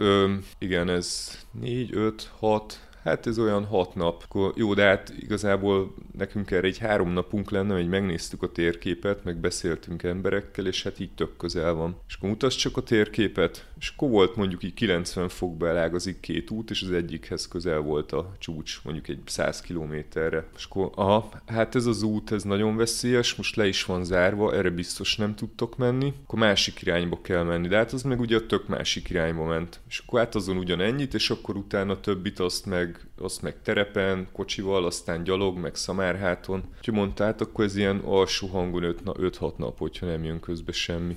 igen, 0.59 0.89
ez 0.89 1.39
4, 1.61 1.91
5, 1.95 2.31
6, 2.39 2.81
Hát 3.03 3.27
ez 3.27 3.39
olyan 3.39 3.65
hat 3.65 3.95
nap. 3.95 4.23
Akkor 4.25 4.53
jó, 4.57 4.75
de 4.75 4.83
hát 4.83 5.15
igazából 5.21 5.95
nekünk 6.19 6.51
erre 6.51 6.67
egy 6.67 6.79
három 6.79 7.11
napunk 7.11 7.51
lenne, 7.51 7.75
hogy 7.75 7.89
megnéztük 7.89 8.43
a 8.43 8.53
térképet, 8.53 9.25
meg 9.25 9.37
beszéltünk 9.37 10.03
emberekkel, 10.03 10.67
és 10.67 10.83
hát 10.83 11.01
így 11.01 11.11
tök 11.15 11.37
közel 11.37 11.73
van. 11.73 11.97
És 12.09 12.15
akkor 12.15 12.29
mutasd 12.29 12.59
csak 12.59 12.77
a 12.77 12.83
térképet, 12.83 13.67
és 13.79 13.93
akkor 13.97 14.09
volt 14.09 14.37
mondjuk 14.37 14.63
így 14.63 14.75
90 14.75 15.29
fokba 15.29 15.69
elágazik 15.69 16.21
két 16.21 16.51
út, 16.51 16.71
és 16.71 16.83
az 16.83 16.91
egyikhez 16.91 17.49
közel 17.49 17.79
volt 17.79 18.13
a 18.13 18.33
csúcs, 18.39 18.81
mondjuk 18.85 19.09
egy 19.09 19.21
100 19.25 19.61
kilométerre. 19.61 20.47
És 20.57 20.65
akkor, 20.65 20.91
aha, 20.95 21.29
hát 21.47 21.75
ez 21.75 21.87
az 21.87 22.03
út, 22.03 22.33
ez 22.33 22.43
nagyon 22.43 22.77
veszélyes, 22.77 23.35
most 23.35 23.57
le 23.57 23.67
is 23.67 23.85
van 23.85 24.05
zárva, 24.05 24.55
erre 24.55 24.71
biztos 24.71 25.17
nem 25.17 25.35
tudtok 25.35 25.77
menni, 25.77 26.13
akkor 26.23 26.39
másik 26.39 26.83
irányba 26.83 27.21
kell 27.21 27.43
menni, 27.43 27.69
de 27.69 27.77
hát 27.77 27.93
az 27.93 28.03
meg 28.03 28.21
ugye 28.21 28.37
a 28.37 28.47
tök 28.47 28.69
másik 28.69 29.11
irányba 29.11 29.45
ment. 29.45 29.81
És 29.89 30.03
akkor 30.07 30.19
hát 30.19 30.35
azon 30.35 30.57
ugyanennyit, 30.57 31.15
és 31.15 31.31
akkor 31.31 31.57
utána 31.57 32.01
többit 32.01 32.39
azt 32.39 32.67
meg 32.67 32.92
meg, 32.93 33.09
azt 33.19 33.43
meg 33.43 33.63
terepen, 33.63 34.29
kocsival, 34.33 34.85
aztán 34.85 35.25
gyalog, 35.25 35.59
meg 35.59 35.75
szamárháton. 35.75 36.63
Úgyhogy 36.77 36.95
mondta, 36.95 37.25
hát 37.25 37.41
akkor 37.41 37.65
ez 37.65 37.77
ilyen 37.77 37.99
alsó 37.99 38.47
hangon 38.47 38.97
5-6 39.05 39.57
nap, 39.57 39.79
hogyha 39.79 40.07
nem 40.07 40.25
jön 40.25 40.41
közbe 40.41 40.73
semmi. 40.73 41.17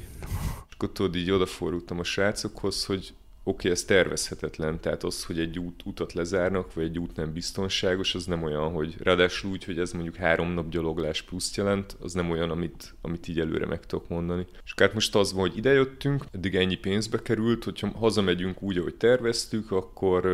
És 0.70 0.74
akkor 0.74 0.92
tudod, 0.92 1.16
így 1.16 1.32
odafordultam 1.32 2.00
a 2.00 2.04
srácokhoz, 2.04 2.86
hogy 2.86 3.14
oké, 3.48 3.58
okay, 3.58 3.72
ez 3.72 3.84
tervezhetetlen, 3.84 4.80
tehát 4.80 5.04
az, 5.04 5.26
hogy 5.26 5.40
egy 5.40 5.60
út, 5.60 5.82
utat 5.86 6.14
lezárnak, 6.14 6.74
vagy 6.74 6.84
egy 6.84 7.00
út 7.00 7.16
nem 7.16 7.34
biztonságos, 7.34 8.16
az 8.16 8.26
nem 8.26 8.44
olyan, 8.44 8.72
hogy 8.72 8.96
ráadásul 9.00 9.52
úgy, 9.52 9.64
hogy 9.64 9.80
ez 9.80 9.92
mondjuk 9.92 10.16
három 10.16 10.52
nap 10.52 10.70
gyaloglás 10.70 11.22
pluszt 11.22 11.56
jelent, 11.56 11.98
az 12.00 12.14
nem 12.14 12.30
olyan, 12.30 12.50
amit, 12.50 12.96
amit 13.02 13.28
így 13.28 13.40
előre 13.40 13.66
meg 13.66 13.86
tudok 13.86 14.08
mondani. 14.10 14.46
És 14.64 14.74
hát 14.76 14.94
most 14.94 15.16
az 15.16 15.34
van, 15.34 15.42
hogy 15.42 15.58
idejöttünk, 15.58 16.26
eddig 16.32 16.56
ennyi 16.56 16.76
pénzbe 16.76 17.22
került, 17.22 17.64
hogyha 17.64 17.88
hazamegyünk 17.88 18.62
úgy, 18.62 18.78
ahogy 18.78 18.96
terveztük, 18.96 19.72
akkor 19.72 20.26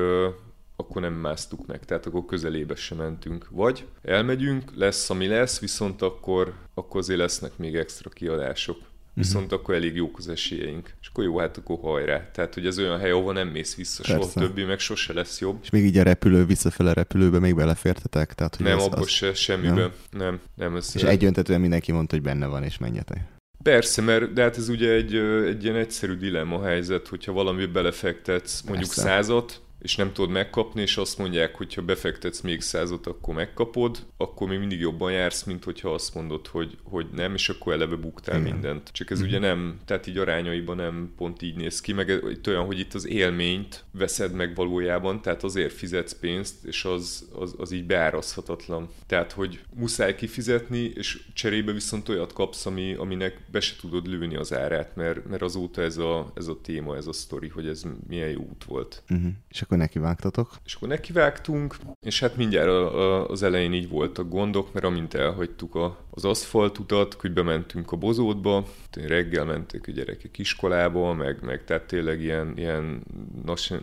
akkor 0.81 1.01
nem 1.01 1.13
másztuk 1.13 1.67
meg, 1.67 1.85
tehát 1.85 2.05
akkor 2.05 2.25
közelébe 2.25 2.75
sem 2.75 2.97
mentünk. 2.97 3.47
Vagy 3.49 3.85
elmegyünk, 4.01 4.71
lesz 4.75 5.09
ami 5.09 5.27
lesz, 5.27 5.59
viszont 5.59 6.01
akkor, 6.01 6.53
akkor 6.73 6.99
azért 6.99 7.19
lesznek 7.19 7.57
még 7.57 7.75
extra 7.75 8.09
kiadások. 8.09 8.77
viszont 9.13 9.45
uh-huh. 9.45 9.59
akkor 9.59 9.75
elég 9.75 9.95
jók 9.95 10.17
az 10.17 10.27
esélyeink. 10.27 10.93
És 11.01 11.07
akkor 11.07 11.23
jó, 11.23 11.37
hát 11.37 11.57
akkor 11.57 11.79
hajrá. 11.81 12.31
Tehát, 12.31 12.53
hogy 12.53 12.65
ez 12.65 12.79
olyan 12.79 12.99
hely, 12.99 13.11
ahol 13.11 13.33
nem 13.33 13.47
mész 13.47 13.75
vissza 13.75 14.03
Persze. 14.03 14.31
soha 14.31 14.47
többi, 14.47 14.63
meg 14.63 14.79
sose 14.79 15.13
lesz 15.13 15.39
jobb. 15.39 15.59
És 15.61 15.69
még 15.69 15.85
így 15.85 15.97
a 15.97 16.03
repülő, 16.03 16.45
visszafele 16.45 16.93
repülőbe 16.93 17.39
még 17.39 17.55
belefértetek? 17.55 18.33
Tehát, 18.33 18.55
hogy 18.55 18.65
nem, 18.65 18.77
az, 18.77 18.85
abban 18.85 18.99
az... 18.99 19.07
se, 19.09 19.33
semmiben. 19.33 19.75
Nem, 19.75 19.91
nem. 20.09 20.39
nem 20.55 20.75
ez 20.75 20.91
és 20.95 21.03
egyöntetően 21.03 21.61
mindenki 21.61 21.91
mondta, 21.91 22.15
hogy 22.15 22.23
benne 22.23 22.45
van, 22.45 22.63
és 22.63 22.77
menjetek. 22.77 23.19
Persze, 23.63 24.01
mert 24.01 24.33
de 24.33 24.41
hát 24.41 24.57
ez 24.57 24.69
ugye 24.69 24.91
egy, 24.91 25.15
egy 25.47 25.63
ilyen 25.63 25.75
egyszerű 25.75 26.15
dilemma 26.15 26.63
helyzet, 26.63 27.07
hogyha 27.07 27.31
valami 27.31 27.65
belefektetsz 27.65 28.61
mondjuk 28.61 28.87
Persze. 28.87 29.01
százat, 29.01 29.61
és 29.81 29.95
nem 29.95 30.13
tudod 30.13 30.29
megkapni, 30.31 30.81
és 30.81 30.97
azt 30.97 31.17
mondják, 31.17 31.55
hogy 31.55 31.73
ha 31.73 31.81
befektetsz 31.81 32.41
még 32.41 32.61
százat, 32.61 33.07
akkor 33.07 33.33
megkapod, 33.33 34.05
akkor 34.17 34.47
még 34.47 34.59
mindig 34.59 34.79
jobban 34.79 35.11
jársz, 35.11 35.43
mint 35.43 35.63
hogyha 35.63 35.93
azt 35.93 36.15
mondod, 36.15 36.47
hogy, 36.47 36.77
hogy 36.83 37.05
nem, 37.15 37.33
és 37.33 37.49
akkor 37.49 37.73
eleve 37.73 37.95
buktál 37.95 38.39
Igen. 38.39 38.51
mindent. 38.51 38.89
Csak 38.91 39.09
ez 39.09 39.19
mm-hmm. 39.19 39.27
ugye 39.27 39.39
nem, 39.39 39.79
tehát 39.85 40.07
így 40.07 40.17
arányaiban 40.17 40.75
nem 40.75 41.13
pont 41.17 41.41
így 41.41 41.55
néz 41.55 41.81
ki, 41.81 41.93
meg 41.93 42.21
itt 42.29 42.47
olyan, 42.47 42.65
hogy 42.65 42.79
itt 42.79 42.93
az 42.93 43.07
élményt 43.07 43.83
veszed 43.91 44.33
meg 44.33 44.55
valójában, 44.55 45.21
tehát 45.21 45.43
azért 45.43 45.73
fizetsz 45.73 46.13
pénzt, 46.13 46.65
és 46.65 46.85
az, 46.85 47.29
az, 47.33 47.55
az 47.57 47.71
így 47.71 47.85
beárazhatatlan. 47.85 48.89
Tehát, 49.07 49.31
hogy 49.31 49.59
muszáj 49.75 50.15
kifizetni, 50.15 50.79
és 50.95 51.23
cserébe 51.33 51.71
viszont 51.71 52.09
olyat 52.09 52.33
kapsz, 52.33 52.65
ami, 52.65 52.93
aminek 52.93 53.41
be 53.51 53.59
se 53.59 53.75
tudod 53.81 54.07
lőni 54.07 54.35
az 54.35 54.53
árát, 54.53 54.95
mert, 54.95 55.29
mert 55.29 55.41
azóta 55.41 55.81
ez 55.81 55.97
a, 55.97 56.31
ez 56.35 56.47
a 56.47 56.61
téma, 56.61 56.95
ez 56.95 57.07
a 57.07 57.13
sztori, 57.13 57.47
hogy 57.47 57.67
ez 57.67 57.83
milyen 58.07 58.29
jó 58.29 58.39
út 58.39 58.63
volt. 58.63 59.03
Uh-huh. 59.09 59.31
És 59.49 59.61
akkor 59.61 59.70
nekivágtatok. 59.77 60.55
És 60.65 60.73
akkor 60.73 60.87
nekivágtunk, 60.87 61.75
és 61.99 62.19
hát 62.19 62.35
mindjárt 62.35 62.93
az 63.29 63.43
elején 63.43 63.73
így 63.73 63.89
voltak 63.89 64.29
gondok, 64.29 64.73
mert 64.73 64.85
amint 64.85 65.13
elhagytuk 65.13 65.95
az 66.09 66.25
aszfaltutat, 66.25 67.13
hogy 67.13 67.33
bementünk 67.33 67.91
a 67.91 67.95
bozótba, 67.95 68.65
reggel 69.07 69.45
mentek 69.45 69.87
a 69.87 69.91
gyerekek 69.91 70.37
iskolába, 70.37 71.13
meg, 71.13 71.37
meg 71.41 71.63
tehát 71.63 71.83
tényleg 71.83 72.21
ilyen, 72.21 72.53
ilyen 72.57 73.03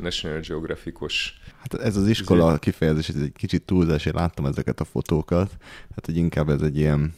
National 0.00 0.40
Geographic-os 0.40 1.40
Hát 1.58 1.74
ez 1.74 1.96
az 1.96 2.08
iskola 2.08 2.58
kifejezés, 2.58 3.08
ez 3.08 3.20
egy 3.22 3.32
kicsit 3.32 3.62
túlzás, 3.62 4.06
én 4.06 4.12
láttam 4.16 4.46
ezeket 4.46 4.80
a 4.80 4.84
fotókat, 4.84 5.56
hát 5.94 6.06
hogy 6.06 6.16
inkább 6.16 6.48
ez 6.48 6.60
egy 6.60 6.76
ilyen 6.76 7.14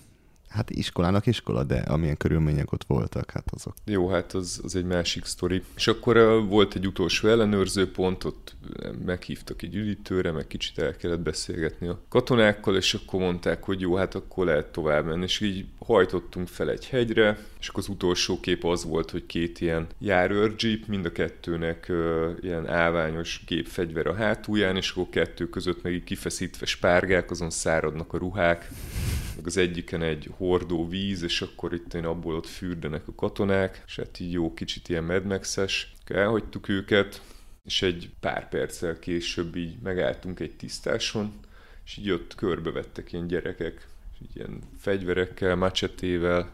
Hát 0.51 0.71
iskolának 0.71 1.27
iskola, 1.27 1.65
de 1.65 1.77
amilyen 1.77 2.17
körülmények 2.17 2.73
ott 2.73 2.85
voltak, 2.87 3.31
hát 3.31 3.51
azok. 3.55 3.75
Jó, 3.85 4.09
hát 4.09 4.33
az, 4.33 4.61
az 4.65 4.77
egy 4.77 4.85
másik 4.85 5.25
sztori. 5.25 5.63
És 5.77 5.87
akkor 5.87 6.45
volt 6.49 6.75
egy 6.75 6.87
utolsó 6.87 7.29
ellenőrző 7.29 7.91
pont, 7.91 8.25
ott 8.25 8.57
meghívtak 9.05 9.63
egy 9.63 9.75
üdítőre, 9.75 10.31
meg 10.33 10.47
kicsit 10.47 10.79
el 10.79 10.97
kellett 10.97 11.21
beszélgetni 11.21 11.89
a 11.89 12.01
katonákkal, 12.09 12.77
és 12.77 12.95
akkor 12.95 13.21
mondták, 13.21 13.65
hogy 13.65 13.81
jó, 13.81 13.95
hát 13.95 14.15
akkor 14.15 14.47
lehet 14.47 14.73
tovább 14.73 15.07
menni. 15.07 15.23
És 15.23 15.41
így 15.41 15.67
hajtottunk 15.79 16.49
fel 16.49 16.71
egy 16.71 16.89
hegyre, 16.89 17.39
és 17.61 17.69
akkor 17.69 17.83
az 17.83 17.89
utolsó 17.89 18.41
kép 18.41 18.65
az 18.65 18.85
volt, 18.85 19.11
hogy 19.11 19.27
két 19.27 19.61
ilyen 19.61 19.87
járőrjeep, 19.99 20.87
mind 20.87 21.05
a 21.05 21.13
kettőnek 21.13 21.87
uh, 21.89 22.31
ilyen 22.41 22.69
állványos 22.69 23.43
gépfegyver 23.47 24.07
a 24.07 24.15
hátulján, 24.15 24.77
és 24.77 24.91
akkor 24.91 25.09
kettő 25.11 25.49
között 25.49 25.83
meg 25.83 25.93
így 25.93 26.05
kifeszítve 26.05 26.67
spárgák, 26.67 27.31
azon 27.31 27.51
száradnak 27.51 28.13
a 28.13 28.19
ruhák, 28.19 28.71
meg 29.41 29.49
az 29.49 29.57
egyiken 29.57 30.03
egy 30.03 30.31
hordó 30.37 30.89
víz, 30.89 31.23
és 31.23 31.43
akkor 31.43 31.75
itt 31.75 31.95
én 31.95 32.05
abból 32.05 32.35
ott 32.35 32.47
fürdenek 32.47 33.09
a 33.09 33.15
katonák, 33.15 33.83
és 33.87 33.97
hát 33.97 34.21
így 34.21 34.33
jó 34.33 34.55
kicsit 34.55 34.89
ilyen 34.89 35.05
medmexes. 35.05 35.95
Elhagytuk 36.07 36.69
őket, 36.69 37.23
és 37.65 37.83
egy 37.83 38.11
pár 38.21 38.49
perccel 38.49 38.99
később 38.99 39.57
így 39.57 39.79
megálltunk 39.83 40.41
egy 40.41 40.57
tisztáson, 40.57 41.33
és 41.85 41.97
így 41.97 42.11
ott 42.11 42.35
körbevettek 42.35 43.13
ilyen 43.13 43.27
gyerekek, 43.27 43.87
és 44.13 44.19
így 44.23 44.37
ilyen 44.37 44.59
fegyverekkel, 44.79 45.55
macsetével, 45.55 46.51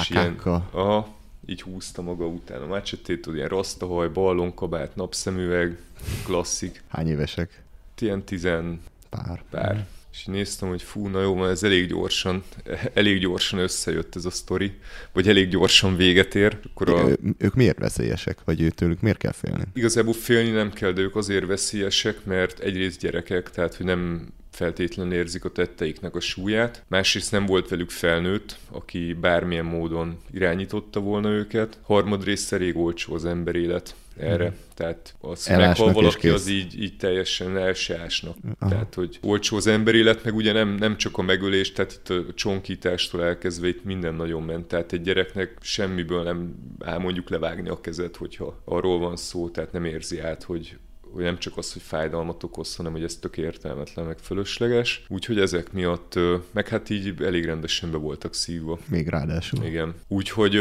és 0.00 0.10
ilyen, 0.10 0.36
aha, 0.70 1.16
így 1.46 1.62
húzta 1.62 2.02
maga 2.02 2.26
után 2.26 2.62
a 2.62 2.66
macsetét, 2.66 3.26
ilyen 3.26 3.48
rasztahaj, 3.48 4.08
ballonkabát, 4.08 4.96
napszemüveg, 4.96 5.78
klasszik. 6.24 6.82
Hány 6.88 7.08
évesek? 7.08 7.62
Ilyen 7.98 8.24
tizen 8.24 8.82
pár. 9.08 9.42
pár. 9.50 9.86
És 10.18 10.24
néztem, 10.24 10.68
hogy 10.68 10.82
fú, 10.82 11.06
na 11.06 11.22
jó, 11.22 11.46
ez 11.46 11.62
elég 11.62 11.88
gyorsan, 11.88 12.42
elég 12.94 13.20
gyorsan 13.20 13.58
összejött 13.58 14.16
ez 14.16 14.24
a 14.24 14.30
sztori, 14.30 14.72
vagy 15.12 15.28
elég 15.28 15.48
gyorsan 15.48 15.96
véget 15.96 16.34
ér. 16.34 16.58
Akkor 16.64 16.88
a... 16.88 17.08
ők 17.38 17.54
miért 17.54 17.78
veszélyesek, 17.78 18.38
vagy 18.44 18.60
őtőlük 18.60 19.00
miért 19.00 19.18
kell 19.18 19.32
félni? 19.32 19.62
Igazából 19.74 20.12
félni 20.12 20.50
nem 20.50 20.72
kell, 20.72 20.92
de 20.92 21.00
ők 21.00 21.16
azért 21.16 21.46
veszélyesek, 21.46 22.24
mert 22.24 22.58
egyrészt 22.58 23.00
gyerekek, 23.00 23.50
tehát 23.50 23.74
hogy 23.74 23.86
nem 23.86 24.32
feltétlenül 24.58 25.12
érzik 25.12 25.44
a 25.44 25.50
tetteiknek 25.50 26.14
a 26.14 26.20
súlyát. 26.20 26.84
Másrészt 26.88 27.32
nem 27.32 27.46
volt 27.46 27.68
velük 27.68 27.90
felnőtt, 27.90 28.56
aki 28.70 29.12
bármilyen 29.12 29.64
módon 29.64 30.18
irányította 30.32 31.00
volna 31.00 31.28
őket. 31.28 31.78
Harmadrészt 31.82 32.52
elég 32.52 32.76
olcsó 32.76 33.14
az 33.14 33.24
emberélet 33.24 33.94
erre. 34.16 34.48
Mm. 34.48 34.52
Tehát 34.74 35.14
az, 35.20 35.46
hogy 35.46 35.56
meghal 35.56 35.92
valaki, 35.92 36.28
az 36.28 36.48
így, 36.48 36.82
így 36.82 36.96
teljesen 36.96 37.56
el 37.56 37.72
se 37.72 37.98
ásnak. 37.98 38.36
Aha. 38.58 38.70
Tehát, 38.70 38.94
hogy 38.94 39.18
olcsó 39.22 39.56
az 39.56 39.66
élet, 39.66 40.24
meg 40.24 40.34
ugye 40.34 40.52
nem, 40.52 40.74
nem 40.74 40.96
csak 40.96 41.18
a 41.18 41.22
megölés, 41.22 41.72
tehát 41.72 41.92
itt 41.92 42.08
a 42.08 42.34
csonkítástól 42.34 43.24
elkezdve 43.24 43.68
itt 43.68 43.84
minden 43.84 44.14
nagyon 44.14 44.42
ment. 44.42 44.66
Tehát 44.66 44.92
egy 44.92 45.02
gyereknek 45.02 45.56
semmiből 45.60 46.22
nem 46.22 46.54
áll 46.80 46.98
mondjuk 46.98 47.28
levágni 47.28 47.68
a 47.68 47.80
kezet, 47.80 48.16
hogyha 48.16 48.60
arról 48.64 48.98
van 48.98 49.16
szó, 49.16 49.48
tehát 49.48 49.72
nem 49.72 49.84
érzi 49.84 50.20
át, 50.20 50.42
hogy, 50.42 50.76
hogy 51.12 51.22
nem 51.22 51.38
csak 51.38 51.56
az, 51.56 51.72
hogy 51.72 51.82
fájdalmat 51.82 52.42
okoz, 52.42 52.76
hanem 52.76 52.92
hogy 52.92 53.02
ez 53.02 53.16
tök 53.16 53.36
értelmetlen, 53.36 54.06
meg 54.06 54.18
fölösleges. 54.18 55.04
Úgyhogy 55.08 55.38
ezek 55.40 55.72
miatt, 55.72 56.18
meg 56.50 56.68
hát 56.68 56.90
így 56.90 57.22
elég 57.22 57.44
rendesen 57.44 57.90
be 57.90 57.96
voltak 57.96 58.34
szívva. 58.34 58.78
Még 58.88 59.08
ráadásul. 59.08 59.64
Igen. 59.64 59.94
Úgyhogy 60.08 60.60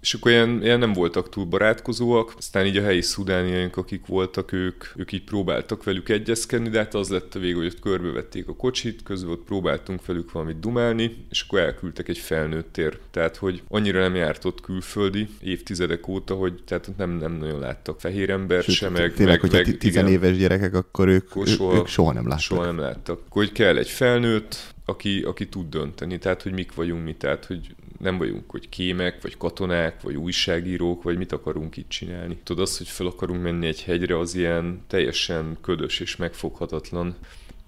és 0.00 0.14
akkor 0.14 0.30
ilyen, 0.30 0.62
ilyen 0.62 0.78
nem 0.78 0.92
voltak 0.92 1.28
túl 1.28 1.44
barátkozóak, 1.44 2.34
aztán 2.36 2.66
így 2.66 2.76
a 2.76 2.82
helyi 2.82 3.00
szudániaink, 3.00 3.76
akik 3.76 4.06
voltak, 4.06 4.52
ők, 4.52 4.84
ők 4.96 5.12
így 5.12 5.24
próbáltak 5.24 5.84
velük 5.84 6.08
egyezkedni, 6.08 6.68
de 6.68 6.78
hát 6.78 6.94
az 6.94 7.08
lett 7.08 7.34
a 7.34 7.38
vége, 7.38 7.56
hogy 7.56 7.66
ott 7.66 7.80
körbevették 7.80 8.48
a 8.48 8.54
kocsit, 8.54 9.02
közben 9.02 9.32
ott 9.32 9.44
próbáltunk 9.44 10.06
velük 10.06 10.32
valamit 10.32 10.60
dumálni, 10.60 11.24
és 11.30 11.44
akkor 11.46 11.58
elküldtek 11.58 12.08
egy 12.08 12.18
felnőttér. 12.18 12.98
Tehát, 13.10 13.36
hogy 13.36 13.62
annyira 13.68 14.00
nem 14.00 14.14
járt 14.14 14.44
ott 14.44 14.60
külföldi 14.60 15.28
évtizedek 15.40 16.08
óta, 16.08 16.34
hogy 16.34 16.62
tehát 16.64 16.90
nem, 16.96 17.10
nem 17.10 17.32
nagyon 17.32 17.58
láttak 17.58 18.00
fehér 18.00 18.30
ember 18.30 18.62
sem, 18.62 18.92
meg, 18.92 19.14
tényleg, 19.14 19.40
meg, 19.40 19.50
hogyha 19.50 19.76
tizenéves 19.78 20.36
gyerekek, 20.36 20.74
akkor 20.74 21.08
ők, 21.08 21.30
akkor 21.30 21.46
soha, 21.46 21.74
ők 21.74 21.86
soha 21.86 22.12
nem 22.12 22.26
láttak. 22.26 22.42
Soha 22.42 22.64
nem 22.64 22.78
láttak. 22.78 23.20
Akkor, 23.26 23.44
hogy 23.44 23.52
kell 23.52 23.76
egy 23.76 23.88
felnőtt, 23.88 24.74
aki, 24.84 25.22
aki 25.22 25.48
tud 25.48 25.68
dönteni, 25.68 26.18
tehát 26.18 26.42
hogy 26.42 26.52
mik 26.52 26.74
vagyunk 26.74 27.04
mi, 27.04 27.14
tehát 27.14 27.44
hogy 27.44 27.74
nem 27.98 28.18
vagyunk, 28.18 28.50
hogy 28.50 28.68
kémek, 28.68 29.22
vagy 29.22 29.36
katonák, 29.36 30.02
vagy 30.02 30.16
újságírók, 30.16 31.02
vagy 31.02 31.16
mit 31.16 31.32
akarunk 31.32 31.76
itt 31.76 31.88
csinálni. 31.88 32.38
Tudod, 32.44 32.62
az, 32.62 32.78
hogy 32.78 32.88
fel 32.88 33.06
akarunk 33.06 33.42
menni 33.42 33.66
egy 33.66 33.82
hegyre, 33.82 34.18
az 34.18 34.34
ilyen 34.34 34.80
teljesen 34.86 35.56
ködös 35.60 36.00
és 36.00 36.16
megfoghatatlan 36.16 37.16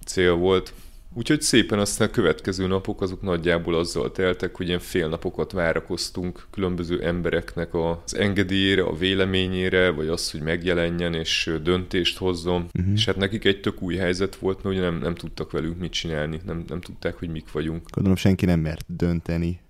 cél 0.07 0.35
volt. 0.35 0.73
Úgyhogy 1.15 1.41
szépen 1.41 1.79
aztán 1.79 2.09
a 2.09 2.11
következő 2.11 2.67
napok 2.67 3.01
azok 3.01 3.23
nagyjából 3.23 3.75
azzal 3.75 4.13
teltek, 4.13 4.57
hogy 4.57 4.67
ilyen 4.67 4.79
fél 4.79 5.09
napokat 5.09 5.53
várakoztunk 5.53 6.47
különböző 6.51 7.03
embereknek 7.03 7.75
az 7.75 8.17
engedélyére, 8.17 8.83
a 8.83 8.97
véleményére, 8.97 9.91
vagy 9.91 10.09
az, 10.09 10.31
hogy 10.31 10.41
megjelenjen 10.41 11.15
és 11.15 11.51
döntést 11.63 12.19
hozzon. 12.19 12.67
Uh-huh. 12.79 12.93
És 12.95 13.05
hát 13.05 13.17
nekik 13.17 13.45
egy 13.45 13.61
tök 13.61 13.83
új 13.83 13.97
helyzet 13.97 14.37
volt, 14.37 14.63
mert 14.63 14.77
ugye 14.77 14.85
nem, 14.85 14.99
nem 14.99 15.15
tudtak 15.15 15.51
velünk 15.51 15.79
mit 15.79 15.93
csinálni, 15.93 16.41
nem, 16.47 16.65
nem 16.69 16.81
tudták, 16.81 17.15
hogy 17.19 17.29
mik 17.29 17.53
vagyunk. 17.53 17.83
Gondolom 17.91 18.19
senki 18.19 18.45
nem 18.45 18.61
mert 18.61 18.85
dönteni 18.97 19.61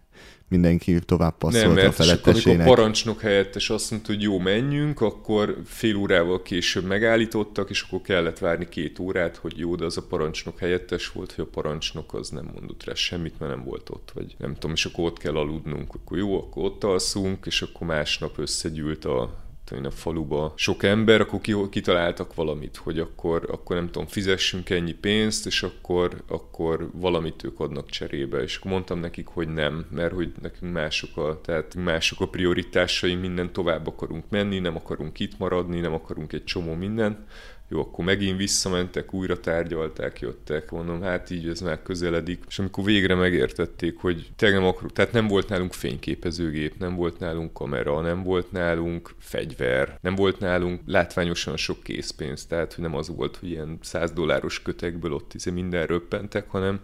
mindenki 0.51 0.99
tovább 0.99 1.39
passzolt 1.39 1.65
Nem, 1.65 1.75
mert 1.75 1.87
a 1.87 1.93
felettesének. 1.93 2.47
amikor 2.47 2.67
a 2.67 2.75
parancsnok 2.75 3.21
helyettes 3.21 3.71
azt 3.71 3.91
mondta, 3.91 4.13
hogy 4.13 4.23
jó, 4.23 4.39
menjünk, 4.39 5.01
akkor 5.01 5.57
fél 5.65 5.97
órával 5.97 6.43
később 6.43 6.85
megállítottak, 6.85 7.71
és 7.71 7.83
akkor 7.83 8.01
kellett 8.01 8.39
várni 8.39 8.69
két 8.69 8.99
órát, 8.99 9.37
hogy 9.37 9.59
jó, 9.59 9.75
de 9.75 9.85
az 9.85 9.97
a 9.97 10.03
parancsnok 10.03 10.59
helyettes 10.59 11.13
volt, 11.13 11.33
hogy 11.33 11.45
a 11.45 11.51
parancsnok 11.51 12.15
az 12.15 12.29
nem 12.29 12.51
mondott 12.55 12.85
rá 12.85 12.95
semmit, 12.95 13.39
mert 13.39 13.53
nem 13.53 13.65
volt 13.65 13.91
ott, 13.91 14.11
vagy 14.15 14.35
nem 14.39 14.55
tudom, 14.55 14.73
és 14.73 14.85
akkor 14.85 15.05
ott 15.05 15.19
kell 15.19 15.37
aludnunk. 15.37 15.95
Akkor 15.95 16.19
jó, 16.19 16.37
akkor 16.37 16.65
ott 16.65 16.85
alszunk, 16.85 17.47
és 17.47 17.63
akkor 17.63 17.87
másnap 17.87 18.39
összegyűlt 18.39 19.05
a 19.05 19.49
én 19.73 19.85
a 19.85 19.91
faluba 19.91 20.53
sok 20.57 20.83
ember, 20.83 21.21
akkor 21.21 21.69
kitaláltak 21.71 22.35
valamit, 22.35 22.77
hogy 22.77 22.99
akkor, 22.99 23.49
akkor 23.51 23.77
nem 23.77 23.91
tudom, 23.91 24.07
fizessünk 24.07 24.71
ennyi 24.71 24.93
pénzt, 24.93 25.47
és 25.47 25.63
akkor, 25.63 26.23
akkor 26.29 26.91
valamit 26.93 27.45
ők 27.45 27.61
adnak 27.61 27.91
cserébe. 27.91 28.43
És 28.43 28.57
akkor 28.57 28.71
mondtam 28.71 28.99
nekik, 28.99 29.27
hogy 29.27 29.49
nem, 29.49 29.87
mert 29.91 30.13
hogy 30.13 30.33
nekünk 30.43 30.73
mások 30.73 31.17
a, 31.17 31.41
tehát 31.41 31.75
mások 31.75 32.21
a 32.21 32.29
prioritásaink, 32.29 33.21
minden 33.21 33.53
tovább 33.53 33.87
akarunk 33.87 34.25
menni, 34.29 34.59
nem 34.59 34.77
akarunk 34.77 35.19
itt 35.21 35.39
maradni, 35.39 35.81
nem 35.81 35.95
akarunk 35.95 36.33
egy 36.33 36.45
csomó 36.45 36.75
minden 36.75 37.27
jó, 37.73 37.81
akkor 37.81 38.05
megint 38.05 38.37
visszamentek, 38.37 39.15
újra 39.15 39.41
tárgyalták, 39.41 40.21
jöttek, 40.21 40.71
mondom, 40.71 41.03
hát 41.03 41.31
így 41.31 41.49
ez 41.49 41.61
már 41.61 41.83
közeledik. 41.83 42.45
És 42.49 42.59
amikor 42.59 42.85
végre 42.85 43.15
megértették, 43.15 43.99
hogy 43.99 44.29
tényleg 44.37 44.61
nem 44.61 44.75
tehát 44.93 45.13
nem 45.13 45.27
volt 45.27 45.49
nálunk 45.49 45.73
fényképezőgép, 45.73 46.79
nem 46.79 46.95
volt 46.95 47.19
nálunk 47.19 47.53
kamera, 47.53 48.01
nem 48.01 48.23
volt 48.23 48.53
nálunk 48.53 49.15
fegyver, 49.19 49.99
nem 50.01 50.15
volt 50.15 50.39
nálunk 50.39 50.81
látványosan 50.87 51.57
sok 51.57 51.83
készpénz, 51.83 52.47
tehát 52.47 52.75
hogy 52.75 52.85
nem 52.85 52.95
az 52.95 53.09
volt, 53.09 53.37
hogy 53.37 53.51
ilyen 53.51 53.79
100 53.81 54.13
dolláros 54.13 54.63
kötekből 54.63 55.13
ott 55.13 55.35
izé 55.35 55.51
minden 55.51 55.87
röppentek, 55.87 56.51
hanem 56.51 56.81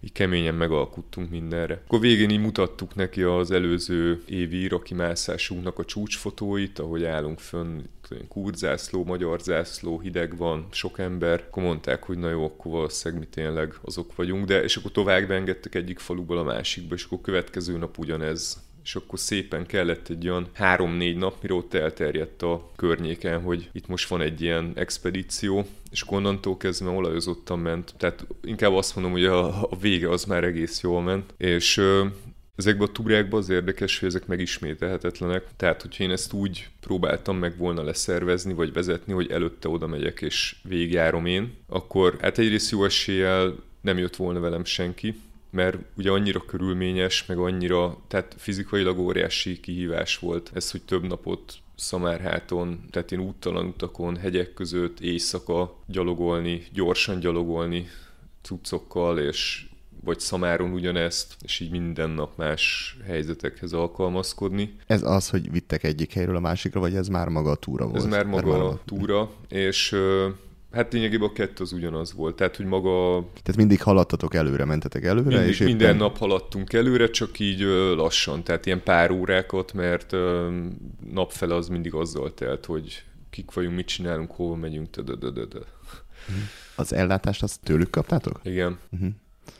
így 0.00 0.12
keményen 0.12 0.54
megalkuttunk 0.54 1.30
mindenre. 1.30 1.82
Akkor 1.84 2.00
végén 2.00 2.30
így 2.30 2.40
mutattuk 2.40 2.94
neki 2.94 3.22
az 3.22 3.50
előző 3.50 4.22
évi 4.26 4.62
iraki 4.62 4.94
mászásunknak 4.94 5.78
a 5.78 5.84
csúcsfotóit, 5.84 6.78
ahogy 6.78 7.04
állunk 7.04 7.38
fönn, 7.38 7.80
kurzászló, 8.28 9.04
magyar 9.04 9.40
zászló, 9.40 10.00
hideg 10.00 10.36
van, 10.36 10.66
sok 10.70 10.98
ember, 10.98 11.44
akkor 11.48 11.62
mondták, 11.62 12.02
hogy 12.02 12.18
na 12.18 12.30
jó, 12.30 12.44
akkor 12.44 12.72
valószínűleg 12.72 13.24
mi 13.24 13.28
tényleg 13.34 13.74
azok 13.82 14.16
vagyunk, 14.16 14.44
de 14.44 14.62
és 14.62 14.76
akkor 14.76 14.90
tovább 14.90 15.30
engedtek 15.30 15.74
egyik 15.74 15.98
faluból 15.98 16.38
a 16.38 16.42
másikba, 16.42 16.94
és 16.94 17.04
akkor 17.04 17.20
következő 17.20 17.76
nap 17.76 17.98
ugyanez 17.98 18.64
és 18.86 18.94
akkor 18.94 19.18
szépen 19.18 19.66
kellett 19.66 20.08
egy 20.08 20.28
olyan 20.28 20.46
három-négy 20.52 21.16
nap, 21.16 21.42
mire 21.42 21.54
ott 21.54 21.74
elterjedt 21.74 22.42
a 22.42 22.70
környéken, 22.76 23.42
hogy 23.42 23.68
itt 23.72 23.86
most 23.86 24.08
van 24.08 24.20
egy 24.20 24.40
ilyen 24.40 24.72
expedíció, 24.74 25.66
és 25.90 26.04
onnantól 26.06 26.56
kezdve 26.56 26.90
olajozottan 26.90 27.58
ment. 27.58 27.94
Tehát 27.96 28.26
inkább 28.42 28.72
azt 28.72 28.94
mondom, 28.94 29.12
hogy 29.12 29.24
a, 29.24 29.62
a 29.62 29.76
vége 29.80 30.10
az 30.10 30.24
már 30.24 30.44
egész 30.44 30.80
jól 30.80 31.02
ment. 31.02 31.34
És 31.36 31.82
Ezekben 32.56 32.88
a 32.88 32.92
túrákban 32.92 33.40
az 33.40 33.48
érdekes, 33.48 33.98
hogy 33.98 34.08
ezek 34.08 34.26
megismételhetetlenek. 34.26 35.44
Tehát, 35.56 35.82
hogyha 35.82 36.04
én 36.04 36.10
ezt 36.10 36.32
úgy 36.32 36.68
próbáltam 36.80 37.36
meg 37.36 37.56
volna 37.56 37.82
leszervezni, 37.82 38.52
vagy 38.52 38.72
vezetni, 38.72 39.12
hogy 39.12 39.30
előtte 39.30 39.68
oda 39.68 39.86
megyek 39.86 40.20
és 40.20 40.56
végjárom 40.62 41.26
én, 41.26 41.54
akkor 41.68 42.16
hát 42.20 42.38
egyrészt 42.38 42.70
jó 42.70 42.84
eséllyel 42.84 43.54
nem 43.80 43.98
jött 43.98 44.16
volna 44.16 44.40
velem 44.40 44.64
senki, 44.64 45.14
mert 45.56 45.76
ugye 45.96 46.10
annyira 46.10 46.44
körülményes, 46.44 47.26
meg 47.26 47.38
annyira, 47.38 47.98
tehát 48.08 48.34
fizikailag 48.38 48.98
óriási 48.98 49.60
kihívás 49.60 50.18
volt 50.18 50.50
ez, 50.54 50.70
hogy 50.70 50.82
több 50.82 51.06
napot 51.06 51.54
Szamárháton, 51.76 52.80
tehát 52.90 53.12
én 53.12 53.20
úttalan 53.20 53.66
utakon, 53.66 54.16
hegyek 54.16 54.54
között, 54.54 55.00
éjszaka 55.00 55.76
gyalogolni, 55.86 56.62
gyorsan 56.72 57.20
gyalogolni 57.20 57.86
cuccokkal, 58.42 59.18
és 59.18 59.66
vagy 60.04 60.20
Szamáron 60.20 60.72
ugyanezt, 60.72 61.36
és 61.44 61.60
így 61.60 61.70
minden 61.70 62.10
nap 62.10 62.36
más 62.36 62.96
helyzetekhez 63.04 63.72
alkalmazkodni. 63.72 64.76
Ez 64.86 65.02
az, 65.02 65.30
hogy 65.30 65.50
vittek 65.50 65.84
egyik 65.84 66.12
helyről 66.12 66.36
a 66.36 66.40
másikra, 66.40 66.80
vagy 66.80 66.94
ez 66.94 67.08
már 67.08 67.28
maga 67.28 67.50
a 67.50 67.56
túra 67.56 67.84
volt? 67.84 67.96
Ez 67.96 68.04
már 68.04 68.26
maga 68.26 68.68
a 68.68 68.80
túra, 68.84 69.30
és 69.48 69.96
Hát 70.76 70.92
lényegében 70.92 71.28
a 71.28 71.32
kettő 71.32 71.62
az 71.62 71.72
ugyanaz 71.72 72.12
volt, 72.12 72.36
tehát 72.36 72.56
hogy 72.56 72.66
maga... 72.66 73.18
Tehát 73.42 73.56
mindig 73.56 73.82
haladtatok 73.82 74.34
előre, 74.34 74.64
mentetek 74.64 75.04
előre, 75.04 75.28
mindig, 75.28 75.48
és 75.48 75.60
éppen... 75.60 75.76
Minden 75.76 75.96
nap 75.96 76.18
haladtunk 76.18 76.72
előre, 76.72 77.10
csak 77.10 77.38
így 77.38 77.60
lassan, 77.96 78.44
tehát 78.44 78.66
ilyen 78.66 78.82
pár 78.82 79.10
órákat, 79.10 79.72
mert 79.72 80.16
napfele 81.12 81.54
az 81.54 81.68
mindig 81.68 81.94
azzal 81.94 82.34
telt, 82.34 82.64
hogy 82.64 83.04
kik 83.30 83.52
vagyunk, 83.52 83.76
mit 83.76 83.86
csinálunk, 83.86 84.30
hova 84.30 84.54
megyünk, 84.54 84.96
de, 84.96 85.14
de, 85.14 85.30
de, 85.30 85.44
de. 85.44 85.58
Az 86.76 86.92
ellátást 86.92 87.42
azt 87.42 87.60
tőlük 87.62 87.90
kaptátok? 87.90 88.40
Igen. 88.42 88.78
Uh-huh. 88.90 89.08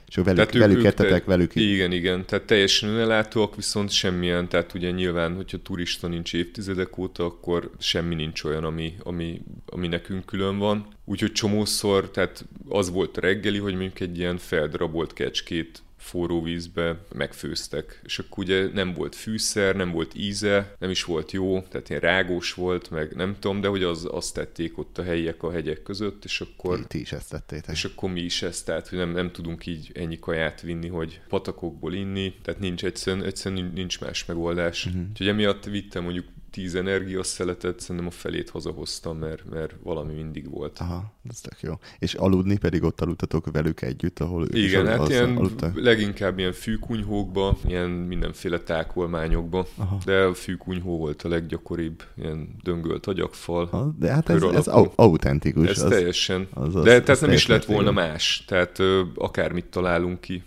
És 0.08 0.14
velük, 0.14 0.34
tehát 0.34 0.54
velük 0.54 0.78
ők, 0.78 0.84
ettetek, 0.84 1.24
te, 1.24 1.30
velük 1.30 1.54
Igen, 1.54 1.92
igen, 1.92 2.26
tehát 2.26 2.44
teljesen 2.44 2.88
önellátóak, 2.88 3.56
viszont 3.56 3.90
semmilyen, 3.90 4.48
tehát 4.48 4.74
ugye 4.74 4.90
nyilván, 4.90 5.34
hogyha 5.34 5.58
turista 5.62 6.08
nincs 6.08 6.34
évtizedek 6.34 6.98
óta, 6.98 7.24
akkor 7.24 7.70
semmi 7.78 8.14
nincs 8.14 8.44
olyan, 8.44 8.64
ami, 8.64 8.94
ami, 9.02 9.40
ami 9.66 9.88
nekünk 9.88 10.26
külön 10.26 10.58
van. 10.58 10.86
Úgyhogy 11.04 11.32
csomószor, 11.32 12.10
tehát 12.10 12.44
az 12.68 12.90
volt 12.90 13.16
a 13.16 13.20
reggeli, 13.20 13.58
hogy 13.58 13.72
mondjuk 13.74 14.00
egy 14.00 14.18
ilyen 14.18 14.38
feldrabolt 14.38 15.12
kecskét 15.12 15.82
forró 15.96 16.42
vízbe 16.42 16.98
megfőztek. 17.14 18.00
És 18.04 18.18
akkor 18.18 18.44
ugye 18.44 18.68
nem 18.72 18.92
volt 18.92 19.14
fűszer, 19.14 19.76
nem 19.76 19.90
volt 19.90 20.14
íze, 20.14 20.74
nem 20.78 20.90
is 20.90 21.04
volt 21.04 21.32
jó, 21.32 21.60
tehát 21.60 21.88
ilyen 21.88 22.00
rágós 22.00 22.54
volt, 22.54 22.90
meg 22.90 23.14
nem 23.14 23.36
tudom, 23.38 23.60
de 23.60 23.68
hogy 23.68 23.82
az, 23.82 24.08
azt 24.10 24.34
tették 24.34 24.78
ott 24.78 24.98
a 24.98 25.02
helyiek 25.02 25.42
a 25.42 25.50
hegyek 25.50 25.82
között, 25.82 26.24
és 26.24 26.40
akkor... 26.40 26.86
Ti 26.86 27.00
is 27.00 27.12
ezt 27.12 27.30
tettétek. 27.30 27.74
És 27.74 27.84
akkor 27.84 28.10
mi 28.10 28.20
is 28.20 28.42
ezt, 28.42 28.64
tehát 28.64 28.88
hogy 28.88 28.98
nem, 28.98 29.10
nem 29.10 29.32
tudunk 29.32 29.66
így 29.66 29.90
ennyi 29.94 30.18
kaját 30.18 30.60
vinni, 30.60 30.88
hogy 30.88 31.20
patakokból 31.28 31.94
inni, 31.94 32.34
tehát 32.42 32.60
nincs 32.60 32.84
egyszerűen, 32.84 33.24
egyszerűen 33.24 33.70
nincs 33.74 34.00
más 34.00 34.24
megoldás. 34.24 34.86
Uh-huh. 34.86 35.02
Úgyhogy 35.08 35.28
emiatt 35.28 35.64
vittem 35.64 36.02
mondjuk 36.02 36.26
tíz 36.56 36.74
energiaszeletet, 36.74 37.80
szerintem 37.80 38.06
a 38.06 38.10
felét 38.10 38.50
hazahoztam, 38.50 39.18
mert, 39.18 39.50
mert 39.50 39.74
valami 39.82 40.14
mindig 40.14 40.50
volt. 40.50 40.78
Aha, 40.78 41.12
ez 41.28 41.40
tök 41.40 41.60
jó. 41.60 41.72
És 41.98 42.14
aludni 42.14 42.58
pedig 42.58 42.82
ott 42.82 43.00
aludtatok 43.00 43.50
velük 43.52 43.82
együtt, 43.82 44.18
ahol 44.18 44.46
Igen, 44.48 44.86
hát 44.86 45.08
ilyen 45.08 45.36
aludtak? 45.36 45.80
leginkább 45.80 46.38
ilyen 46.38 46.52
fűkunyhókba, 46.52 47.56
ilyen 47.66 47.90
mindenféle 47.90 48.60
tákolmányokba, 48.60 49.66
Aha. 49.76 49.98
de 50.04 50.22
a 50.22 50.34
fűkunyhó 50.34 50.98
volt 50.98 51.22
a 51.22 51.28
leggyakoribb, 51.28 52.02
ilyen 52.18 52.56
döngölt 52.62 53.06
agyagfal. 53.06 53.66
Ha, 53.66 53.94
de 53.98 54.12
hát 54.12 54.28
ez, 54.28 54.42
ez 54.42 54.66
autentikus. 54.94 55.68
Ez 55.68 55.82
az, 55.82 55.90
teljesen. 55.90 56.48
Az, 56.54 56.74
az, 56.74 56.84
de 56.84 56.94
az, 56.94 57.02
tehát 57.04 57.20
nem 57.20 57.32
is 57.32 57.46
lett 57.46 57.64
volna 57.64 57.90
más. 57.90 58.44
Tehát 58.46 58.78
ö, 58.78 59.02
akármit 59.14 59.66
találunk 59.66 60.20
ki, 60.20 60.42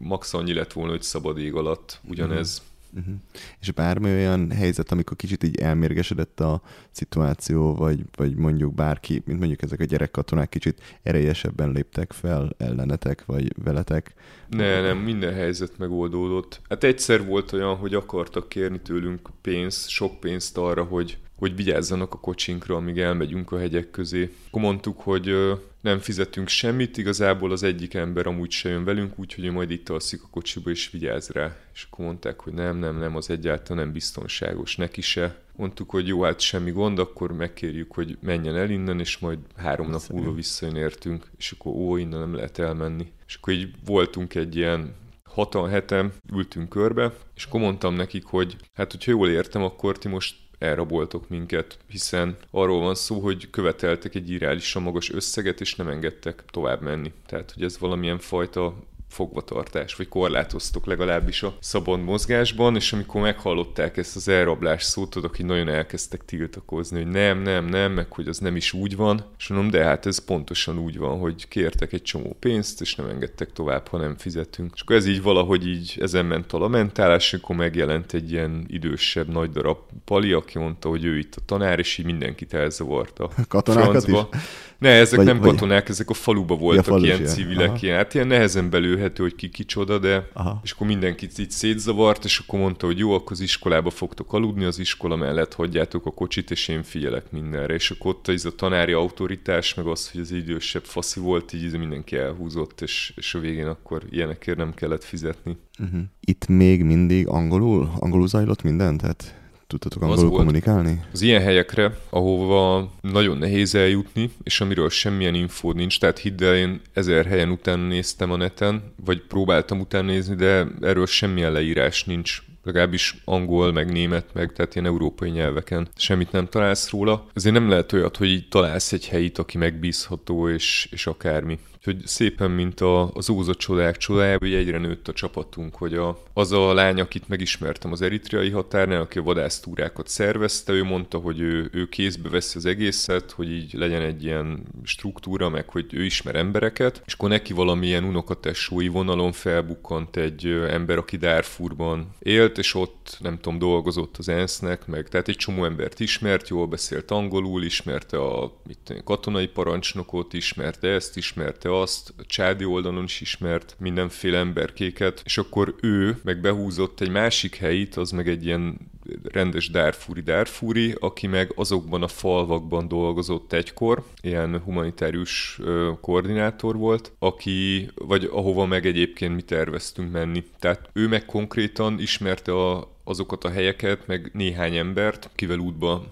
max 0.00 0.34
annyi 0.34 0.52
lett 0.52 0.72
volna, 0.72 0.90
hogy 0.90 1.02
szabad 1.02 1.38
ég 1.38 1.54
alatt 1.54 2.00
ugyanez. 2.08 2.62
Mm 2.62 2.72
Uh-huh. 2.96 3.14
És 3.60 3.72
bármi 3.72 4.10
olyan 4.10 4.50
helyzet, 4.50 4.92
amikor 4.92 5.16
kicsit 5.16 5.44
így 5.44 5.56
elmérgesedett 5.56 6.40
a 6.40 6.62
szituáció, 6.90 7.74
vagy, 7.74 8.04
vagy 8.16 8.36
mondjuk 8.36 8.74
bárki, 8.74 9.22
mint 9.24 9.38
mondjuk 9.38 9.62
ezek 9.62 9.80
a 9.80 9.84
gyerekkatonák 9.84 10.48
kicsit 10.48 10.98
erélyesebben 11.02 11.72
léptek 11.72 12.12
fel 12.12 12.54
ellenetek, 12.58 13.24
vagy 13.24 13.52
veletek? 13.64 14.14
Ne, 14.48 14.80
nem, 14.80 14.98
minden 14.98 15.34
helyzet 15.34 15.78
megoldódott. 15.78 16.60
Hát 16.68 16.84
egyszer 16.84 17.24
volt 17.24 17.52
olyan, 17.52 17.76
hogy 17.76 17.94
akartak 17.94 18.48
kérni 18.48 18.80
tőlünk 18.80 19.28
pénzt, 19.40 19.88
sok 19.88 20.20
pénzt 20.20 20.58
arra, 20.58 20.82
hogy 20.82 21.18
hogy 21.36 21.56
vigyázzanak 21.56 22.14
a 22.14 22.20
kocsinkra, 22.20 22.76
amíg 22.76 22.98
elmegyünk 22.98 23.52
a 23.52 23.58
hegyek 23.58 23.90
közé. 23.90 24.34
Akkor 24.48 24.62
mondtuk, 24.62 25.00
hogy 25.00 25.34
nem 25.80 25.98
fizetünk 25.98 26.48
semmit, 26.48 26.96
igazából 26.96 27.52
az 27.52 27.62
egyik 27.62 27.94
ember 27.94 28.26
amúgy 28.26 28.50
se 28.50 28.68
jön 28.68 28.84
velünk, 28.84 29.18
úgyhogy 29.18 29.50
majd 29.50 29.70
itt 29.70 29.88
alszik 29.88 30.22
a 30.22 30.28
kocsiba 30.30 30.70
és 30.70 30.90
vigyáz 30.90 31.28
rá. 31.28 31.56
És 31.74 31.86
akkor 31.90 32.04
mondták, 32.04 32.40
hogy 32.40 32.52
nem, 32.52 32.76
nem, 32.76 32.98
nem, 32.98 33.16
az 33.16 33.30
egyáltalán 33.30 33.84
nem 33.84 33.92
biztonságos, 33.92 34.76
neki 34.76 35.00
se. 35.00 35.42
Mondtuk, 35.56 35.90
hogy 35.90 36.06
jó, 36.06 36.22
hát 36.22 36.40
semmi 36.40 36.70
gond, 36.70 36.98
akkor 36.98 37.32
megkérjük, 37.32 37.92
hogy 37.92 38.18
menjen 38.20 38.56
el 38.56 38.70
innen, 38.70 39.00
és 39.00 39.18
majd 39.18 39.38
három 39.56 39.90
nap 39.90 40.02
múlva 40.08 40.32
visszajön 40.32 40.76
értünk, 40.76 41.30
és 41.38 41.50
akkor 41.52 41.72
ó, 41.72 41.96
innen 41.96 42.18
nem 42.18 42.34
lehet 42.34 42.58
elmenni. 42.58 43.12
És 43.26 43.34
akkor 43.34 43.52
így 43.52 43.74
voltunk 43.84 44.34
egy 44.34 44.56
ilyen 44.56 44.94
hatan, 45.24 45.68
heten, 45.68 46.12
ültünk 46.32 46.68
körbe, 46.68 47.12
és 47.34 47.44
akkor 47.44 47.60
mondtam 47.60 47.94
nekik, 47.94 48.24
hogy 48.24 48.56
hát, 48.74 48.90
hogyha 48.90 49.10
jól 49.10 49.28
értem, 49.28 49.62
akkor 49.62 49.98
ti 49.98 50.08
most 50.08 50.36
elraboltok 50.58 51.28
minket, 51.28 51.78
hiszen 51.88 52.36
arról 52.50 52.80
van 52.80 52.94
szó, 52.94 53.20
hogy 53.20 53.50
követeltek 53.50 54.14
egy 54.14 54.30
irálisan 54.30 54.82
magas 54.82 55.10
összeget, 55.10 55.60
és 55.60 55.74
nem 55.74 55.88
engedtek 55.88 56.42
tovább 56.50 56.80
menni. 56.80 57.12
Tehát, 57.26 57.52
hogy 57.52 57.62
ez 57.62 57.78
valamilyen 57.78 58.18
fajta 58.18 58.74
fogvatartás, 59.14 59.94
vagy 59.94 60.08
korlátoztok 60.08 60.86
legalábbis 60.86 61.42
a 61.42 61.54
szabad 61.60 62.02
mozgásban, 62.02 62.76
és 62.76 62.92
amikor 62.92 63.20
meghallották 63.20 63.96
ezt 63.96 64.16
az 64.16 64.28
elrablás 64.28 64.82
szót, 64.82 65.10
tudok, 65.10 65.36
hogy 65.36 65.44
nagyon 65.44 65.68
elkezdtek 65.68 66.24
tiltakozni, 66.24 67.02
hogy 67.02 67.10
nem, 67.10 67.38
nem, 67.42 67.64
nem, 67.64 67.92
meg 67.92 68.12
hogy 68.12 68.28
az 68.28 68.38
nem 68.38 68.56
is 68.56 68.72
úgy 68.72 68.96
van, 68.96 69.24
és 69.38 69.48
mondom, 69.48 69.70
de 69.70 69.84
hát 69.84 70.06
ez 70.06 70.18
pontosan 70.18 70.78
úgy 70.78 70.98
van, 70.98 71.18
hogy 71.18 71.48
kértek 71.48 71.92
egy 71.92 72.02
csomó 72.02 72.36
pénzt, 72.40 72.80
és 72.80 72.94
nem 72.94 73.08
engedtek 73.08 73.52
tovább, 73.52 73.88
ha 73.88 73.98
nem 73.98 74.16
fizetünk. 74.16 74.70
És 74.74 74.80
akkor 74.80 74.96
ez 74.96 75.06
így 75.06 75.22
valahogy 75.22 75.66
így 75.66 75.96
ezen 76.00 76.26
ment 76.26 76.52
a 76.52 76.58
lamentálás, 76.58 77.34
akkor 77.34 77.56
megjelent 77.56 78.12
egy 78.12 78.32
ilyen 78.32 78.64
idősebb 78.68 79.28
nagy 79.28 79.50
darab 79.50 79.78
pali, 80.04 80.32
aki 80.32 80.58
mondta, 80.58 80.88
hogy 80.88 81.04
ő 81.04 81.18
itt 81.18 81.34
a 81.34 81.40
tanár, 81.46 81.78
és 81.78 81.98
így 81.98 82.06
mindenkit 82.06 82.54
elzavarta. 82.54 83.30
Katonákat 83.48 84.04
francba. 84.04 84.28
is? 84.32 84.40
Ne, 84.84 84.90
ezek 84.90 85.16
vagy, 85.16 85.26
nem 85.26 85.38
vagy... 85.38 85.50
katonák, 85.50 85.88
ezek 85.88 86.10
a 86.10 86.14
faluba 86.14 86.56
voltak 86.56 87.00
ja, 87.00 87.06
ilyen 87.06 87.24
civilek, 87.24 87.82
ilyen, 87.82 87.96
hát 87.96 88.14
ilyen 88.14 88.26
nehezen 88.26 88.70
belőhető, 88.70 89.22
hogy 89.22 89.34
ki 89.34 89.48
kicsoda, 89.48 89.98
de 89.98 90.28
Aha. 90.32 90.60
és 90.64 90.70
akkor 90.70 90.86
mindenkit 90.86 91.38
így 91.38 91.50
szétzavart, 91.50 92.24
és 92.24 92.38
akkor 92.38 92.58
mondta, 92.58 92.86
hogy 92.86 92.98
jó, 92.98 93.12
akkor 93.12 93.32
az 93.32 93.40
iskolába 93.40 93.90
fogtok 93.90 94.32
aludni, 94.32 94.64
az 94.64 94.78
iskola 94.78 95.16
mellett 95.16 95.54
hagyjátok 95.54 96.06
a 96.06 96.10
kocsit, 96.10 96.50
és 96.50 96.68
én 96.68 96.82
figyelek 96.82 97.30
mindenre. 97.30 97.74
És 97.74 97.90
akkor 97.90 98.14
ott 98.14 98.28
ez 98.28 98.44
a 98.44 98.54
tanári 98.54 98.92
autoritás, 98.92 99.74
meg 99.74 99.86
az, 99.86 100.10
hogy 100.10 100.20
az 100.20 100.30
idősebb 100.30 100.84
faszi 100.84 101.20
volt, 101.20 101.52
így 101.52 101.78
mindenki 101.78 102.16
elhúzott, 102.16 102.80
és, 102.80 103.12
és 103.16 103.34
a 103.34 103.38
végén 103.38 103.66
akkor 103.66 104.02
ilyenekért 104.10 104.58
nem 104.58 104.74
kellett 104.74 105.04
fizetni. 105.04 105.56
Uh-huh. 105.78 106.00
Itt 106.20 106.46
még 106.46 106.82
mindig 106.82 107.28
angolul? 107.28 107.90
Angolul 107.98 108.28
zajlott 108.28 108.62
minden? 108.62 108.96
Tehát 108.96 109.43
tudtatok 109.78 110.02
angolul 110.02 110.30
az 110.30 110.36
kommunikálni? 110.36 111.00
Az 111.12 111.20
ilyen 111.20 111.42
helyekre, 111.42 111.98
ahova 112.10 112.90
nagyon 113.00 113.38
nehéz 113.38 113.74
eljutni, 113.74 114.30
és 114.42 114.60
amiről 114.60 114.90
semmilyen 114.90 115.34
infó 115.34 115.72
nincs, 115.72 116.00
tehát 116.00 116.18
hidd 116.18 116.44
el, 116.44 116.56
én 116.56 116.80
ezer 116.92 117.26
helyen 117.26 117.50
utána 117.50 117.86
néztem 117.86 118.30
a 118.30 118.36
neten, 118.36 118.82
vagy 119.04 119.22
próbáltam 119.22 119.80
utána 119.80 120.06
nézni, 120.06 120.34
de 120.34 120.66
erről 120.80 121.06
semmilyen 121.06 121.52
leírás 121.52 122.04
nincs 122.04 122.42
legalábbis 122.64 123.16
angol, 123.24 123.72
meg 123.72 123.92
német, 123.92 124.26
meg 124.32 124.52
tehát 124.52 124.74
ilyen 124.74 124.86
európai 124.86 125.30
nyelveken 125.30 125.88
semmit 125.96 126.32
nem 126.32 126.48
találsz 126.48 126.90
róla. 126.90 127.26
Ezért 127.34 127.54
nem 127.54 127.68
lehet 127.68 127.92
olyat, 127.92 128.16
hogy 128.16 128.28
így 128.28 128.48
találsz 128.48 128.92
egy 128.92 129.08
helyit, 129.08 129.38
aki 129.38 129.58
megbízható, 129.58 130.48
és, 130.48 130.88
és 130.90 131.06
akármi. 131.06 131.58
Hogy 131.84 132.06
szépen, 132.06 132.50
mint 132.50 132.80
a, 132.80 133.10
az 133.12 133.30
óza 133.30 133.54
csodák 133.54 133.96
csodája, 133.96 134.36
hogy 134.38 134.54
egyre 134.54 134.78
nőtt 134.78 135.08
a 135.08 135.12
csapatunk, 135.12 135.74
hogy 135.74 135.94
a, 135.94 136.18
az 136.32 136.52
a 136.52 136.74
lány, 136.74 137.00
akit 137.00 137.28
megismertem 137.28 137.92
az 137.92 138.02
eritreai 138.02 138.50
határnál, 138.50 139.00
aki 139.00 139.18
a 139.18 139.22
vadásztúrákat 139.22 140.08
szervezte, 140.08 140.72
ő 140.72 140.84
mondta, 140.84 141.18
hogy 141.18 141.40
ő, 141.40 141.70
ő 141.72 141.88
kézbe 141.88 142.28
veszi 142.28 142.56
az 142.56 142.66
egészet, 142.66 143.30
hogy 143.30 143.50
így 143.50 143.72
legyen 143.72 144.02
egy 144.02 144.24
ilyen 144.24 144.62
struktúra, 144.84 145.48
meg 145.48 145.68
hogy 145.68 145.86
ő 145.90 146.04
ismer 146.04 146.34
embereket, 146.34 147.02
és 147.06 147.12
akkor 147.12 147.28
neki 147.28 147.52
valamilyen 147.52 148.04
unokatessói 148.04 148.88
vonalon 148.88 149.32
felbukkant 149.32 150.16
egy 150.16 150.46
ember, 150.68 150.98
aki 150.98 151.16
Darfurban 151.16 152.14
élt, 152.18 152.58
és 152.58 152.74
ott 152.74 153.16
nem 153.20 153.38
tudom, 153.40 153.58
dolgozott 153.58 154.16
az 154.16 154.28
ENSZ-nek, 154.28 154.86
meg 154.86 155.08
tehát 155.08 155.28
egy 155.28 155.36
csomó 155.36 155.64
embert 155.64 156.00
ismert, 156.00 156.48
jól 156.48 156.66
beszélt 156.66 157.10
angolul, 157.10 157.62
ismerte 157.62 158.18
a 158.18 158.52
mit, 158.66 159.02
katonai 159.04 159.46
parancsnokot, 159.46 160.32
ismerte 160.32 160.88
ezt, 160.88 161.16
ismerte 161.16 161.72
azt, 161.80 162.14
csádi 162.26 162.64
oldalon 162.64 163.04
is 163.04 163.20
ismert 163.20 163.76
mindenféle 163.78 164.38
emberkéket, 164.38 165.22
és 165.24 165.38
akkor 165.38 165.74
ő 165.80 166.18
meg 166.22 166.40
behúzott 166.40 167.00
egy 167.00 167.10
másik 167.10 167.56
helyit, 167.56 167.96
az 167.96 168.10
meg 168.10 168.28
egy 168.28 168.44
ilyen 168.44 168.92
rendes 169.22 169.70
Darfuri 169.70 170.20
Darfuri, 170.20 170.94
aki 171.00 171.26
meg 171.26 171.52
azokban 171.56 172.02
a 172.02 172.08
falvakban 172.08 172.88
dolgozott 172.88 173.52
egykor, 173.52 174.04
ilyen 174.20 174.60
humanitárius 174.60 175.60
koordinátor 176.00 176.76
volt, 176.76 177.12
aki, 177.18 177.90
vagy 177.94 178.28
ahova 178.32 178.66
meg 178.66 178.86
egyébként 178.86 179.34
mi 179.34 179.42
terveztünk 179.42 180.12
menni. 180.12 180.44
Tehát 180.58 180.88
ő 180.92 181.08
meg 181.08 181.24
konkrétan 181.24 182.00
ismerte 182.00 182.52
a, 182.52 182.92
azokat 183.04 183.44
a 183.44 183.50
helyeket, 183.50 184.06
meg 184.06 184.30
néhány 184.32 184.76
embert, 184.76 185.30
kivel 185.34 185.58
útba, 185.58 186.04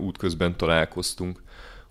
útközben 0.00 0.56
találkoztunk. 0.56 1.42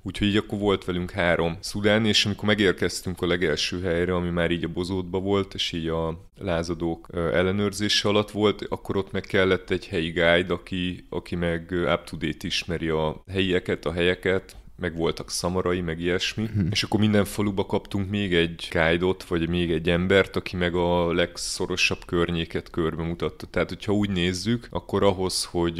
Úgyhogy 0.09 0.27
így 0.27 0.37
akkor 0.37 0.59
volt 0.59 0.85
velünk 0.85 1.11
három 1.11 1.57
szudán, 1.59 2.05
és 2.05 2.25
amikor 2.25 2.47
megérkeztünk 2.47 3.21
a 3.21 3.27
legelső 3.27 3.81
helyre, 3.81 4.15
ami 4.15 4.29
már 4.29 4.51
így 4.51 4.63
a 4.63 4.67
bozótba 4.67 5.19
volt, 5.19 5.53
és 5.53 5.71
így 5.71 5.87
a 5.87 6.29
lázadók 6.37 7.07
ellenőrzése 7.13 8.07
alatt 8.07 8.31
volt, 8.31 8.65
akkor 8.69 8.97
ott 8.97 9.11
meg 9.11 9.21
kellett 9.21 9.69
egy 9.69 9.87
helyi 9.87 10.09
guide, 10.09 10.53
aki, 10.53 11.05
aki 11.09 11.35
meg 11.35 11.71
up-to-date 11.71 12.47
ismeri 12.47 12.89
a 12.89 13.23
helyieket, 13.31 13.85
a 13.85 13.91
helyeket, 13.91 14.55
meg 14.79 14.95
voltak 14.95 15.31
szamarai, 15.31 15.81
meg 15.81 15.99
ilyesmi, 15.99 16.45
hmm. 16.53 16.67
és 16.71 16.83
akkor 16.83 16.99
minden 16.99 17.25
faluba 17.25 17.65
kaptunk 17.65 18.09
még 18.09 18.33
egy 18.33 18.67
guide 18.71 19.05
vagy 19.27 19.49
még 19.49 19.71
egy 19.71 19.89
embert, 19.89 20.35
aki 20.35 20.55
meg 20.55 20.75
a 20.75 21.13
legszorosabb 21.13 22.05
környéket 22.05 22.69
körbe 22.69 23.03
mutatta. 23.03 23.47
Tehát, 23.47 23.69
hogyha 23.69 23.93
úgy 23.93 24.09
nézzük, 24.09 24.67
akkor 24.69 25.03
ahhoz, 25.03 25.43
hogy, 25.43 25.79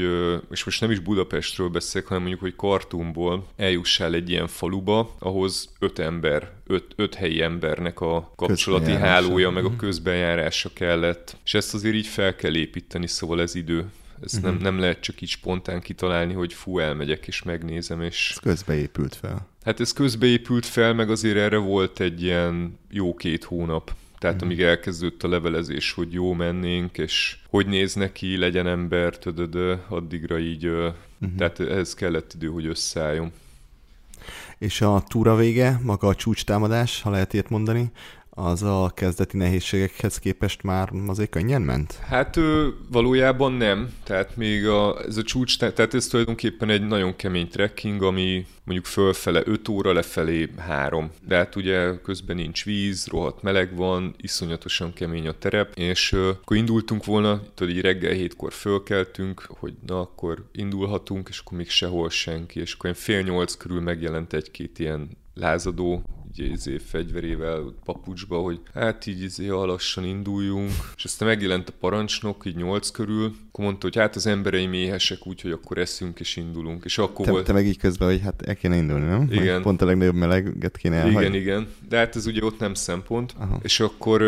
és 0.52 0.64
most 0.64 0.82
nem 0.82 0.92
is 0.92 1.00
Budapestről 1.00 1.70
beszélek, 1.70 2.08
hanem 2.08 2.22
mondjuk, 2.22 2.44
hogy 2.44 2.56
Kartumból 2.56 3.48
eljussál 3.56 4.14
egy 4.14 4.30
ilyen 4.30 4.48
faluba, 4.48 5.16
ahhoz 5.20 5.70
öt 5.80 6.00
ember, 6.00 6.52
öt, 6.68 6.86
öt 6.96 7.16
helyi 7.16 7.42
embernek 7.42 8.02
a 8.02 8.32
kapcsolati 8.36 8.92
hálója, 8.92 9.50
meg 9.50 9.66
a 9.66 9.70
mhm. 9.70 9.78
közbenjárása 9.78 10.70
kellett. 10.74 11.38
És 11.46 11.54
ezt 11.54 11.74
azért 11.74 11.96
így 11.96 12.08
fel 12.08 12.36
kell 12.36 12.56
építeni, 12.56 13.08
szóval 13.08 13.42
ez 13.42 13.56
idő. 13.56 13.86
Ezt 14.24 14.36
uh-huh. 14.36 14.50
nem, 14.50 14.54
mhm. 14.54 14.64
nem 14.64 14.80
lehet 14.80 15.00
csak 15.00 15.22
így 15.22 15.30
spontán 15.30 15.82
kitalálni, 15.82 16.34
hogy 16.34 16.54
fú, 16.54 16.80
elmegyek 16.80 17.28
és 17.28 17.44
megnézem, 17.44 18.02
és... 18.02 18.30
Ez 18.32 18.40
közbeépült 18.40 19.16
fel. 19.16 19.48
Hát 19.64 19.80
ez 19.80 19.94
közbeépült 19.94 20.66
fel, 20.66 20.94
meg 20.94 21.10
azért 21.10 21.38
erre 21.38 21.58
volt 21.58 22.00
egy 22.00 22.24
ilyen 22.24 22.80
jó 22.92 23.16
két 23.16 23.44
hónap. 23.44 23.94
Tehát 24.20 24.36
uh-huh. 24.36 24.52
amíg 24.52 24.66
elkezdődött 24.66 25.24
a 25.24 25.28
levelezés, 25.28 25.92
hogy 25.92 26.14
jó 26.14 26.34
mennénk, 26.34 26.98
és 26.98 27.38
hogy 27.50 27.68
néz 27.68 27.94
neki, 27.94 28.38
legyen 28.38 28.68
ember, 28.68 29.18
tödödö, 29.18 29.76
addigra 29.88 30.40
így, 30.40 30.66
uh-huh. 30.66 30.94
tehát 31.38 31.60
ez 31.60 31.94
kellett 31.94 32.34
idő, 32.34 32.48
hogy 32.48 32.66
összeálljon. 32.66 33.32
És 34.58 34.82
a 34.82 35.04
túra 35.08 35.36
vége, 35.36 35.80
maga 35.84 36.08
a 36.08 36.16
csúcstámadás, 36.16 37.02
ha 37.02 37.10
lehet 37.10 37.34
ilyet 37.34 37.50
mondani, 37.50 37.92
az 38.44 38.64
a 38.64 38.92
kezdeti 38.96 39.38
nehézségekhez 39.38 40.20
képest 40.20 40.64
már 40.64 40.92
azért 41.08 41.30
könnyen 41.30 41.62
ment? 41.62 41.94
Hát 41.94 42.40
valójában 42.92 43.54
nem. 43.54 43.94
Tehát 44.04 44.36
még 44.36 44.68
a, 44.68 45.02
ez 45.08 45.18
a 45.18 45.24
csúcs, 45.24 45.58
tehát 45.58 45.94
ez 45.94 46.08
tulajdonképpen 46.08 46.70
egy 46.70 46.88
nagyon 46.88 47.16
kemény 47.16 47.50
trekking, 47.50 48.04
ami 48.04 48.46
mondjuk 48.64 48.86
fölfele 48.86 49.42
5 49.46 49.68
óra, 49.68 49.94
lefelé 49.94 50.50
3. 50.58 51.12
De 51.28 51.36
hát 51.36 51.56
ugye 51.56 52.00
közben 52.04 52.36
nincs 52.36 52.66
víz, 52.66 53.08
rohadt 53.08 53.42
meleg 53.42 53.76
van, 53.76 54.16
iszonyatosan 54.18 54.94
kemény 54.94 55.28
a 55.28 55.32
terep, 55.32 55.72
és 55.76 56.12
uh, 56.12 56.28
akkor 56.28 56.58
indultunk 56.58 57.06
volna, 57.06 57.42
tudod, 57.54 57.74
így 57.76 57.82
reggel 57.82 58.14
hétkor 58.14 58.54
fölkeltünk, 58.54 59.46
hogy 59.48 59.74
na, 59.86 60.00
akkor 60.00 60.46
indulhatunk, 60.52 61.28
és 61.30 61.40
akkor 61.40 61.58
még 61.58 61.70
sehol 61.70 62.10
senki, 62.10 62.60
és 62.60 62.74
akkor 62.74 62.96
fél 62.96 63.22
nyolc 63.22 63.56
körül 63.56 63.82
megjelent 63.82 64.34
egy-két 64.34 64.80
ilyen 64.80 65.10
lázadó, 65.34 66.04
így 66.42 66.52
izé, 66.52 66.78
fegyverével 66.78 67.74
papucsba, 67.84 68.38
hogy 68.38 68.60
hát 68.74 69.06
így 69.06 69.22
izé, 69.22 69.48
lassan 69.48 70.06
induljunk, 70.06 70.72
és 70.96 71.04
aztán 71.04 71.28
megjelent 71.28 71.70
a 71.70 71.74
parancsnok, 71.80 72.46
így 72.46 72.56
nyolc 72.56 72.90
körül, 72.90 73.34
akkor 73.48 73.64
mondta, 73.64 73.86
hogy 73.86 73.96
hát 73.96 74.16
az 74.16 74.28
embereim 74.28 74.74
éhesek, 74.74 75.28
úgyhogy 75.28 75.52
akkor 75.52 75.78
eszünk 75.78 76.20
és 76.20 76.36
indulunk. 76.36 76.86
És 76.86 76.98
akkor 76.98 77.26
te, 77.26 77.32
volt... 77.32 77.46
te 77.46 77.54
meg 77.54 77.66
így 77.66 77.78
közben, 77.78 78.08
hogy 78.08 78.22
hát 78.22 78.42
el 78.42 78.56
kéne 78.56 78.76
indulni, 78.76 79.06
nem? 79.06 79.28
Igen. 79.32 79.62
Pont 79.62 79.82
a 79.82 79.86
legnagyobb 79.86 80.16
meleget 80.16 80.78
kéne 80.78 80.96
elhagyni. 80.96 81.20
Igen, 81.20 81.34
igen. 81.34 81.68
De 81.90 81.98
hát 81.98 82.16
ez 82.16 82.26
ugye 82.26 82.44
ott 82.44 82.60
nem 82.60 82.74
szempont. 82.74 83.34
Aha. 83.38 83.60
És 83.62 83.80
akkor, 83.80 84.22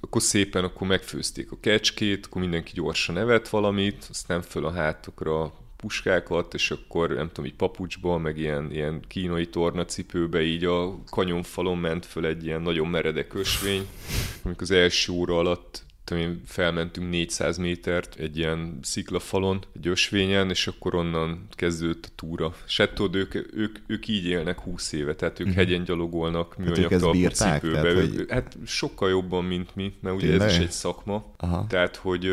akkor 0.00 0.22
szépen 0.22 0.64
akkor 0.64 0.86
megfőzték 0.86 1.52
a 1.52 1.56
kecskét, 1.60 2.26
akkor 2.26 2.40
mindenki 2.40 2.72
gyorsan 2.74 3.18
evett 3.18 3.48
valamit, 3.48 4.06
aztán 4.10 4.42
föl 4.42 4.66
a 4.66 4.72
hátokra 4.72 5.52
puskákat, 5.82 6.54
és 6.54 6.70
akkor 6.70 7.10
nem 7.10 7.28
tudom, 7.28 7.44
így 7.44 7.54
papucsban, 7.54 8.20
meg 8.20 8.38
ilyen, 8.38 8.72
ilyen 8.72 9.02
kínai 9.08 9.48
tornacipőbe 9.48 10.42
így 10.42 10.64
a 10.64 11.04
kanyonfalon 11.10 11.78
ment 11.78 12.06
föl 12.06 12.26
egy 12.26 12.44
ilyen 12.44 12.62
nagyon 12.62 12.88
meredek 12.88 13.34
ösvény, 13.34 13.86
amikor 14.42 14.62
az 14.62 14.70
első 14.70 15.12
óra 15.12 15.38
alatt 15.38 15.84
tudom 16.04 16.42
felmentünk 16.46 17.10
400 17.10 17.56
métert 17.56 18.14
egy 18.14 18.38
ilyen 18.38 18.78
sziklafalon, 18.82 19.62
egy 19.76 19.86
ösvényen, 19.86 20.50
és 20.50 20.66
akkor 20.66 20.94
onnan 20.94 21.46
kezdődött 21.50 22.04
a 22.04 22.12
túra. 22.16 22.54
És 22.66 22.76
hát 22.76 22.94
tudod, 22.94 23.14
ők, 23.14 23.34
ők, 23.56 23.78
ők 23.86 24.08
így 24.08 24.26
élnek 24.26 24.60
20 24.60 24.92
éve, 24.92 25.14
tehát 25.14 25.40
ők 25.40 25.46
uh-huh. 25.46 25.62
hegyen 25.62 25.84
gyalogolnak 25.84 26.56
műanyag 26.56 27.00
talpú 27.00 27.28
cipőbe. 27.28 27.80
Tehát, 27.80 27.98
hogy... 27.98 28.24
Hát 28.28 28.56
sokkal 28.66 29.08
jobban, 29.10 29.44
mint 29.44 29.76
mi, 29.76 29.92
mert 30.00 30.16
ugye 30.16 30.26
Tényleg? 30.26 30.48
ez 30.48 30.54
is 30.54 30.60
egy 30.60 30.70
szakma. 30.70 31.32
Aha. 31.36 31.66
Tehát, 31.68 31.96
hogy 31.96 32.30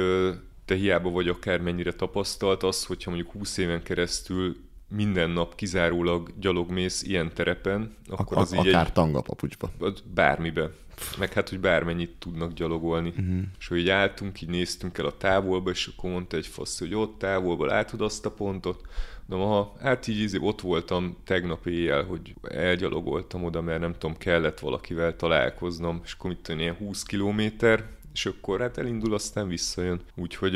te 0.70 0.76
hiába 0.76 1.10
vagy 1.10 1.28
akármennyire 1.28 1.94
tapasztalt, 1.94 2.64
az, 2.64 2.86
hogyha 2.86 3.10
mondjuk 3.12 3.32
20 3.32 3.58
éven 3.58 3.84
keresztül 3.84 4.56
minden 4.90 5.30
nap 5.30 5.56
kizárólag 5.56 6.32
gyalogmész 6.40 7.04
ilyen 7.04 7.32
terepen, 7.34 7.96
akkor 8.08 8.38
Ak- 8.38 8.52
az 8.52 8.54
így 8.54 8.68
Akár 8.68 8.86
egy... 8.86 8.94
tangapapucsba. 8.94 9.72
Bármibe. 10.14 10.70
Meg 11.18 11.34
hát, 11.34 11.50
hogy 11.50 11.60
bármennyit 11.60 12.16
tudnak 12.20 12.54
gyalogolni. 12.54 13.10
Uh-huh. 13.10 13.42
És 13.60 13.68
hogy 13.68 13.78
így 13.78 13.90
álltunk, 13.90 14.42
így 14.42 14.50
néztünk 14.50 14.98
el 14.98 15.06
a 15.06 15.18
távolba, 15.18 15.70
és 15.70 15.88
akkor 15.88 16.10
mondta 16.10 16.38
egy 16.38 16.48
fasz, 16.48 16.80
hogy 16.80 16.96
ott 16.96 17.20
távolba 17.20 17.66
látod 17.66 18.02
azt 18.02 18.26
a 18.26 18.32
pontot. 18.32 18.82
De 19.26 19.36
ha 19.36 19.76
hát 19.82 20.08
így, 20.08 20.20
így 20.20 20.38
ott 20.42 20.62
voltam 20.62 21.18
tegnap 21.24 21.66
éjjel, 21.66 22.04
hogy 22.04 22.34
elgyalogoltam 22.42 23.44
oda, 23.44 23.62
mert 23.62 23.80
nem 23.80 23.94
tudom, 23.94 24.18
kellett 24.18 24.60
valakivel 24.60 25.16
találkoznom, 25.16 26.02
és 26.04 26.14
akkor 26.14 26.30
mit 26.30 26.40
tudom, 26.40 26.62
ilyen 26.62 26.76
20 26.76 27.04
kilométer, 27.04 27.86
és 28.20 28.26
akkor 28.26 28.60
hát 28.60 28.78
elindul, 28.78 29.14
aztán 29.14 29.48
visszajön. 29.48 30.00
Úgyhogy 30.16 30.54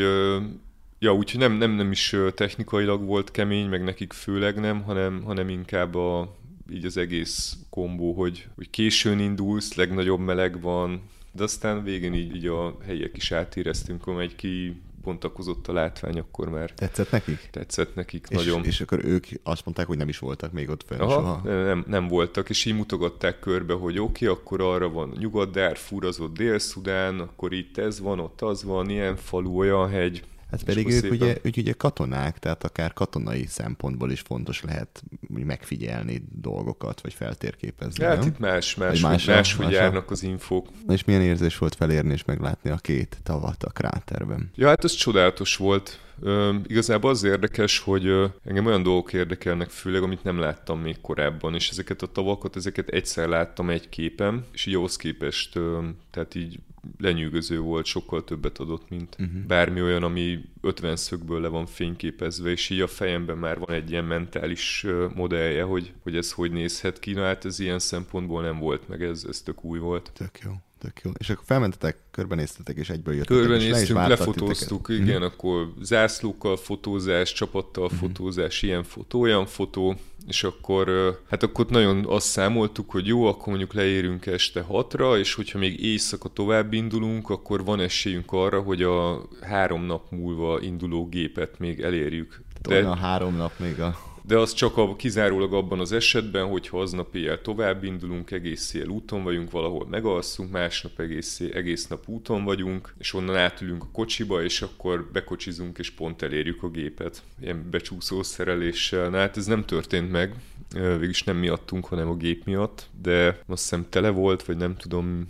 Ja, 1.00 1.14
úgyhogy 1.14 1.40
nem, 1.40 1.54
nem, 1.54 1.72
nem 1.72 1.92
is 1.92 2.16
technikailag 2.36 3.06
volt 3.06 3.32
kemény, 3.32 3.70
meg 3.70 3.84
nekik 3.84 4.14
főleg 4.14 4.60
nem, 4.60 4.82
hanem, 4.82 5.24
hanem 5.24 5.50
inkább 5.50 5.96
a, 5.96 6.36
így 6.72 6.86
az 6.86 6.98
egész 6.98 7.58
kombó, 7.70 8.14
hogy, 8.14 8.48
hogy 8.56 8.70
későn 8.70 9.20
indulsz, 9.20 9.76
legnagyobb 9.76 10.20
meleg 10.20 10.62
van, 10.62 11.02
de 11.32 11.44
aztán 11.44 11.84
végén 11.84 12.14
így, 12.14 12.36
így 12.36 12.46
a 12.46 12.78
helyiek 12.86 13.18
is 13.18 13.32
átéreztünk, 13.32 14.20
egy 14.20 14.36
ki 14.36 14.82
bontakozott 15.04 15.68
a 15.68 15.74
látvány, 15.74 16.20
akkor 16.20 16.50
már... 16.50 16.72
Tetszett 16.72 17.12
nekik? 17.12 17.50
Tetszett 17.52 17.96
nekik, 17.96 18.28
és, 18.30 18.36
nagyon. 18.36 18.66
És 18.66 18.82
akkor 18.82 19.06
ők 19.06 19.26
azt 19.44 19.66
mondták, 19.66 19.88
hogy 19.88 19.98
nem 19.98 20.08
is 20.08 20.20
voltak 20.20 20.52
még 20.52 20.70
ott 20.70 20.84
fenn 20.86 21.00
Aha, 21.00 21.12
soha? 21.12 21.42
Nem, 21.44 21.84
nem 21.88 22.08
voltak, 22.08 22.50
és 22.50 22.66
így 22.66 22.76
mutogatták 22.76 23.40
körbe, 23.40 23.74
hogy 23.74 24.00
oké, 24.00 24.28
okay, 24.28 24.38
akkor 24.38 24.62
arra 24.62 24.90
van 24.90 25.14
Nyugat-Darfur, 25.20 26.06
az 26.06 26.20
ott 26.20 26.38
Dél-Szudán, 26.38 27.20
akkor 27.20 27.54
itt 27.54 27.78
ez 27.78 28.00
van, 28.00 28.20
ott 28.20 28.42
az 28.42 28.64
van, 28.64 28.90
ilyen 28.90 29.16
falu, 29.16 29.58
olyan 29.58 29.90
hegy, 29.90 30.24
Hát 30.54 30.64
pedig 30.64 30.90
ők 30.90 31.12
ugye, 31.12 31.38
ők 31.42 31.58
ugye 31.58 31.74
katonák, 31.74 32.40
tehát 32.40 32.64
akár 32.64 32.94
katonai 32.94 33.46
szempontból 33.46 34.12
is 34.12 34.20
fontos 34.20 34.62
lehet 34.62 35.04
megfigyelni 35.28 36.24
dolgokat, 36.32 37.02
vagy 37.02 37.14
feltérképezni. 37.14 38.04
Hát 38.04 38.20
nem? 38.20 38.28
itt 38.28 38.40
más, 38.40 38.76
más, 38.76 39.00
más, 39.00 39.26
más, 39.26 39.54
hogy 39.54 39.72
járnak 39.72 40.12
az 40.12 40.24
infók. 40.24 40.68
És 40.88 41.04
milyen 41.04 41.22
érzés 41.22 41.58
volt 41.58 41.76
felérni 41.76 42.14
és 42.14 42.26
meglátni 42.26 42.70
a 42.70 42.76
két 42.76 43.18
tavat 43.24 43.64
a 43.64 43.70
kráterben? 43.70 44.52
Ja, 44.56 44.68
hát 44.68 44.84
ez 44.84 44.92
csodálatos 44.92 45.56
volt 45.56 46.00
Ö, 46.22 46.54
igazából 46.68 47.10
az 47.10 47.24
érdekes, 47.24 47.80
hogy 47.80 48.06
ö, 48.06 48.26
engem 48.46 48.66
olyan 48.66 48.84
dolgok 48.84 49.14
érdekelnek 49.14 49.70
főleg, 49.70 50.04
amit 50.04 50.24
nem 50.24 50.40
láttam 50.40 50.80
még 50.80 51.02
korábban, 51.02 51.56
és 51.56 51.70
ezeket 51.70 52.02
a 52.02 52.12
tavakat, 52.12 52.56
ezeket 52.56 52.90
egyszer 52.90 53.28
láttam 53.28 53.70
egy 53.70 53.90
képen, 53.90 54.46
és 54.52 54.66
így 54.66 54.76
ahhoz 54.76 54.96
képest, 54.96 55.56
ö, 55.56 55.80
tehát 56.12 56.36
így 56.36 56.60
lenyűgöző 56.98 57.60
volt, 57.60 57.86
sokkal 57.86 58.24
többet 58.24 58.58
adott, 58.58 58.90
mint 58.90 59.16
uh-huh. 59.20 59.42
bármi 59.48 59.82
olyan, 59.82 60.04
ami 60.04 60.40
50 60.62 60.96
szögből 60.96 61.42
le 61.42 61.48
van 61.48 61.66
fényképezve, 61.66 62.50
és 62.50 62.70
így 62.70 62.82
a 62.82 62.88
fejemben 62.88 63.38
már 63.38 63.60
van 63.60 63.72
egy 63.72 63.92
ilyen 63.92 64.06
mentális 64.06 64.86
modellje, 65.16 65.64
hogy, 65.64 65.94
hogy 66.04 66.16
ez 66.16 66.32
hogy 66.32 66.52
nézhet 66.52 67.00
ki, 67.00 67.14
na 67.14 67.24
hát 67.24 67.46
ez 67.46 67.60
ilyen 67.60 67.80
szempontból 67.80 68.42
nem 68.42 68.60
volt, 68.60 68.88
meg 68.88 69.04
ez, 69.04 69.26
ez 69.30 69.42
tök 69.42 69.64
új 69.64 69.80
volt. 69.80 70.12
Tök 70.14 70.40
jó. 70.44 70.52
Tök 70.84 71.02
jó. 71.04 71.12
És 71.18 71.30
akkor 71.30 71.44
felmentetek, 71.46 71.98
körbenéztetek, 72.12 72.78
és 72.78 72.90
egyből 72.90 73.14
jöttetek. 73.14 73.38
Körbenéztünk, 73.38 74.00
le 74.00 74.08
lefotóztuk, 74.08 74.86
titeket. 74.86 75.08
igen, 75.08 75.22
mm. 75.22 75.24
akkor 75.24 75.74
zászlókkal 75.82 76.58
fotózás, 76.58 77.34
csapattal 77.34 77.90
mm. 77.94 77.98
fotózás, 77.98 78.62
ilyen 78.62 78.84
fotó, 78.84 79.22
olyan 79.22 79.46
fotó, 79.46 79.96
és 80.28 80.44
akkor, 80.44 80.88
hát 81.30 81.44
akkor 81.44 81.66
nagyon 81.66 82.06
azt 82.08 82.28
számoltuk, 82.28 82.92
hogy 82.92 83.08
jó, 83.08 83.26
akkor 83.26 83.48
mondjuk 83.48 83.74
leérünk 83.74 84.26
este 84.26 84.62
hatra, 84.62 85.18
és 85.18 85.34
hogyha 85.34 85.60
még 85.60 85.84
éjszaka 85.84 86.30
tovább 86.30 86.74
indulunk, 86.74 87.30
akkor 87.30 87.64
van 87.64 87.80
esélyünk 87.80 88.32
arra, 88.32 88.62
hogy 88.62 88.82
a 88.82 89.28
három 89.42 89.84
nap 89.84 90.12
múlva 90.12 90.62
induló 90.62 91.08
gépet 91.08 91.60
még 91.60 91.82
elérjük. 91.82 92.42
De... 92.62 92.76
Olyan 92.76 92.98
három 92.98 93.36
nap 93.36 93.60
még 93.60 93.80
a 93.80 94.13
de 94.26 94.38
az 94.38 94.54
csak 94.54 94.78
a, 94.78 94.96
kizárólag 94.96 95.54
abban 95.54 95.80
az 95.80 95.92
esetben, 95.92 96.46
hogyha 96.48 96.80
aznap 96.80 97.16
éjjel 97.16 97.42
tovább 97.42 97.84
indulunk, 97.84 98.32
egész 98.32 98.74
éjjel 98.74 98.90
úton 98.90 99.24
vagyunk, 99.24 99.52
valahol 99.52 99.88
megalszunk, 99.90 100.52
másnap 100.52 101.00
egész, 101.00 101.40
egész 101.40 101.88
nap 101.88 102.10
úton 102.10 102.44
vagyunk, 102.44 102.94
és 102.98 103.14
onnan 103.14 103.36
átülünk 103.36 103.84
a 103.84 103.90
kocsiba, 103.92 104.44
és 104.44 104.62
akkor 104.62 105.10
bekocsizunk, 105.12 105.78
és 105.78 105.90
pont 105.90 106.22
elérjük 106.22 106.64
a 106.64 106.70
gépet. 106.70 107.24
Ilyen 107.42 107.68
becsúszó 107.72 108.24
szereléssel. 108.24 109.10
Na 109.10 109.18
hát 109.18 109.38
ez 109.38 109.46
nem 109.46 109.66
történt 109.66 110.12
meg, 110.12 110.36
végülis 110.74 111.24
nem 111.24 111.38
miattunk, 111.38 111.86
hanem 111.86 112.10
a 112.10 112.16
gép 112.16 112.46
miatt, 112.46 112.90
de 113.02 113.40
azt 113.48 113.62
hiszem 113.62 113.86
tele 113.90 114.10
volt, 114.10 114.44
vagy 114.44 114.58
nem 114.58 114.76
tudom, 114.76 115.28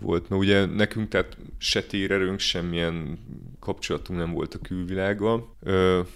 volt, 0.00 0.28
mert 0.28 0.42
ugye 0.42 0.64
nekünk 0.64 1.08
tehát 1.08 1.36
se 1.58 1.82
térerőnk, 1.82 2.38
semmilyen 2.38 3.18
kapcsolatunk 3.60 4.18
nem 4.18 4.32
volt 4.32 4.54
a 4.54 4.58
külvilággal, 4.58 5.56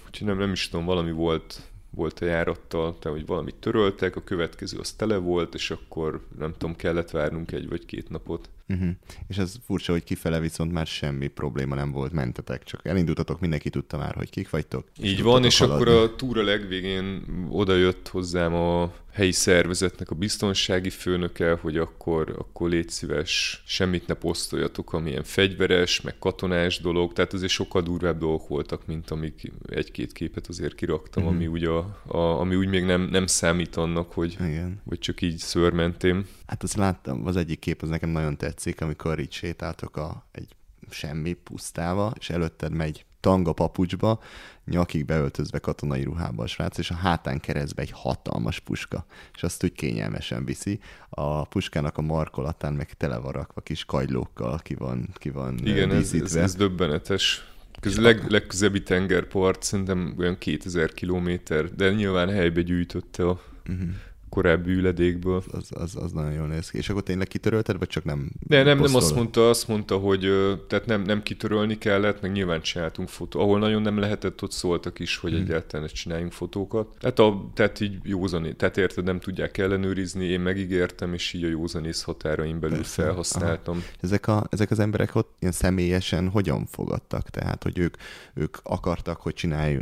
úgyhogy 0.07 0.27
nem, 0.27 0.37
nem 0.37 0.51
is 0.51 0.69
tudom, 0.69 0.85
valami 0.85 1.11
volt 1.11 1.68
volt 1.89 2.19
a 2.19 2.25
járattal, 2.25 2.99
tehát 2.99 3.17
hogy 3.17 3.27
valamit 3.27 3.55
töröltek, 3.55 4.15
a 4.15 4.23
következő 4.23 4.77
az 4.77 4.91
tele 4.91 5.17
volt, 5.17 5.53
és 5.53 5.71
akkor 5.71 6.25
nem 6.37 6.51
tudom, 6.57 6.75
kellett 6.75 7.11
várnunk 7.11 7.51
egy 7.51 7.69
vagy 7.69 7.85
két 7.85 8.09
napot. 8.09 8.49
Uh-huh. 8.69 8.89
És 9.27 9.37
ez 9.37 9.55
furcsa, 9.65 9.91
hogy 9.91 10.03
kifele 10.03 10.39
viszont 10.39 10.71
már 10.71 10.87
semmi 10.87 11.27
probléma 11.27 11.75
nem 11.75 11.91
volt, 11.91 12.11
mentetek, 12.11 12.63
csak 12.63 12.87
elindultatok, 12.87 13.39
mindenki 13.39 13.69
tudta 13.69 13.97
már, 13.97 14.15
hogy 14.15 14.29
kik 14.29 14.49
vagytok. 14.49 14.87
Így 15.01 15.21
van, 15.21 15.45
és 15.45 15.57
haladni. 15.57 15.81
akkor 15.81 16.01
a 16.01 16.15
túra 16.15 16.43
legvégén 16.43 17.23
oda 17.49 17.75
jött 17.75 18.07
hozzám 18.07 18.53
a 18.53 18.93
helyi 19.11 19.31
szervezetnek 19.31 20.09
a 20.11 20.15
biztonsági 20.15 20.89
főnöke, 20.89 21.57
hogy 21.61 21.77
akkor, 21.77 22.35
akkor 22.37 22.69
légy 22.69 22.89
szíves, 22.89 23.63
semmit 23.65 24.07
ne 24.07 24.13
posztoljatok, 24.13 24.93
amilyen 24.93 25.23
fegyveres, 25.23 26.01
meg 26.01 26.19
katonás 26.19 26.79
dolog, 26.79 27.13
tehát 27.13 27.33
azért 27.33 27.51
sokkal 27.51 27.81
durvább 27.81 28.19
dolgok 28.19 28.47
voltak, 28.47 28.85
mint 28.85 29.11
amik 29.11 29.51
egy-két 29.69 30.11
képet 30.11 30.47
azért 30.47 30.75
kiraktam, 30.75 31.23
uh-huh. 31.23 31.37
ami, 31.37 31.47
úgy 31.47 31.63
a, 31.63 32.01
a, 32.07 32.17
ami 32.17 32.55
úgy 32.55 32.67
még 32.67 32.83
nem, 32.83 33.01
nem 33.01 33.27
számít 33.27 33.75
annak, 33.75 34.11
hogy, 34.13 34.37
Igen. 34.39 34.81
hogy 34.87 34.99
csak 34.99 35.21
így 35.21 35.37
szörmentem. 35.37 36.25
Hát 36.49 36.63
azt 36.63 36.75
láttam, 36.75 37.25
az 37.25 37.35
egyik 37.35 37.59
kép 37.59 37.81
az 37.81 37.89
nekem 37.89 38.09
nagyon 38.09 38.37
tetszik, 38.37 38.81
amikor 38.81 39.19
így 39.19 39.31
sétáltok 39.31 39.97
a, 39.97 40.25
egy 40.31 40.55
semmi 40.89 41.33
pusztába, 41.33 42.13
és 42.19 42.29
előtted 42.29 42.71
megy 42.71 43.05
tanga 43.19 43.53
papucsba, 43.53 44.19
nyakig 44.65 45.05
beöltözve 45.05 45.59
katonai 45.59 46.03
ruhába 46.03 46.43
a 46.43 46.47
srác, 46.47 46.77
és 46.77 46.89
a 46.89 46.95
hátán 46.95 47.39
keresztbe 47.39 47.81
egy 47.81 47.91
hatalmas 47.91 48.59
puska, 48.59 49.05
és 49.35 49.43
azt 49.43 49.63
úgy 49.63 49.71
kényelmesen 49.71 50.45
viszi. 50.45 50.79
A 51.09 51.43
puskának 51.43 51.97
a 51.97 52.01
markolatán 52.01 52.73
meg 52.73 52.93
tele 52.93 53.17
van 53.17 53.31
rakva 53.31 53.61
kis 53.61 53.85
kagylókkal, 53.85 54.59
ki 54.59 54.75
van, 54.75 55.09
ki 55.13 55.29
van 55.29 55.57
Igen, 55.57 55.91
ez, 55.91 56.13
ez, 56.13 56.35
ez, 56.35 56.55
döbbenetes. 56.55 57.47
A 57.81 58.01
leg, 58.01 58.29
legközebbi 58.29 58.83
tengerpart 58.83 59.63
szerintem 59.63 60.15
olyan 60.17 60.37
2000 60.37 60.93
kilométer, 60.93 61.75
de 61.75 61.91
nyilván 61.91 62.29
helybe 62.29 62.61
gyűjtötte 62.61 63.27
a, 63.27 63.41
uh-huh 63.67 63.89
korábbi 64.29 64.71
üledékből. 64.71 65.43
Az, 65.51 65.69
az, 65.69 65.95
az 65.95 66.11
nagyon 66.11 66.33
jól 66.33 66.47
néz 66.47 66.69
ki. 66.69 66.77
És 66.77 66.89
akkor 66.89 67.03
tényleg 67.03 67.27
kitörölted, 67.27 67.77
vagy 67.77 67.87
csak 67.87 68.03
nem? 68.03 68.29
De 68.39 68.63
nem, 68.63 68.79
nem 68.79 68.95
azt 68.95 69.15
mondta, 69.15 69.49
azt 69.49 69.67
mondta, 69.67 69.97
hogy 69.97 70.19
tehát 70.67 70.85
nem, 70.85 71.01
nem 71.01 71.23
kitörölni 71.23 71.77
kellett, 71.77 72.21
meg 72.21 72.31
nyilván 72.31 72.61
csináltunk 72.61 73.09
fotó. 73.09 73.39
Ahol 73.39 73.59
nagyon 73.59 73.81
nem 73.81 73.97
lehetett, 73.97 74.43
ott 74.43 74.51
szóltak 74.51 74.99
is, 74.99 75.17
hogy 75.17 75.31
hmm. 75.31 75.41
egyáltalán 75.41 75.87
csináljunk 75.87 76.31
fotókat. 76.31 76.95
Tehát, 76.99 77.19
a, 77.19 77.49
tehát 77.53 77.79
így 77.79 77.97
józani, 78.03 78.55
tehát 78.55 78.77
érted, 78.77 79.03
nem 79.03 79.19
tudják 79.19 79.57
ellenőrizni, 79.57 80.25
én 80.25 80.39
megígértem, 80.39 81.13
és 81.13 81.33
így 81.33 81.43
a 81.43 81.47
józanész 81.47 82.01
határaim 82.01 82.59
belül 82.59 82.75
Persze. 82.75 83.01
felhasználtam. 83.01 83.83
Ezek, 84.01 84.27
a, 84.27 84.47
ezek 84.49 84.71
az 84.71 84.79
emberek 84.79 85.15
ott 85.15 85.35
ilyen 85.39 85.53
személyesen 85.53 86.29
hogyan 86.29 86.65
fogadtak? 86.65 87.29
Tehát, 87.29 87.63
hogy 87.63 87.77
ők, 87.77 87.95
ők 88.33 88.57
akartak, 88.63 89.21
hogy 89.21 89.33
csinálj 89.33 89.79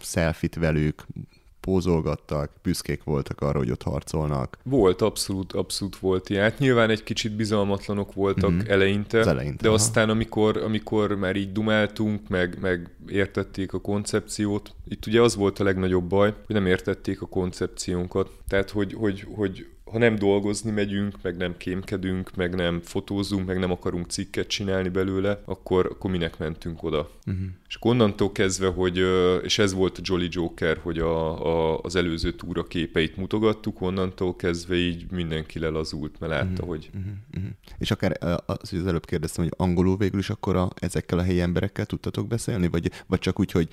selfit 0.00 0.54
velük, 0.54 1.06
pózolgattak, 1.60 2.50
büszkék 2.62 3.04
voltak 3.04 3.40
arra, 3.40 3.58
hogy 3.58 3.70
ott 3.70 3.82
harcolnak. 3.82 4.58
Volt, 4.62 5.02
abszolút, 5.02 5.52
abszolút 5.52 5.96
volt 5.96 6.28
ilyen. 6.28 6.42
Hát 6.42 6.58
nyilván 6.58 6.90
egy 6.90 7.02
kicsit 7.02 7.36
bizalmatlanok 7.36 8.14
voltak 8.14 8.50
mm-hmm. 8.50 8.66
eleinte, 8.66 9.18
eleinte, 9.18 9.62
de 9.62 9.68
aha. 9.68 9.76
aztán 9.76 10.10
amikor, 10.10 10.56
amikor 10.56 11.16
már 11.16 11.36
így 11.36 11.52
dumáltunk, 11.52 12.28
meg, 12.28 12.58
meg 12.60 12.90
értették 13.08 13.72
a 13.72 13.80
koncepciót, 13.80 14.74
itt 14.88 15.06
ugye 15.06 15.20
az 15.20 15.36
volt 15.36 15.58
a 15.58 15.64
legnagyobb 15.64 16.04
baj, 16.04 16.34
hogy 16.46 16.54
nem 16.54 16.66
értették 16.66 17.22
a 17.22 17.26
koncepciónkat. 17.26 18.30
Tehát, 18.48 18.70
hogy, 18.70 18.92
hogy, 18.92 19.26
hogy 19.34 19.66
ha 19.84 19.98
nem 19.98 20.16
dolgozni 20.16 20.70
megyünk, 20.70 21.14
meg 21.22 21.36
nem 21.36 21.56
kémkedünk, 21.56 22.36
meg 22.36 22.54
nem 22.54 22.80
fotózunk, 22.80 23.46
meg 23.46 23.58
nem 23.58 23.70
akarunk 23.70 24.06
cikket 24.06 24.46
csinálni 24.46 24.88
belőle, 24.88 25.42
akkor, 25.44 25.86
akkor 25.86 26.10
minek 26.10 26.38
mentünk 26.38 26.82
oda. 26.82 27.10
Uh-huh. 27.26 27.44
És 27.68 27.76
onnantól 27.80 28.32
kezdve, 28.32 28.68
hogy, 28.68 29.04
és 29.42 29.58
ez 29.58 29.72
volt 29.74 29.98
a 29.98 30.00
Jolly 30.04 30.28
Joker, 30.30 30.78
hogy 30.82 30.98
a, 30.98 31.46
a, 31.46 31.78
az 31.82 31.96
előző 31.96 32.32
túra 32.32 32.64
képeit 32.64 33.16
mutogattuk, 33.16 33.80
onnantól 33.80 34.36
kezdve 34.36 34.74
így 34.74 35.10
mindenki 35.10 35.58
lelazult, 35.58 36.20
mert 36.20 36.32
látta, 36.32 36.50
uh-huh. 36.50 36.68
hogy... 36.68 36.90
Uh-huh. 36.94 37.12
Uh-huh. 37.36 37.50
És 37.78 37.90
akár 37.90 38.18
az, 38.46 38.72
az 38.72 38.86
előbb 38.86 39.06
kérdeztem, 39.06 39.44
hogy 39.44 39.54
angolul 39.56 39.96
végül 39.96 40.18
is 40.18 40.30
akkor 40.30 40.56
a, 40.56 40.70
ezekkel 40.74 41.18
a 41.18 41.22
helyi 41.22 41.40
emberekkel 41.40 41.86
tudtatok 41.86 42.26
beszélni, 42.26 42.68
vagy, 42.68 42.90
vagy 43.06 43.18
csak 43.18 43.38
úgy, 43.38 43.50
hogy 43.50 43.68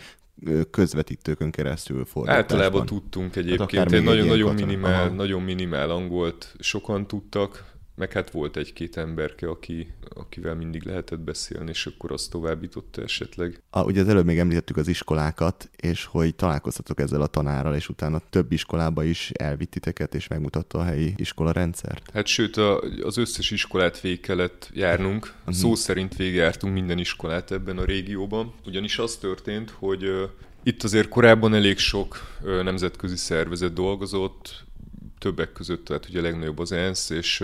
közvetítőkön 0.71 1.51
keresztül 1.51 2.05
fordításban. 2.05 2.43
Általában 2.43 2.85
tudtunk 2.85 3.35
egyébként, 3.35 3.91
hát 3.91 4.03
nagyon, 4.03 4.27
nagyon, 4.27 4.53
minimál, 4.55 5.09
nagyon 5.09 5.41
minimál 5.41 5.89
angolt 5.89 6.55
sokan 6.59 7.07
tudtak, 7.07 7.76
meg 7.97 8.11
hát 8.11 8.31
volt 8.31 8.57
egy-két 8.57 8.97
emberke, 8.97 9.49
aki, 9.49 9.93
akivel 10.15 10.55
mindig 10.55 10.83
lehetett 10.83 11.19
beszélni, 11.19 11.69
és 11.69 11.85
akkor 11.85 12.11
azt 12.11 12.31
továbbította 12.31 13.01
esetleg. 13.01 13.61
A, 13.69 13.83
ugye 13.83 14.01
az 14.01 14.07
előbb 14.07 14.25
még 14.25 14.39
említettük 14.39 14.77
az 14.77 14.87
iskolákat, 14.87 15.69
és 15.75 16.05
hogy 16.05 16.35
találkoztatok 16.35 16.99
ezzel 16.99 17.21
a 17.21 17.27
tanárral, 17.27 17.75
és 17.75 17.89
utána 17.89 18.21
több 18.29 18.51
iskolába 18.51 19.03
is 19.03 19.29
elvittiteket, 19.29 20.15
és 20.15 20.27
megmutatta 20.27 20.77
a 20.77 20.83
helyi 20.83 21.13
iskola 21.15 21.51
rendszert. 21.51 22.11
Hát 22.13 22.27
sőt, 22.27 22.57
a, 22.57 22.81
az 23.03 23.17
összes 23.17 23.51
iskolát 23.51 24.01
végig 24.01 24.19
kellett 24.19 24.69
járnunk. 24.73 25.33
Uh-huh. 25.39 25.53
Szó 25.53 25.75
szerint 25.75 26.15
végigjártunk 26.15 26.73
minden 26.73 26.97
iskolát 26.97 27.51
ebben 27.51 27.77
a 27.77 27.85
régióban. 27.85 28.53
Ugyanis 28.65 28.97
az 28.97 29.15
történt, 29.15 29.69
hogy 29.69 30.29
itt 30.63 30.83
azért 30.83 31.09
korábban 31.09 31.53
elég 31.53 31.77
sok 31.77 32.37
nemzetközi 32.63 33.15
szervezet 33.15 33.73
dolgozott, 33.73 34.65
többek 35.19 35.51
között, 35.51 35.85
tehát 35.85 36.07
ugye 36.09 36.19
a 36.19 36.21
legnagyobb 36.21 36.59
az 36.59 36.71
ENSZ, 36.71 37.09
és, 37.09 37.43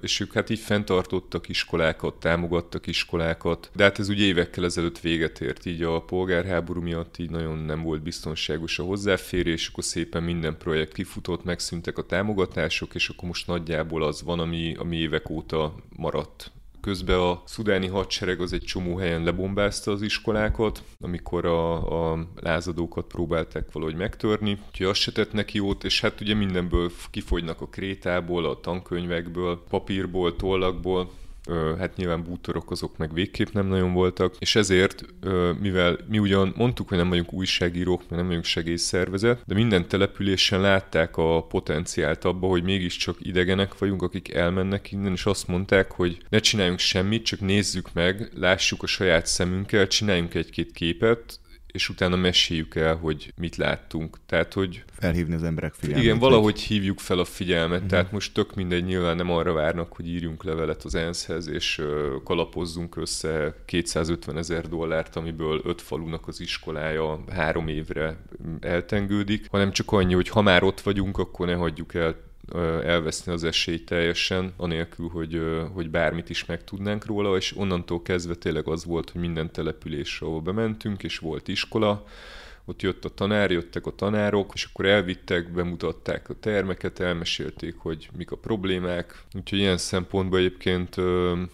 és 0.00 0.20
ők 0.20 0.32
hát 0.32 0.50
így 0.50 0.58
fenntartottak 0.58 1.48
iskolákat, 1.48 2.14
támogattak 2.14 2.86
iskolákat, 2.86 3.70
de 3.74 3.82
hát 3.82 3.98
ez 3.98 4.08
ugye 4.08 4.24
évekkel 4.24 4.64
ezelőtt 4.64 5.00
véget 5.00 5.40
ért, 5.40 5.66
így 5.66 5.82
a 5.82 6.00
polgárháború 6.00 6.80
miatt 6.80 7.18
így 7.18 7.30
nagyon 7.30 7.58
nem 7.58 7.82
volt 7.82 8.02
biztonságos 8.02 8.78
a 8.78 8.82
hozzáférés, 8.82 9.68
akkor 9.68 9.84
szépen 9.84 10.22
minden 10.22 10.58
projekt 10.58 10.92
kifutott, 10.92 11.44
megszűntek 11.44 11.98
a 11.98 12.06
támogatások, 12.06 12.94
és 12.94 13.08
akkor 13.08 13.28
most 13.28 13.46
nagyjából 13.46 14.02
az 14.02 14.22
van, 14.22 14.40
ami, 14.40 14.74
ami 14.78 14.96
évek 14.96 15.30
óta 15.30 15.74
maradt 15.96 16.50
közben 16.86 17.18
a 17.18 17.42
szudáni 17.44 17.86
hadsereg 17.86 18.40
az 18.40 18.52
egy 18.52 18.62
csomó 18.62 18.96
helyen 18.96 19.24
lebombázta 19.24 19.90
az 19.90 20.02
iskolákat, 20.02 20.82
amikor 21.00 21.44
a, 21.44 22.12
a 22.12 22.26
lázadókat 22.40 23.06
próbálták 23.06 23.72
valahogy 23.72 23.94
megtörni, 23.94 24.58
úgyhogy 24.68 24.86
az 24.86 24.96
se 24.96 25.12
tett 25.12 25.32
neki 25.32 25.56
jót, 25.56 25.84
és 25.84 26.00
hát 26.00 26.20
ugye 26.20 26.34
mindenből 26.34 26.90
kifogynak 27.10 27.60
a 27.60 27.66
krétából, 27.66 28.44
a 28.44 28.60
tankönyvekből, 28.60 29.64
papírból, 29.68 30.36
tollakból, 30.36 31.10
hát 31.78 31.96
nyilván 31.96 32.22
bútorok 32.22 32.70
azok 32.70 32.96
meg 32.96 33.12
végképp 33.12 33.52
nem 33.52 33.66
nagyon 33.66 33.92
voltak, 33.92 34.34
és 34.38 34.56
ezért, 34.56 35.04
mivel 35.60 35.98
mi 36.08 36.18
ugyan 36.18 36.52
mondtuk, 36.56 36.88
hogy 36.88 36.98
nem 36.98 37.08
vagyunk 37.08 37.32
újságírók, 37.32 38.00
mert 38.00 38.16
nem 38.16 38.26
vagyunk 38.26 38.44
segélyszervezet, 38.44 39.42
de 39.46 39.54
minden 39.54 39.88
településen 39.88 40.60
látták 40.60 41.16
a 41.16 41.42
potenciált 41.42 42.24
abba, 42.24 42.46
hogy 42.46 42.62
mégiscsak 42.62 43.16
idegenek 43.20 43.78
vagyunk, 43.78 44.02
akik 44.02 44.34
elmennek 44.34 44.92
innen, 44.92 45.12
és 45.12 45.26
azt 45.26 45.48
mondták, 45.48 45.92
hogy 45.92 46.18
ne 46.28 46.38
csináljunk 46.38 46.78
semmit, 46.78 47.24
csak 47.24 47.40
nézzük 47.40 47.92
meg, 47.92 48.30
lássuk 48.34 48.82
a 48.82 48.86
saját 48.86 49.26
szemünkkel, 49.26 49.86
csináljunk 49.86 50.34
egy-két 50.34 50.72
képet, 50.72 51.40
és 51.76 51.88
utána 51.88 52.16
meséljük 52.16 52.74
el, 52.74 52.96
hogy 52.96 53.32
mit 53.36 53.56
láttunk. 53.56 54.18
Tehát, 54.26 54.52
hogy... 54.52 54.84
Felhívni 54.92 55.34
az 55.34 55.42
emberek 55.42 55.74
figyelmét. 55.74 56.04
Igen, 56.04 56.18
valahogy 56.18 56.60
hívjuk 56.60 56.98
fel 56.98 57.18
a 57.18 57.24
figyelmet, 57.24 57.74
uh-huh. 57.76 57.90
tehát 57.90 58.12
most 58.12 58.34
tök 58.34 58.54
mindegy, 58.54 58.84
nyilván 58.84 59.16
nem 59.16 59.30
arra 59.30 59.52
várnak, 59.52 59.92
hogy 59.92 60.08
írjunk 60.08 60.44
levelet 60.44 60.84
az 60.84 60.94
ENSZ-hez, 60.94 61.48
és 61.48 61.82
kalapozzunk 62.24 62.96
össze 62.96 63.54
250 63.64 64.36
ezer 64.38 64.68
dollárt, 64.68 65.16
amiből 65.16 65.60
öt 65.64 65.82
falunak 65.82 66.28
az 66.28 66.40
iskolája 66.40 67.24
három 67.30 67.68
évre 67.68 68.16
eltengődik, 68.60 69.46
hanem 69.50 69.70
csak 69.70 69.92
annyi, 69.92 70.14
hogy 70.14 70.28
ha 70.28 70.42
már 70.42 70.62
ott 70.62 70.80
vagyunk, 70.80 71.18
akkor 71.18 71.46
ne 71.46 71.54
hagyjuk 71.54 71.94
el 71.94 72.16
elveszni 72.84 73.32
az 73.32 73.44
esélyt 73.44 73.84
teljesen, 73.84 74.52
anélkül, 74.56 75.08
hogy, 75.08 75.40
hogy 75.72 75.90
bármit 75.90 76.30
is 76.30 76.44
megtudnánk 76.44 77.06
róla, 77.06 77.36
és 77.36 77.56
onnantól 77.56 78.02
kezdve 78.02 78.34
tényleg 78.34 78.68
az 78.68 78.84
volt, 78.84 79.10
hogy 79.10 79.20
minden 79.20 79.52
településre, 79.52 80.26
ahol 80.26 80.40
bementünk, 80.40 81.02
és 81.02 81.18
volt 81.18 81.48
iskola, 81.48 82.04
ott 82.68 82.82
jött 82.82 83.04
a 83.04 83.08
tanár, 83.08 83.50
jöttek 83.50 83.86
a 83.86 83.94
tanárok, 83.94 84.50
és 84.54 84.64
akkor 84.64 84.86
elvittek, 84.86 85.52
bemutatták 85.52 86.28
a 86.28 86.34
termeket, 86.34 87.00
elmesélték, 87.00 87.74
hogy 87.78 88.08
mik 88.16 88.30
a 88.30 88.36
problémák. 88.36 89.22
Úgyhogy 89.34 89.58
ilyen 89.58 89.76
szempontból 89.76 90.38
egyébként 90.38 90.96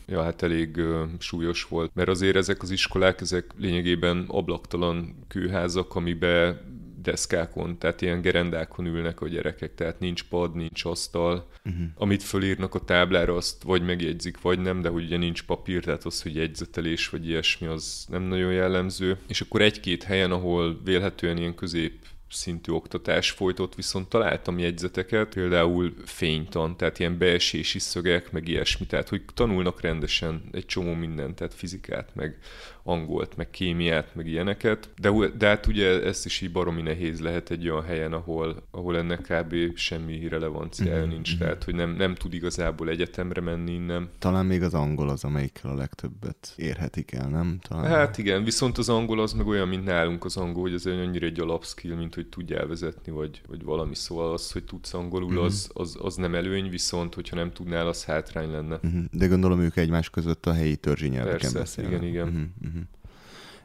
ja, 0.06 0.22
hát 0.22 0.42
elég 0.42 0.80
súlyos 1.18 1.64
volt, 1.64 1.90
mert 1.94 2.08
azért 2.08 2.36
ezek 2.36 2.62
az 2.62 2.70
iskolák, 2.70 3.20
ezek 3.20 3.50
lényegében 3.58 4.24
ablaktalan 4.28 5.24
kőházak, 5.28 5.94
amiben 5.94 6.60
deszkákon, 7.02 7.78
tehát 7.78 8.02
ilyen 8.02 8.20
gerendákon 8.20 8.86
ülnek 8.86 9.20
a 9.20 9.28
gyerekek, 9.28 9.74
tehát 9.74 10.00
nincs 10.00 10.22
pad, 10.24 10.54
nincs 10.54 10.84
asztal. 10.84 11.48
Uh-huh. 11.64 11.84
Amit 11.94 12.22
fölírnak 12.22 12.74
a 12.74 12.84
táblára, 12.84 13.36
azt 13.36 13.62
vagy 13.62 13.82
megjegyzik, 13.82 14.40
vagy 14.40 14.58
nem, 14.58 14.80
de 14.80 14.90
ugye 14.90 15.16
nincs 15.16 15.42
papír, 15.42 15.84
tehát 15.84 16.04
az, 16.04 16.22
hogy 16.22 16.34
jegyzetelés 16.34 17.08
vagy 17.08 17.28
ilyesmi, 17.28 17.66
az 17.66 18.06
nem 18.08 18.22
nagyon 18.22 18.52
jellemző. 18.52 19.16
És 19.28 19.40
akkor 19.40 19.62
egy-két 19.62 20.02
helyen, 20.02 20.30
ahol 20.30 20.80
vélhetően 20.84 21.36
ilyen 21.36 21.54
közép 21.54 21.92
szintű 22.34 22.72
oktatás 22.72 23.30
folytott, 23.30 23.74
viszont 23.74 24.08
találtam 24.08 24.58
jegyzeteket, 24.58 25.34
például 25.34 25.94
fénytan, 26.04 26.76
tehát 26.76 26.98
ilyen 26.98 27.18
beesési 27.18 27.78
szögek, 27.78 28.32
meg 28.32 28.48
ilyesmi, 28.48 28.86
tehát 28.86 29.08
hogy 29.08 29.22
tanulnak 29.34 29.80
rendesen 29.80 30.42
egy 30.52 30.66
csomó 30.66 30.94
mindent, 30.94 31.34
tehát 31.34 31.54
fizikát, 31.54 32.14
meg 32.14 32.38
angolt, 32.82 33.36
meg 33.36 33.50
kémiát, 33.50 34.14
meg 34.14 34.26
ilyeneket, 34.26 34.90
de, 35.00 35.10
de 35.38 35.46
hát 35.46 35.66
ugye 35.66 36.02
ezt 36.04 36.24
is 36.24 36.40
így 36.40 36.52
baromi 36.52 36.82
nehéz 36.82 37.20
lehet 37.20 37.50
egy 37.50 37.68
olyan 37.68 37.84
helyen, 37.84 38.12
ahol, 38.12 38.62
ahol 38.70 38.96
ennek 38.96 39.20
kb. 39.20 39.76
semmi 39.76 40.28
relevanciája 40.28 41.00
mm-hmm. 41.00 41.08
nincs, 41.08 41.38
tehát 41.38 41.64
hogy 41.64 41.74
nem, 41.74 41.90
nem 41.90 42.14
tud 42.14 42.34
igazából 42.34 42.88
egyetemre 42.88 43.40
menni 43.40 43.72
innen. 43.72 44.08
Talán 44.18 44.46
még 44.46 44.62
az 44.62 44.74
angol 44.74 45.08
az, 45.08 45.24
amelyikkel 45.24 45.70
a 45.70 45.74
legtöbbet 45.74 46.52
érhetik 46.56 47.12
el, 47.12 47.28
nem? 47.28 47.58
Talán... 47.68 47.90
Hát 47.90 48.18
igen, 48.18 48.44
viszont 48.44 48.78
az 48.78 48.88
angol 48.88 49.20
az 49.20 49.32
meg 49.32 49.46
olyan, 49.46 49.68
mint 49.68 49.84
nálunk 49.84 50.24
az 50.24 50.36
angol, 50.36 50.62
hogy 50.62 50.74
ez 50.74 50.86
annyira 50.86 51.26
egy 51.26 51.40
alapskill, 51.40 51.94
mint 51.94 52.14
hogy 52.14 52.26
tudjál 52.26 52.66
vezetni, 52.66 53.12
vagy, 53.12 53.40
vagy 53.48 53.62
valami, 53.64 53.94
szóval 53.94 54.32
az, 54.32 54.52
hogy 54.52 54.64
tudsz 54.64 54.94
angolul, 54.94 55.32
mm-hmm. 55.32 55.42
az, 55.44 55.70
az, 55.72 55.96
az 56.00 56.14
nem 56.14 56.34
előny, 56.34 56.70
viszont 56.70 57.14
hogyha 57.14 57.36
nem 57.36 57.52
tudnál, 57.52 57.86
az 57.86 58.04
hátrány 58.04 58.50
lenne. 58.50 58.80
Mm-hmm. 58.86 59.04
De 59.10 59.26
gondolom 59.26 59.60
ők 59.60 59.76
egymás 59.76 60.10
között 60.10 60.46
a 60.46 60.52
helyi 60.52 60.76
törzsi 60.76 61.08
nyelveken 61.08 61.52
beszélnek. 61.52 62.02
igen, 62.02 62.08
igen. 62.08 62.26
Mm-hmm. 62.26 62.81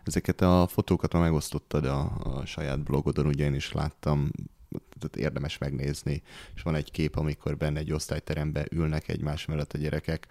Ezeket 0.07 0.41
a 0.41 0.67
fotókat 0.67 1.13
ma 1.13 1.19
megosztottad 1.19 1.85
a, 1.85 2.17
a 2.23 2.45
saját 2.45 2.83
blogodon, 2.83 3.25
ugye 3.25 3.45
én 3.45 3.53
is 3.53 3.71
láttam, 3.71 4.31
tehát 4.99 5.15
érdemes 5.15 5.57
megnézni, 5.57 6.21
és 6.55 6.61
van 6.61 6.75
egy 6.75 6.91
kép, 6.91 7.15
amikor 7.15 7.57
benne 7.57 7.79
egy 7.79 7.91
osztályteremben 7.91 8.65
ülnek 8.71 9.07
egymás 9.07 9.45
mellett 9.45 9.73
a 9.73 9.77
gyerekek, 9.77 10.27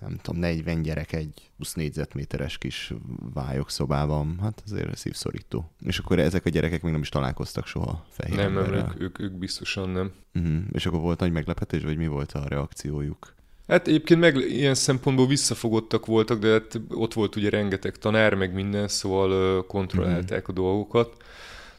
nem 0.00 0.16
tudom, 0.22 0.40
40 0.40 0.82
gyerek 0.82 1.12
egy 1.12 1.50
20 1.56 1.74
négyzetméteres 1.74 2.58
kis 2.58 2.94
vályok 3.34 3.70
szobában, 3.70 4.38
hát 4.40 4.62
azért 4.66 4.96
szívszorító. 4.96 5.70
És 5.80 5.98
akkor 5.98 6.18
ezek 6.18 6.46
a 6.46 6.48
gyerekek 6.48 6.82
még 6.82 6.92
nem 6.92 7.00
is 7.00 7.08
találkoztak 7.08 7.66
soha 7.66 8.06
fehér 8.08 8.36
Nem, 8.36 8.52
nem, 8.52 8.72
ők, 8.72 9.00
ők, 9.00 9.18
ők 9.18 9.32
biztosan 9.32 9.88
nem. 9.88 10.12
Uh-huh. 10.34 10.62
És 10.72 10.86
akkor 10.86 11.00
volt 11.00 11.20
nagy 11.20 11.32
meglepetés, 11.32 11.82
vagy 11.82 11.96
mi 11.96 12.06
volt 12.06 12.32
a 12.32 12.48
reakciójuk? 12.48 13.34
Hát 13.70 13.88
egyébként 13.88 14.20
meg 14.20 14.36
ilyen 14.36 14.74
szempontból 14.74 15.26
visszafogottak 15.26 16.06
voltak, 16.06 16.38
de 16.38 16.50
hát 16.50 16.80
ott 16.88 17.12
volt 17.12 17.36
ugye 17.36 17.50
rengeteg 17.50 17.96
tanár, 17.96 18.34
meg 18.34 18.54
minden, 18.54 18.88
szóval 18.88 19.66
kontrollálták 19.66 20.48
a 20.48 20.52
dolgokat. 20.52 21.16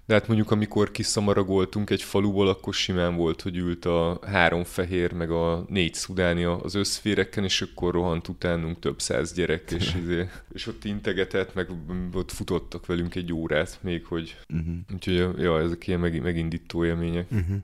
De 0.05 0.13
hát 0.17 0.27
mondjuk 0.27 0.51
amikor 0.51 0.91
kiszamaragoltunk 0.91 1.89
egy 1.89 2.01
faluból, 2.01 2.47
akkor 2.47 2.73
simán 2.73 3.15
volt, 3.15 3.41
hogy 3.41 3.57
ült 3.57 3.85
a 3.85 4.19
három 4.25 4.63
fehér, 4.63 5.11
meg 5.11 5.31
a 5.31 5.65
négy 5.69 5.93
szudánia 5.93 6.57
az 6.57 6.75
összféreken, 6.75 7.43
és 7.43 7.61
akkor 7.61 7.93
rohant 7.93 8.27
utánunk 8.27 8.79
több 8.79 9.01
száz 9.01 9.33
gyerek, 9.33 9.71
és, 9.71 9.93
izé, 10.03 10.27
és 10.53 10.67
ott 10.67 10.85
integetett, 10.85 11.53
meg 11.53 11.67
ott 12.13 12.31
futottak 12.31 12.85
velünk 12.85 13.15
egy 13.15 13.33
órát 13.33 13.79
még, 13.81 14.05
hogy 14.05 14.37
uh-huh. 14.53 14.75
úgyhogy 14.93 15.41
ja, 15.41 15.59
ezek 15.59 15.87
ilyen 15.87 15.99
meg, 15.99 16.21
megindító 16.21 16.85
élmények. 16.85 17.27
Uh-huh. 17.31 17.55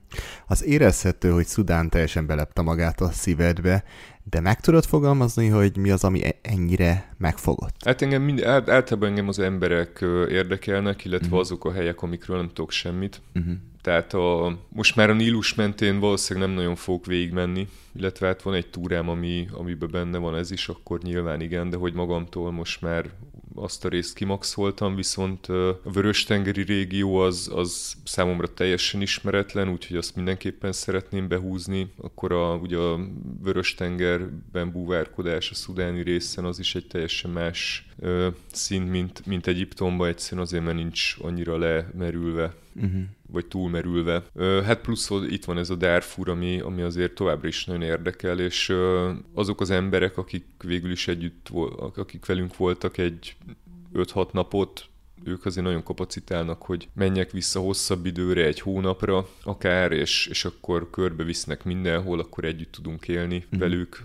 Az 0.46 0.64
érezhető, 0.64 1.30
hogy 1.30 1.46
Szudán 1.46 1.88
teljesen 1.88 2.26
belepte 2.26 2.62
magát 2.62 3.00
a 3.00 3.10
szívedbe, 3.10 3.84
de 4.30 4.40
meg 4.40 4.60
tudod 4.60 4.84
fogalmazni, 4.84 5.48
hogy 5.48 5.76
mi 5.76 5.90
az, 5.90 6.04
ami 6.04 6.24
e- 6.24 6.38
ennyire 6.42 7.14
megfogott? 7.18 7.74
Hát 7.84 8.02
engem 8.02 8.22
mind, 8.22 8.42
általában 8.42 9.08
engem 9.08 9.28
az 9.28 9.38
emberek 9.38 10.04
érdekelnek, 10.28 11.04
illetve 11.04 11.26
uh-huh. 11.26 11.40
azok 11.40 11.64
a 11.64 11.72
helyek, 11.72 12.02
amikről 12.02 12.36
nem 12.36 12.48
tudok 12.48 12.70
semmit. 12.70 13.20
Uh-huh. 13.34 13.54
Tehát 13.82 14.14
a, 14.14 14.58
most 14.68 14.96
már 14.96 15.10
a 15.10 15.14
Nílus 15.14 15.54
mentén 15.54 15.98
valószínűleg 15.98 16.48
nem 16.48 16.58
nagyon 16.58 16.76
fogok 16.76 17.06
végigmenni, 17.06 17.68
illetve 17.96 18.26
hát 18.26 18.42
van 18.42 18.54
egy 18.54 18.66
túrám, 18.66 19.08
ami, 19.08 19.48
amiben 19.52 19.88
benne 19.90 20.18
van 20.18 20.36
ez 20.36 20.50
is, 20.50 20.68
akkor 20.68 21.00
nyilván 21.02 21.40
igen, 21.40 21.70
de 21.70 21.76
hogy 21.76 21.92
magamtól 21.92 22.52
most 22.52 22.82
már 22.82 23.10
azt 23.54 23.84
a 23.84 23.88
részt 23.88 24.14
kimaxoltam, 24.14 24.94
viszont 24.94 25.46
a 25.46 25.80
Vörös-tengeri 25.92 26.62
régió 26.62 27.16
az, 27.16 27.50
az 27.54 27.94
számomra 28.04 28.54
teljesen 28.54 29.00
ismeretlen, 29.00 29.68
úgyhogy 29.68 29.96
azt 29.96 30.16
mindenképpen 30.16 30.72
szeretném 30.72 31.28
behúzni. 31.28 31.92
Akkor 31.96 32.32
a, 32.32 32.54
ugye 32.54 32.76
a 32.76 33.00
Vörös-tengerben 33.42 34.72
búvárkodás 34.72 35.50
a 35.50 35.54
szudáni 35.54 36.02
részen 36.02 36.44
az 36.44 36.58
is 36.58 36.74
egy 36.74 36.86
teljesen 36.86 37.30
más 37.30 37.86
ö, 37.98 38.28
szint, 38.52 38.90
mint, 38.90 39.26
mint 39.26 39.46
Egyiptomban, 39.46 40.08
egyszerűen 40.08 40.46
azért, 40.46 40.64
mert 40.64 40.76
nincs 40.76 41.16
annyira 41.20 41.58
lemerülve. 41.58 42.54
Uh-huh 42.74 43.02
vagy 43.32 43.46
túlmerülve. 43.46 44.22
Hát 44.38 44.80
plusz 44.80 45.10
itt 45.28 45.44
van 45.44 45.58
ez 45.58 45.70
a 45.70 45.74
Darfur, 45.74 46.28
ami, 46.28 46.60
ami 46.60 46.82
azért 46.82 47.14
továbbra 47.14 47.48
is 47.48 47.64
nagyon 47.64 47.82
érdekel, 47.82 48.40
és 48.40 48.74
azok 49.34 49.60
az 49.60 49.70
emberek, 49.70 50.18
akik 50.18 50.44
végül 50.64 50.90
is 50.90 51.08
együtt, 51.08 51.48
akik 51.96 52.26
velünk 52.26 52.56
voltak 52.56 52.98
egy 52.98 53.36
5-6 53.94 54.32
napot, 54.32 54.88
ők 55.24 55.46
azért 55.46 55.66
nagyon 55.66 55.82
kapacitálnak, 55.82 56.62
hogy 56.62 56.88
menjek 56.94 57.30
vissza 57.30 57.60
hosszabb 57.60 58.06
időre, 58.06 58.44
egy 58.44 58.60
hónapra 58.60 59.28
akár, 59.42 59.92
és, 59.92 60.26
és 60.26 60.44
akkor 60.44 60.90
körbevisznek 60.90 61.64
mindenhol, 61.64 62.18
akkor 62.18 62.44
együtt 62.44 62.72
tudunk 62.72 63.08
élni 63.08 63.44
mm. 63.56 63.58
velük. 63.58 64.04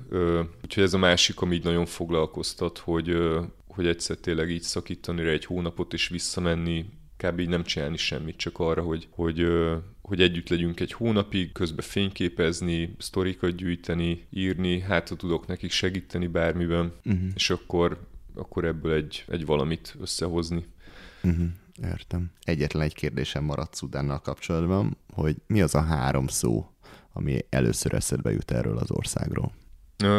Úgyhogy 0.64 0.84
ez 0.84 0.94
a 0.94 0.98
másik, 0.98 1.42
ami 1.42 1.56
így 1.56 1.64
nagyon 1.64 1.86
foglalkoztat, 1.86 2.78
hogy, 2.78 3.18
hogy 3.68 3.88
egyszer 3.88 4.16
tényleg 4.16 4.50
így 4.50 4.62
szakítani 4.62 5.28
egy 5.28 5.46
hónapot 5.46 5.94
és 5.94 6.08
visszamenni, 6.08 6.86
kb. 7.24 7.40
így 7.40 7.50
nem 7.50 7.64
csinálni 7.64 7.98
semmit, 7.98 8.38
csak 8.38 8.60
arra, 8.60 8.82
hogy, 8.82 9.08
hogy, 9.10 9.48
hogy 10.02 10.22
együtt 10.22 10.50
legyünk 10.50 10.80
egy 10.80 10.92
hónapig, 10.94 11.52
közben 11.52 11.86
fényképezni, 11.86 12.96
sztorikat 12.98 13.56
gyűjteni, 13.56 14.28
írni, 14.30 14.80
hát 14.80 15.10
ha 15.10 15.16
tudok 15.16 15.48
nekik 15.48 15.72
segíteni 15.72 16.28
bármiben, 16.28 16.94
uh-huh. 17.06 17.28
és 17.36 17.50
akkor, 17.50 18.08
akkor 18.36 18.66
ebből 18.66 18.94
egy, 18.94 19.26
egy 19.28 19.46
valamit 19.46 19.96
összehozni. 20.02 20.66
Uh-huh. 21.24 21.46
Értem. 21.84 22.32
Egyetlen 22.42 22.84
egy 22.84 22.94
kérdésem 22.94 23.44
maradt 23.44 23.76
Szudánnal 23.76 24.20
kapcsolatban, 24.20 24.98
hogy 25.14 25.36
mi 25.48 25.62
az 25.62 25.76
a 25.76 25.82
három 25.82 26.28
szó, 26.28 26.68
ami 27.14 27.40
először 27.50 27.94
eszedbe 27.94 28.32
jut 28.32 28.52
erről 28.52 28.78
az 28.78 28.92
országról? 28.92 29.52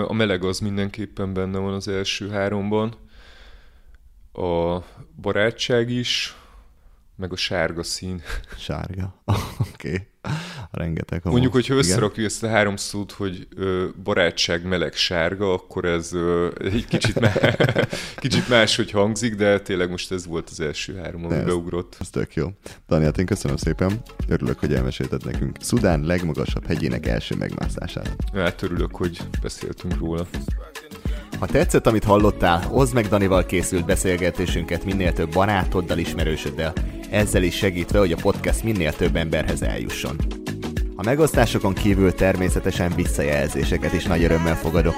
A 0.06 0.12
meleg 0.12 0.44
az 0.44 0.58
mindenképpen 0.58 1.32
benne 1.32 1.58
van 1.58 1.74
az 1.74 1.88
első 1.88 2.28
háromban. 2.28 2.94
A 4.32 4.78
barátság 5.20 5.90
is, 5.90 6.36
meg 7.16 7.32
a 7.32 7.36
sárga 7.36 7.82
szín. 7.82 8.22
Sárga. 8.58 9.22
Oké. 9.24 9.72
Okay. 9.74 10.06
Rengeteg. 10.70 11.22
Homosz. 11.22 11.32
Mondjuk, 11.32 11.52
hogyha 11.52 11.74
összerakjuk 11.74 12.26
ezt 12.26 12.42
a 12.42 12.48
három 12.48 12.76
szót, 12.76 13.12
hogy 13.12 13.48
ö, 13.56 13.86
barátság, 14.02 14.66
meleg, 14.66 14.94
sárga, 14.94 15.52
akkor 15.52 15.84
ez 15.84 16.12
ö, 16.12 16.50
egy 16.60 16.86
kicsit, 16.86 17.20
má- 17.20 17.56
kicsit 18.16 18.48
máshogy 18.48 18.90
hangzik, 18.90 19.34
de 19.34 19.60
tényleg 19.60 19.90
most 19.90 20.12
ez 20.12 20.26
volt 20.26 20.48
az 20.50 20.60
első 20.60 20.96
három, 20.96 21.24
ami 21.24 21.34
ez, 21.34 21.44
beugrott. 21.44 21.96
Ez 22.00 22.10
tök 22.10 22.34
jó. 22.34 22.48
Daniel, 22.88 23.12
én 23.18 23.26
köszönöm 23.26 23.56
szépen. 23.56 24.02
Örülök, 24.28 24.58
hogy 24.58 24.74
elmesélted 24.74 25.24
nekünk 25.24 25.56
Szudán 25.60 26.00
legmagasabb 26.00 26.66
hegyének 26.66 27.06
első 27.06 27.34
megmászását. 27.34 28.16
Hát 28.34 28.62
örülök, 28.62 28.96
hogy 28.96 29.18
beszéltünk 29.42 29.98
róla. 29.98 30.26
Ha 31.38 31.46
tetszett, 31.46 31.86
amit 31.86 32.04
hallottál, 32.04 32.68
oszd 32.72 32.94
meg 32.94 33.06
Danival 33.06 33.46
készült 33.46 33.84
beszélgetésünket 33.84 34.84
minél 34.84 35.12
több 35.12 35.32
barátoddal, 35.32 35.98
ismerősöddel, 35.98 36.72
ezzel 37.14 37.42
is 37.42 37.56
segítve, 37.56 37.98
hogy 37.98 38.12
a 38.12 38.16
podcast 38.22 38.62
minél 38.62 38.92
több 38.92 39.16
emberhez 39.16 39.62
eljusson. 39.62 40.16
A 40.96 41.02
megosztásokon 41.02 41.74
kívül 41.74 42.14
természetesen 42.14 42.92
visszajelzéseket 42.94 43.92
is 43.92 44.04
nagy 44.04 44.24
örömmel 44.24 44.56
fogadok. 44.56 44.94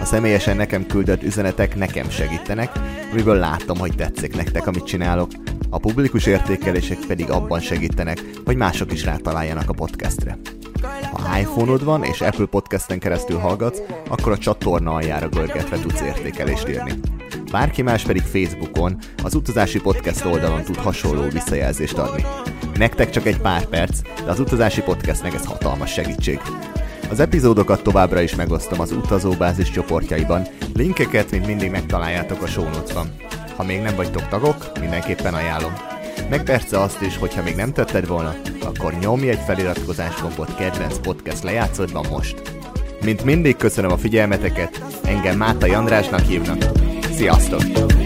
A 0.00 0.04
személyesen 0.04 0.56
nekem 0.56 0.86
küldött 0.86 1.22
üzenetek 1.22 1.76
nekem 1.76 2.10
segítenek, 2.10 2.70
amiből 3.12 3.36
látom, 3.36 3.78
hogy 3.78 3.94
tetszik 3.94 4.36
nektek, 4.36 4.66
amit 4.66 4.84
csinálok. 4.84 5.30
A 5.70 5.78
publikus 5.78 6.26
értékelések 6.26 6.98
pedig 7.06 7.30
abban 7.30 7.60
segítenek, 7.60 8.20
hogy 8.44 8.56
mások 8.56 8.92
is 8.92 9.04
rátaláljanak 9.04 9.68
a 9.68 9.74
podcastre. 9.74 10.38
Ha 11.12 11.38
iPhone-od 11.38 11.84
van 11.84 12.04
és 12.04 12.20
Apple 12.20 12.46
Podcasten 12.46 12.98
keresztül 12.98 13.38
hallgatsz, 13.38 13.80
akkor 14.08 14.32
a 14.32 14.38
csatorna 14.38 14.92
aljára 14.94 15.28
görgetve 15.28 15.78
tudsz 15.78 16.00
értékelést 16.00 16.68
írni. 16.68 16.92
Bárki 17.50 17.82
más 17.82 18.02
pedig 18.02 18.22
Facebookon, 18.22 18.98
az 19.24 19.34
utazási 19.34 19.80
podcast 19.80 20.24
oldalon 20.24 20.62
tud 20.62 20.76
hasonló 20.76 21.28
visszajelzést 21.28 21.98
adni. 21.98 22.24
Nektek 22.74 23.10
csak 23.10 23.26
egy 23.26 23.40
pár 23.40 23.66
perc, 23.66 24.00
de 24.24 24.30
az 24.30 24.40
utazási 24.40 24.82
podcastnek 24.82 25.34
ez 25.34 25.44
hatalmas 25.44 25.92
segítség. 25.92 26.40
Az 27.10 27.20
epizódokat 27.20 27.82
továbbra 27.82 28.20
is 28.20 28.34
megosztom 28.34 28.80
az 28.80 28.92
utazóbázis 28.92 29.70
csoportjaiban, 29.70 30.46
linkeket, 30.74 31.30
mint 31.30 31.46
mindig 31.46 31.70
megtaláljátok 31.70 32.42
a 32.42 32.46
show 32.46 32.68
notes-ban. 32.68 33.14
Ha 33.56 33.64
még 33.64 33.80
nem 33.80 33.96
vagytok 33.96 34.28
tagok, 34.28 34.78
mindenképpen 34.80 35.34
ajánlom. 35.34 35.72
Meg 36.28 36.42
persze 36.42 36.80
azt 36.80 37.02
is, 37.02 37.16
hogyha 37.16 37.42
még 37.42 37.54
nem 37.54 37.72
tetted 37.72 38.06
volna, 38.06 38.34
akkor 38.64 38.92
nyomj 39.00 39.28
egy 39.28 39.40
feliratkozás 39.46 40.20
gombot 40.22 40.54
kedvenc 40.56 40.98
podcast 40.98 41.42
lejátszódban 41.42 42.06
most. 42.10 42.42
Mint 43.04 43.24
mindig 43.24 43.56
köszönöm 43.56 43.90
a 43.90 43.98
figyelmeteket, 43.98 44.84
engem 45.04 45.36
Máta 45.36 45.76
Andrásnak 45.76 46.20
hívnak. 46.20 46.64
Sziasztok! 47.12 47.99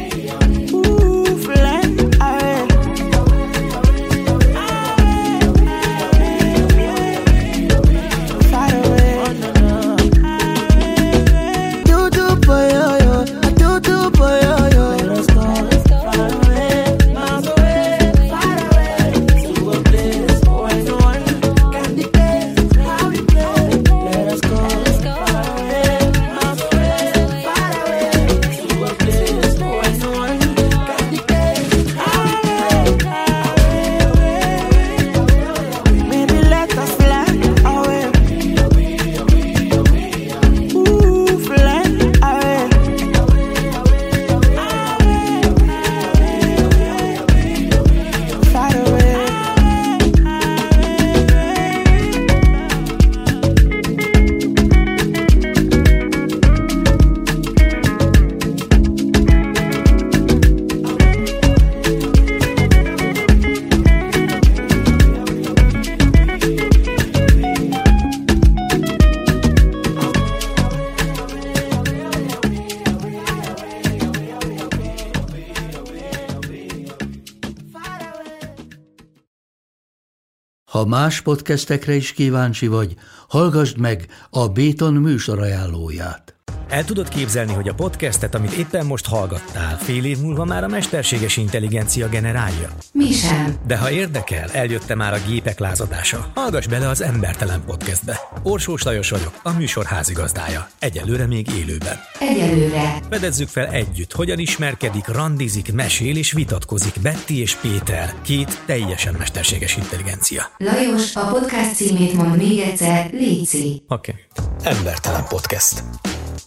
Ha 80.85 80.91
más 80.91 81.20
podcastekre 81.20 81.95
is 81.95 82.12
kíváncsi 82.12 82.66
vagy, 82.66 82.95
hallgassd 83.28 83.78
meg 83.78 84.07
a 84.30 84.49
Béton 84.49 84.95
műsor 84.95 85.41
ajánlóját. 85.41 86.35
El 86.68 86.85
tudod 86.85 87.09
képzelni, 87.09 87.53
hogy 87.53 87.68
a 87.68 87.74
podcastet, 87.74 88.35
amit 88.35 88.53
éppen 88.53 88.87
most 88.87 89.07
hallgattál, 89.07 89.74
fél 89.85 90.05
év 90.05 90.18
múlva 90.18 90.45
már 90.45 90.64
a 90.64 90.68
mesterséges 90.68 91.37
intelligencia 91.37 92.09
generálja? 92.09 92.68
Mi 92.93 93.12
sem. 93.12 93.55
De 93.66 93.76
ha 93.76 93.91
érdekel, 93.91 94.49
eljött 94.53 94.95
már 94.95 95.12
a 95.12 95.18
gépek 95.28 95.59
lázadása. 95.59 96.30
Hallgass 96.35 96.66
bele 96.66 96.89
az 96.89 97.03
Embertelen 97.03 97.62
podcastbe. 97.66 98.20
Orsós 98.43 98.82
Lajos 98.82 99.11
vagyok, 99.11 99.41
a 99.43 99.53
műsor 99.53 99.85
házigazdája. 99.85 100.68
Egyelőre 100.78 101.26
még 101.26 101.49
élőben. 101.51 101.97
Egyelőre. 102.20 102.99
Fedezzük 103.11 103.49
fel 103.49 103.66
együtt, 103.66 104.12
hogyan 104.12 104.39
ismerkedik, 104.39 105.07
randizik, 105.07 105.72
mesél 105.72 106.16
és 106.16 106.32
vitatkozik 106.32 106.95
Betty 107.03 107.28
és 107.28 107.55
Péter, 107.55 108.14
két 108.22 108.62
teljesen 108.66 109.14
mesterséges 109.18 109.76
intelligencia. 109.76 110.43
Lajos, 110.59 111.16
a 111.16 111.26
podcast 111.26 111.74
címét 111.74 112.14
mond 112.14 112.37
még 112.37 112.59
egyszer, 112.59 113.11
Léci. 113.12 113.82
Oké. 113.89 114.14
Okay. 114.37 114.72
Embertelen 114.72 115.24
podcast. 115.28 115.82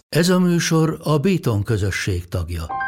Ez 0.08 0.28
a 0.28 0.38
műsor 0.38 0.98
a 1.02 1.18
Béton 1.18 1.62
közösség 1.62 2.28
tagja. 2.28 2.87